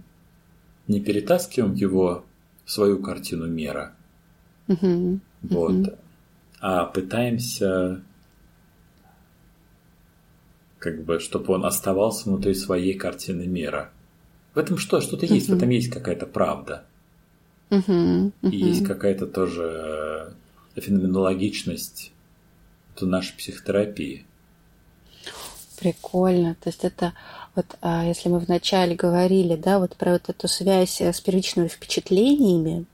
не 0.88 1.00
перетаскиваем 1.00 1.74
его 1.74 2.24
в 2.66 2.72
свою 2.72 3.00
картину 3.02 3.48
мира, 3.48 3.94
угу. 4.68 5.20
вот, 5.42 5.72
угу. 5.72 5.92
а 6.62 6.86
пытаемся 6.86 8.02
как 10.80 11.04
бы, 11.04 11.20
чтобы 11.20 11.54
он 11.54 11.66
оставался 11.66 12.30
внутри 12.30 12.54
своей 12.54 12.94
картины 12.94 13.46
мира. 13.46 13.92
В 14.54 14.58
этом 14.58 14.78
что? 14.78 15.02
Что-то 15.02 15.26
есть, 15.26 15.50
в 15.50 15.56
этом 15.56 15.70
есть 15.70 15.90
какая-то 15.90 16.26
правда. 16.26 16.86
Uh-huh, 17.70 18.32
uh-huh. 18.42 18.50
И 18.50 18.58
есть 18.58 18.86
какая-то 18.86 19.28
тоже 19.28 20.34
феноменологичность 20.76 22.12
это 22.96 23.06
нашей 23.06 23.36
психотерапии. 23.38 24.26
Прикольно. 25.80 26.56
То 26.62 26.70
есть 26.70 26.84
это 26.84 27.14
вот, 27.56 27.66
а, 27.82 28.06
если 28.06 28.28
мы 28.28 28.40
вначале 28.40 28.96
говорили, 28.96 29.56
да, 29.56 29.80
вот 29.80 29.96
про 29.96 30.14
вот 30.14 30.30
эту 30.30 30.48
связь 30.48 31.00
с 31.00 31.22
первичными 31.22 31.70
впечатлениями, 31.70 32.86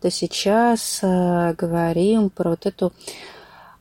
то 0.00 0.10
сейчас 0.10 1.00
э, 1.02 1.54
говорим 1.56 2.30
про 2.30 2.50
вот 2.50 2.66
эту 2.66 2.92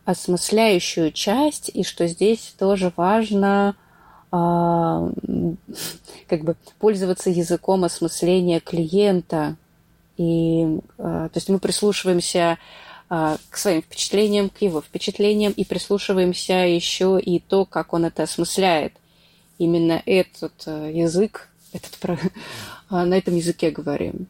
осмысляющую 0.05 1.11
часть, 1.11 1.69
и 1.73 1.83
что 1.83 2.07
здесь 2.07 2.55
тоже 2.57 2.93
важно 2.95 3.75
э, 4.31 4.35
как 6.27 6.43
бы 6.43 6.55
пользоваться 6.79 7.29
языком 7.31 7.83
осмысления 7.83 8.59
клиента. 8.59 9.57
И, 10.17 10.79
э, 10.97 11.01
то 11.01 11.31
есть 11.33 11.49
мы 11.49 11.59
прислушиваемся 11.59 12.57
э, 13.09 13.37
к 13.49 13.57
своим 13.57 13.81
впечатлениям, 13.81 14.49
к 14.49 14.61
его 14.61 14.81
впечатлениям 14.81 15.51
и 15.51 15.65
прислушиваемся 15.65 16.53
еще 16.53 17.19
и 17.19 17.39
то, 17.39 17.65
как 17.65 17.93
он 17.93 18.05
это 18.05 18.23
осмысляет. 18.23 18.93
Именно 19.57 20.01
этот 20.05 20.53
э, 20.65 20.91
язык, 20.93 21.49
этот, 21.73 21.97
про, 21.97 22.17
на 22.89 23.17
этом 23.17 23.35
языке 23.35 23.71
говорим. 23.71 24.27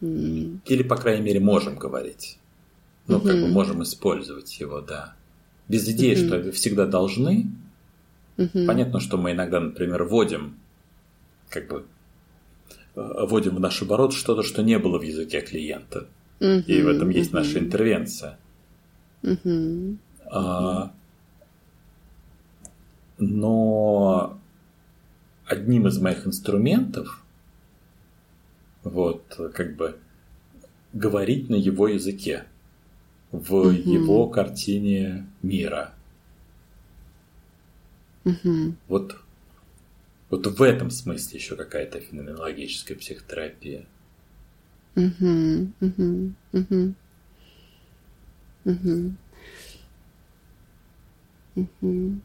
Или, 0.00 0.82
по 0.82 0.96
крайней 0.96 1.22
мере, 1.22 1.40
можем 1.40 1.76
говорить. 1.76 2.38
Ну, 3.06 3.18
угу. 3.18 3.28
как 3.28 3.40
бы 3.40 3.48
можем 3.48 3.82
использовать 3.82 4.58
его, 4.58 4.80
да. 4.80 5.14
Без 5.68 5.88
идеи, 5.88 6.14
угу. 6.14 6.26
что 6.26 6.52
всегда 6.52 6.86
должны. 6.86 7.50
Угу. 8.36 8.66
Понятно, 8.66 9.00
что 9.00 9.16
мы 9.16 9.32
иногда, 9.32 9.60
например, 9.60 10.04
вводим 10.04 10.56
как 11.48 11.68
бы 11.68 11.84
вводим 12.94 13.56
в 13.56 13.60
наш 13.60 13.82
оборот 13.82 14.12
что-то, 14.12 14.42
что 14.42 14.62
не 14.62 14.78
было 14.78 14.98
в 14.98 15.02
языке 15.02 15.40
клиента. 15.40 16.06
Uh-huh, 16.40 16.62
и 16.64 16.82
в 16.82 16.88
этом 16.88 17.10
есть 17.10 17.30
uh-huh. 17.30 17.36
наша 17.36 17.58
интервенция. 17.58 18.38
Uh-huh. 19.22 19.96
А, 20.30 20.92
но 23.18 24.38
одним 25.46 25.86
из 25.86 25.98
моих 25.98 26.26
инструментов 26.26 27.22
вот 28.82 29.40
как 29.54 29.76
бы 29.76 29.96
говорить 30.92 31.48
на 31.48 31.54
его 31.54 31.88
языке 31.88 32.44
в 33.30 33.54
uh-huh. 33.54 33.74
его 33.74 34.26
картине 34.28 35.26
мира. 35.42 35.94
Uh-huh. 38.24 38.74
Вот 38.88 39.16
вот 40.32 40.46
в 40.46 40.62
этом 40.62 40.90
смысле 40.90 41.38
еще 41.38 41.56
какая-то 41.56 42.00
феноменологическая 42.00 42.96
психотерапия. 42.96 43.84
Угу, 44.96 45.72
угу, 45.82 46.32
угу. 46.52 46.94
Угу. 48.64 49.12
Угу. 51.54 52.20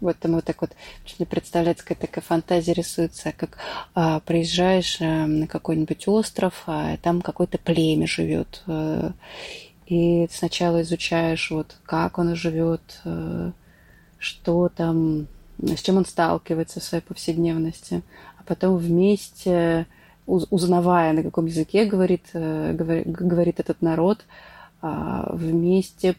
Вот 0.00 0.18
там 0.18 0.32
вот 0.32 0.44
так 0.44 0.60
вот, 0.60 0.72
мне 1.18 1.26
представляется, 1.26 1.84
какая 1.84 2.06
такая 2.06 2.22
фантазия 2.24 2.72
рисуется, 2.72 3.32
как 3.36 3.58
а, 3.94 4.18
приезжаешь 4.20 4.98
а, 5.00 5.26
на 5.26 5.46
какой-нибудь 5.46 6.08
остров, 6.08 6.64
а 6.66 6.96
там 6.98 7.20
какое-то 7.20 7.58
племя 7.58 8.08
живет, 8.08 8.62
а, 8.66 9.12
и 9.88 10.28
сначала 10.30 10.82
изучаешь, 10.82 11.50
вот, 11.50 11.76
как 11.84 12.18
он 12.18 12.34
живет, 12.34 13.00
э, 13.04 13.52
что 14.18 14.68
там, 14.68 15.28
с 15.56 15.80
чем 15.80 15.96
он 15.96 16.04
сталкивается 16.04 16.80
в 16.80 16.84
своей 16.84 17.02
повседневности, 17.02 18.02
а 18.38 18.42
потом 18.44 18.76
вместе, 18.76 19.86
узнавая, 20.26 21.14
на 21.14 21.22
каком 21.22 21.46
языке 21.46 21.86
говорит, 21.86 22.26
э, 22.34 22.74
говорит 22.74 23.60
этот 23.60 23.80
народ, 23.80 24.26
а, 24.80 25.30
вместе 25.32 26.16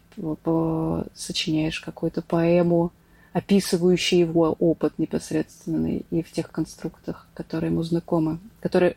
сочиняешь 1.14 1.80
какую-то 1.80 2.22
поэму, 2.22 2.92
описывающую 3.32 4.20
его 4.20 4.56
опыт 4.58 4.98
непосредственный 4.98 6.04
и 6.10 6.22
в 6.22 6.32
тех 6.32 6.50
конструктах, 6.50 7.28
которые 7.34 7.70
ему 7.70 7.84
знакомы, 7.84 8.38
которые 8.60 8.96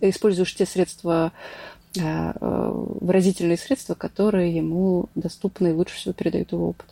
используешь 0.00 0.54
те 0.54 0.66
средства 0.66 1.32
Э, 1.32 1.79
выразительные 1.94 3.56
средства, 3.56 3.94
которые 3.94 4.54
ему 4.54 5.08
доступны 5.14 5.68
и 5.68 5.72
лучше 5.72 5.96
всего 5.96 6.14
передают 6.14 6.52
его 6.52 6.68
опыт. 6.70 6.86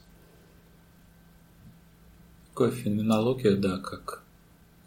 Такая 2.50 2.72
феноменология, 2.72 3.56
да, 3.56 3.78
как 3.78 4.24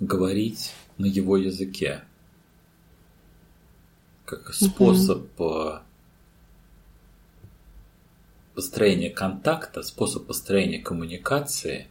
говорить 0.02 0.74
на 0.98 1.06
его 1.06 1.38
языке. 1.38 2.02
Как 4.26 4.54
способ 4.54 5.40
угу. 5.40 5.80
построения 8.56 9.10
контакта, 9.10 9.82
способ 9.84 10.26
построения 10.26 10.80
коммуникации, 10.80 11.88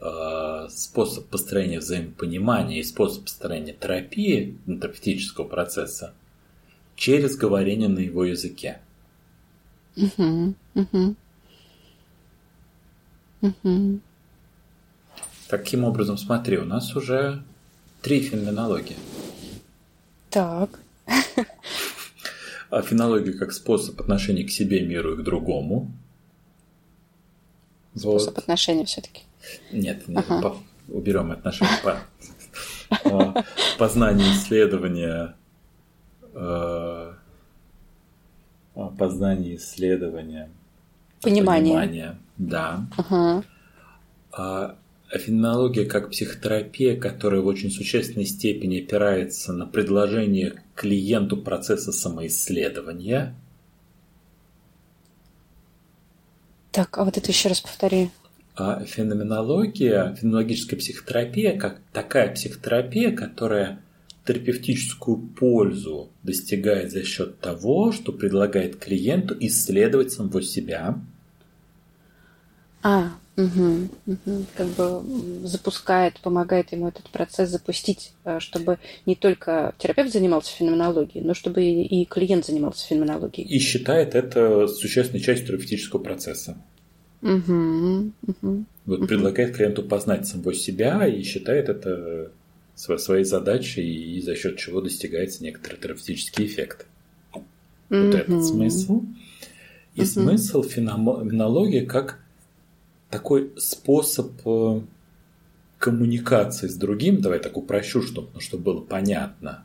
э, 0.00 0.68
способ 0.70 1.26
построения 1.26 1.80
взаимопонимания 1.80 2.78
и 2.78 2.84
способ 2.84 3.24
построения 3.24 3.72
терапии, 3.72 4.56
терапевтического 4.66 5.48
процесса– 5.48 6.14
через 6.98 7.36
говорение 7.36 7.88
на 7.88 8.00
его 8.00 8.24
языке. 8.24 8.80
Угу, 9.96 10.54
угу. 10.74 11.14
Угу. 13.40 14.00
Таким 15.48 15.84
образом, 15.84 16.18
смотри, 16.18 16.58
у 16.58 16.64
нас 16.64 16.94
уже 16.96 17.42
три 18.02 18.20
феноменологии. 18.20 18.96
Так. 20.28 20.80
А 22.70 22.82
фенология 22.82 23.32
как 23.32 23.52
способ 23.52 23.98
отношения 24.00 24.44
к 24.44 24.50
себе, 24.50 24.84
миру 24.84 25.14
и 25.14 25.22
к 25.22 25.24
другому. 25.24 25.90
Способ 27.94 28.34
вот. 28.34 28.38
отношения 28.38 28.84
все-таки. 28.84 29.22
Нет, 29.72 30.06
нет 30.08 30.24
ага. 30.28 30.42
по, 30.42 30.92
уберем 30.92 31.30
отношения 31.30 31.78
по 31.82 33.44
познание 33.78 34.32
исследования 34.32 35.34
э, 35.34 35.37
познание, 38.96 39.56
исследование, 39.56 40.50
понимание. 41.20 41.74
понимание 41.74 42.18
да. 42.38 42.86
Ага. 42.96 43.44
А, 44.32 44.76
феноменология 45.10 45.84
как 45.84 46.10
психотерапия, 46.10 46.98
которая 46.98 47.40
в 47.40 47.46
очень 47.46 47.70
существенной 47.70 48.26
степени 48.26 48.80
опирается 48.80 49.52
на 49.52 49.66
предложение 49.66 50.62
клиенту 50.74 51.36
процесса 51.36 51.92
самоисследования. 51.92 53.34
Так, 56.70 56.96
а 56.98 57.04
вот 57.04 57.16
это 57.16 57.28
еще 57.28 57.48
раз 57.48 57.60
повтори. 57.60 58.10
А 58.54 58.84
феноменология, 58.84 60.14
феноменологическая 60.14 60.78
психотерапия, 60.78 61.58
как 61.58 61.80
такая 61.92 62.32
психотерапия, 62.32 63.14
которая 63.14 63.80
терапевтическую 64.28 65.16
пользу 65.16 66.10
достигает 66.22 66.90
за 66.92 67.02
счет 67.02 67.40
того, 67.40 67.92
что 67.92 68.12
предлагает 68.12 68.76
клиенту 68.76 69.34
исследовать 69.40 70.12
самого 70.12 70.42
себя. 70.42 71.00
А, 72.82 73.12
угу, 73.38 73.88
угу. 74.06 74.44
как 74.54 74.66
бы 74.66 75.02
запускает, 75.46 76.20
помогает 76.20 76.72
ему 76.72 76.88
этот 76.88 77.08
процесс 77.08 77.48
запустить, 77.48 78.12
э, 78.26 78.38
чтобы 78.38 78.78
не 79.06 79.14
только 79.14 79.74
терапевт 79.78 80.12
занимался 80.12 80.54
феноменологией, 80.54 81.24
но 81.24 81.32
чтобы 81.32 81.64
и 81.64 82.04
клиент 82.04 82.44
занимался 82.44 82.86
феноменологией. 82.86 83.48
И 83.48 83.58
считает 83.58 84.14
это 84.14 84.68
существенной 84.68 85.22
частью 85.22 85.46
терапевтического 85.46 86.00
процесса. 86.00 86.58
Угу, 87.22 88.12
угу, 88.26 88.64
вот 88.84 88.98
угу. 88.98 89.06
предлагает 89.06 89.56
клиенту 89.56 89.82
познать 89.82 90.28
самого 90.28 90.52
себя 90.52 91.06
и 91.06 91.22
считает 91.22 91.70
это 91.70 92.30
своей 92.78 93.24
задачей, 93.24 94.16
и 94.16 94.20
за 94.20 94.36
счет 94.36 94.56
чего 94.56 94.80
достигается 94.80 95.42
некоторый 95.42 95.76
терапевтический 95.76 96.46
эффект. 96.46 96.86
Вот 97.32 97.42
угу. 97.90 98.16
этот 98.16 98.44
смысл. 98.44 99.02
И 99.94 100.02
угу. 100.02 100.06
смысл 100.06 100.62
феноменологии 100.62 101.84
как 101.84 102.20
такой 103.10 103.52
способ 103.56 104.30
э, 104.44 104.80
коммуникации 105.78 106.68
с 106.68 106.76
другим, 106.76 107.20
давай 107.20 107.40
так 107.40 107.56
упрощу, 107.56 108.02
чтобы, 108.02 108.28
ну, 108.34 108.40
чтобы 108.40 108.62
было 108.62 108.80
понятно, 108.80 109.64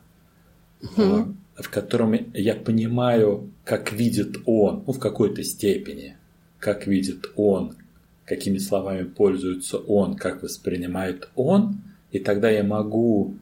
угу. 0.82 1.34
в 1.56 1.70
котором 1.70 2.18
я 2.34 2.54
понимаю, 2.54 3.50
как 3.64 3.92
видит 3.92 4.38
он, 4.46 4.82
ну, 4.86 4.92
в 4.92 4.98
какой-то 4.98 5.44
степени, 5.44 6.16
как 6.58 6.86
видит 6.86 7.30
он, 7.36 7.76
какими 8.24 8.58
словами 8.58 9.04
пользуется 9.04 9.78
он, 9.78 10.16
как 10.16 10.42
воспринимает 10.42 11.28
он, 11.36 11.82
и 12.14 12.20
тогда 12.20 12.48
я 12.48 12.62
могу 12.62 13.34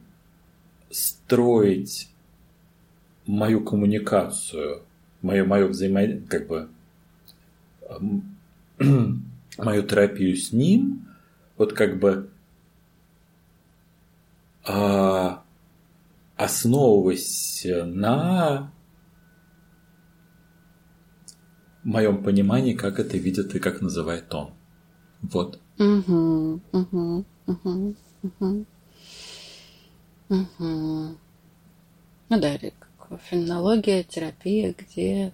строить 0.89 2.09
мою 3.27 3.63
коммуникацию, 3.63 4.81
мое, 5.21 5.45
мое 5.45 5.67
взаимодействие, 5.67 6.27
как 6.27 6.47
бы 6.47 6.69
мою 9.59 9.83
терапию 9.83 10.35
с 10.35 10.51
ним, 10.51 11.07
вот 11.55 11.73
как 11.73 11.99
бы 11.99 12.31
а, 14.65 15.43
основываясь 16.35 17.67
на 17.67 18.71
моем 21.83 22.23
понимании, 22.23 22.73
как 22.73 22.99
это 22.99 23.17
видит 23.19 23.53
и 23.53 23.59
как 23.59 23.81
называет 23.81 24.33
он. 24.33 24.49
Вот. 25.21 25.59
Угу, 25.77 26.59
угу, 26.71 27.25
угу, 27.45 27.95
угу. 28.23 28.65
Угу. 30.29 31.17
Ну 32.29 32.39
да, 32.39 32.57
как 32.57 33.21
феноменология, 33.21 34.03
терапия, 34.03 34.73
где 34.75 35.31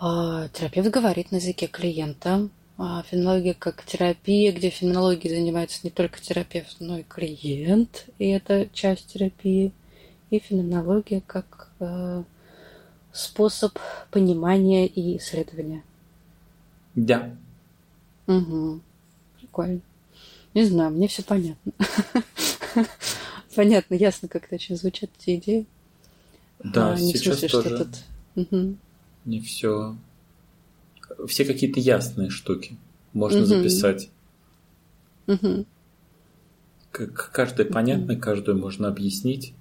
э, 0.00 0.48
терапевт 0.52 0.90
говорит 0.90 1.30
на 1.30 1.36
языке 1.36 1.66
клиента. 1.66 2.48
А 2.78 3.02
феноменология 3.02 3.54
как 3.54 3.84
терапия, 3.84 4.52
где 4.52 4.70
феноменологией 4.70 5.36
занимается 5.36 5.80
не 5.84 5.90
только 5.90 6.20
терапевт, 6.20 6.76
но 6.80 6.98
и 6.98 7.02
клиент, 7.02 8.06
и 8.18 8.28
это 8.28 8.68
часть 8.72 9.12
терапии. 9.12 9.72
И 10.30 10.38
феноменология 10.38 11.22
как 11.26 11.68
э, 11.80 12.22
способ 13.12 13.78
понимания 14.10 14.86
и 14.86 15.18
исследования. 15.18 15.84
Да. 16.94 17.36
Угу. 18.26 18.80
Прикольно. 19.38 19.80
Не 20.54 20.64
знаю, 20.64 20.90
мне 20.90 21.08
все 21.08 21.22
понятно. 21.22 21.72
Понятно, 23.54 23.94
ясно, 23.94 24.28
как 24.28 24.44
это 24.44 24.54
очень 24.54 24.76
звучат 24.76 25.10
эти 25.18 25.36
идеи. 25.36 25.66
Да, 26.64 26.92
а, 26.92 26.98
не 26.98 27.12
сейчас 27.12 27.38
смысле, 27.38 27.48
тоже 27.48 27.68
что 27.68 27.84
тут... 27.84 27.96
угу. 28.34 28.76
не 29.24 29.40
все. 29.40 29.96
Все 31.26 31.44
какие-то 31.44 31.80
ясные 31.80 32.30
штуки 32.30 32.76
можно 33.12 33.40
угу. 33.40 33.46
записать. 33.46 34.10
Угу. 35.26 35.66
Как 36.90 37.30
каждое 37.32 37.66
понятно, 37.66 38.16
каждую 38.16 38.58
можно 38.58 38.88
объяснить. 38.88 39.54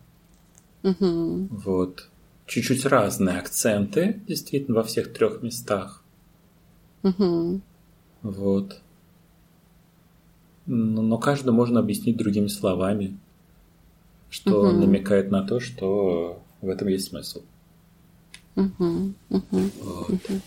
Угу. 0.83 1.47
Вот 1.51 2.09
чуть-чуть 2.45 2.85
разные 2.85 3.39
акценты, 3.39 4.21
действительно, 4.27 4.77
во 4.77 4.83
всех 4.83 5.13
трех 5.13 5.41
местах. 5.41 6.03
Угу. 7.03 7.61
Вот. 8.23 8.81
Но, 10.73 11.17
каждый 11.17 11.51
можно 11.51 11.81
объяснить 11.81 12.15
другими 12.15 12.47
словами, 12.47 13.17
что 14.29 14.61
угу. 14.61 14.71
намекает 14.71 15.29
на 15.29 15.43
то, 15.43 15.59
что 15.59 16.41
в 16.61 16.69
этом 16.69 16.87
есть 16.87 17.09
смысл. 17.09 17.41
Угу. 18.55 19.13
Угу. 19.29 19.61
Вот. 19.81 20.09
Угу. 20.09 20.41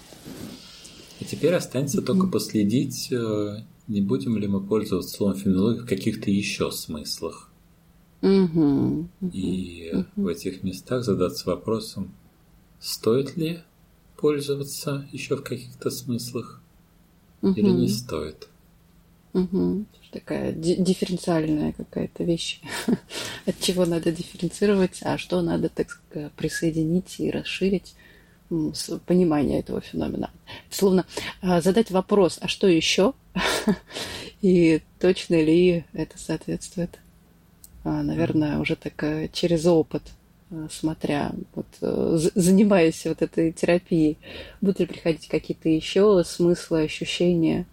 И 1.20 1.24
теперь 1.26 1.52
останется 1.52 1.98
угу. 1.98 2.06
только 2.06 2.26
последить, 2.28 3.12
э, 3.12 3.58
не 3.86 4.00
будем 4.00 4.38
ли 4.38 4.46
мы 4.48 4.62
пользоваться 4.62 5.14
словом 5.14 5.36
феноменология 5.36 5.82
в 5.82 5.86
каких-то 5.86 6.30
еще 6.30 6.70
смыслах. 6.70 7.50
Угу, 8.22 9.08
и 9.30 9.90
угу. 9.92 10.06
в 10.16 10.26
этих 10.28 10.62
местах 10.62 11.04
задаться 11.04 11.50
вопросом, 11.50 12.14
стоит 12.80 13.36
ли 13.36 13.58
пользоваться 14.16 15.06
еще 15.12 15.36
в 15.36 15.42
каких-то 15.42 15.90
смыслах 15.90 16.62
угу. 17.42 17.52
или 17.52 17.68
не 17.68 17.88
стоит. 17.88 18.48
Угу. 19.34 19.84
Такая 20.12 20.52
дифференциальная 20.52 21.72
какая-то 21.72 22.24
вещь, 22.24 22.60
от 23.46 23.60
чего 23.60 23.84
надо 23.84 24.12
дифференцировать, 24.12 25.00
а 25.02 25.18
что 25.18 25.42
надо, 25.42 25.68
так 25.68 25.90
сказать, 25.90 26.32
присоединить 26.32 27.16
и 27.18 27.30
расширить 27.30 27.94
понимание 29.06 29.60
этого 29.60 29.80
феномена. 29.80 30.30
Словно 30.70 31.04
а, 31.42 31.60
задать 31.60 31.90
вопрос, 31.90 32.38
а 32.40 32.48
что 32.48 32.68
еще? 32.68 33.14
И 34.42 34.82
точно 35.00 35.42
ли 35.42 35.84
это 35.92 36.18
соответствует 36.18 37.00
а, 37.84 38.02
наверное, 38.02 38.58
уже 38.58 38.76
так 38.76 39.02
э, 39.04 39.28
через 39.30 39.66
опыт, 39.66 40.02
э, 40.50 40.68
смотря, 40.70 41.32
вот, 41.54 41.66
э, 41.82 42.18
занимаясь 42.34 43.04
вот 43.04 43.20
этой 43.20 43.52
терапией, 43.52 44.16
будут 44.62 44.80
ли 44.80 44.86
приходить 44.86 45.28
какие-то 45.28 45.68
еще 45.68 46.24
смыслы, 46.24 46.84
ощущения 46.84 47.66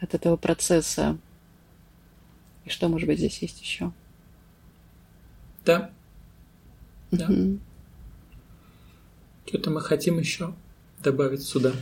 от 0.00 0.14
этого 0.14 0.36
процесса? 0.36 1.18
И 2.64 2.70
что, 2.70 2.88
может 2.88 3.06
быть, 3.06 3.18
здесь 3.18 3.40
есть 3.40 3.60
еще? 3.60 3.92
Да. 5.64 5.90
Да. 7.10 7.26
Угу. 7.26 7.58
Что-то 9.46 9.70
мы 9.70 9.80
хотим 9.80 10.18
еще 10.18 10.54
добавить 11.02 11.42
сюда? 11.42 11.72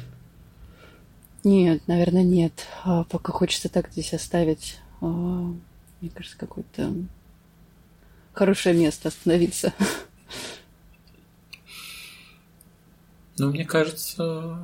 Нет, 1.43 1.87
наверное, 1.87 2.23
нет. 2.23 2.67
А 2.85 3.05
пока 3.05 3.33
хочется 3.33 3.69
так 3.69 3.91
здесь 3.93 4.15
оставить, 4.15 4.79
а, 5.01 5.07
мне 5.07 6.11
кажется, 6.13 6.39
какой-то 6.39 6.93
хорошее 8.33 8.77
место 8.77 9.09
остановиться. 9.09 9.73
Ну, 13.39 13.51
мне 13.51 13.65
кажется, 13.65 14.59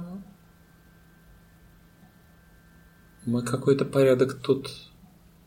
мы 3.26 3.42
какой-то 3.42 3.84
порядок 3.84 4.34
тут 4.34 4.70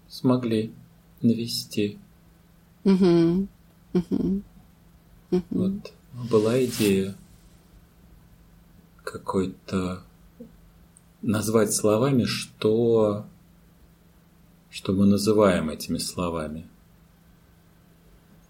смогли 0.08 0.72
навести. 1.22 1.98
Угу. 2.84 3.48
Угу. 3.94 4.42
Угу. 5.32 5.44
Вот 5.52 5.94
была 6.30 6.64
идея 6.64 7.16
какой-то 9.04 10.04
назвать 11.22 11.74
словами, 11.74 12.24
что, 12.24 13.26
что 14.70 14.94
мы 14.94 15.06
называем 15.06 15.70
этими 15.70 15.98
словами. 15.98 16.68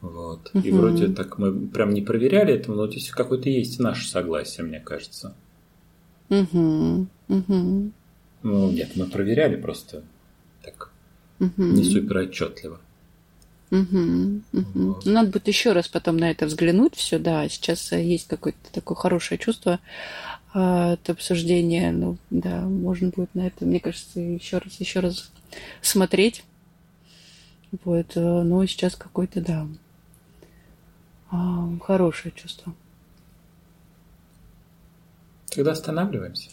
Вот. 0.01 0.51
Угу. 0.53 0.63
И 0.63 0.71
вроде 0.71 1.07
так 1.07 1.37
мы 1.37 1.67
прям 1.67 1.93
не 1.93 2.01
проверяли 2.01 2.53
это, 2.53 2.71
но 2.71 2.87
здесь 2.87 3.09
какое-то 3.09 3.49
есть 3.49 3.79
наше 3.79 4.07
согласие, 4.07 4.65
мне 4.65 4.79
кажется. 4.79 5.35
Угу. 6.29 7.07
Угу. 7.29 7.91
Ну, 8.45 8.69
нет, 8.69 8.95
мы 8.95 9.07
проверяли 9.07 9.55
просто 9.55 10.03
так 10.61 10.91
угу. 11.39 11.63
не 11.63 11.83
супер 11.83 12.17
отчетливо. 12.17 12.79
Угу, 13.71 14.41
угу. 14.53 14.93
Вот. 14.93 15.05
Надо 15.07 15.31
будет 15.31 15.47
еще 15.47 15.71
раз 15.71 15.87
потом 15.87 16.17
на 16.17 16.29
это 16.29 16.45
взглянуть 16.45 16.93
все, 16.93 17.17
да. 17.17 17.49
Сейчас 17.49 17.91
есть 17.91 18.27
какое-то 18.27 18.59
такое 18.71 18.95
хорошее 18.95 19.39
чувство 19.39 19.79
а, 20.53 20.91
от 20.91 21.09
обсуждения. 21.09 21.91
Ну, 21.91 22.17
да, 22.29 22.61
можно 22.61 23.09
будет 23.09 23.33
на 23.33 23.47
это, 23.47 23.65
мне 23.65 23.79
кажется, 23.79 24.19
еще 24.19 24.59
раз, 24.59 24.79
еще 24.79 24.99
раз 24.99 25.31
смотреть. 25.81 26.43
Вот, 27.83 28.15
э, 28.15 28.19
но 28.21 28.63
сейчас 28.67 28.95
какой-то, 28.95 29.41
да, 29.41 29.67
а, 31.31 31.67
хорошее 31.81 32.31
чувство. 32.35 32.75
Тогда 35.47 35.71
останавливаемся. 35.71 36.51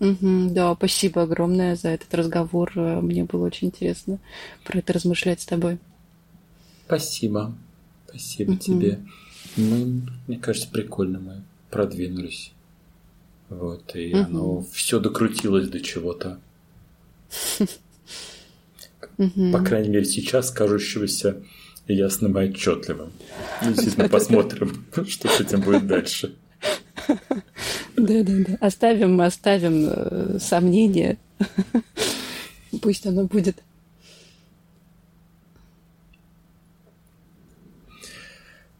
Угу, 0.00 0.50
да, 0.50 0.74
спасибо 0.74 1.22
огромное 1.22 1.76
за 1.76 1.88
этот 1.88 2.12
разговор. 2.14 2.72
Мне 2.76 3.24
было 3.24 3.46
очень 3.46 3.68
интересно 3.68 4.18
про 4.64 4.78
это 4.78 4.92
размышлять 4.92 5.40
с 5.40 5.46
тобой. 5.46 5.78
Спасибо. 6.86 7.52
Спасибо 8.08 8.52
угу. 8.52 8.58
тебе. 8.58 9.00
Мы, 9.56 10.02
мне 10.26 10.38
кажется, 10.38 10.68
прикольно 10.70 11.18
мы 11.18 11.42
продвинулись. 11.70 12.52
Вот, 13.48 13.96
и 13.96 14.14
угу. 14.14 14.22
оно 14.22 14.66
все 14.72 15.00
докрутилось 15.00 15.68
до 15.68 15.80
чего-то 15.80 16.38
По 19.16 19.64
крайней 19.64 19.88
мере, 19.88 20.04
сейчас 20.04 20.50
кажущегося 20.50 21.42
ясным 21.86 22.38
и 22.38 22.48
отчетливым. 22.48 23.12
Действительно, 23.62 24.08
посмотрим, 24.08 24.86
что 25.08 25.28
с 25.28 25.40
этим 25.40 25.60
будет 25.60 25.86
дальше. 25.86 26.34
Да, 27.98 28.22
да, 28.22 28.32
да. 28.46 28.56
Оставим, 28.60 29.20
оставим 29.20 29.86
э, 29.86 30.38
сомнения. 30.38 31.18
Пусть 32.82 33.06
оно 33.06 33.24
будет. 33.24 33.62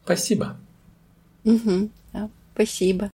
Спасибо. 0.04 0.56
Угу, 1.44 1.90
да, 2.12 2.30
спасибо. 2.54 3.10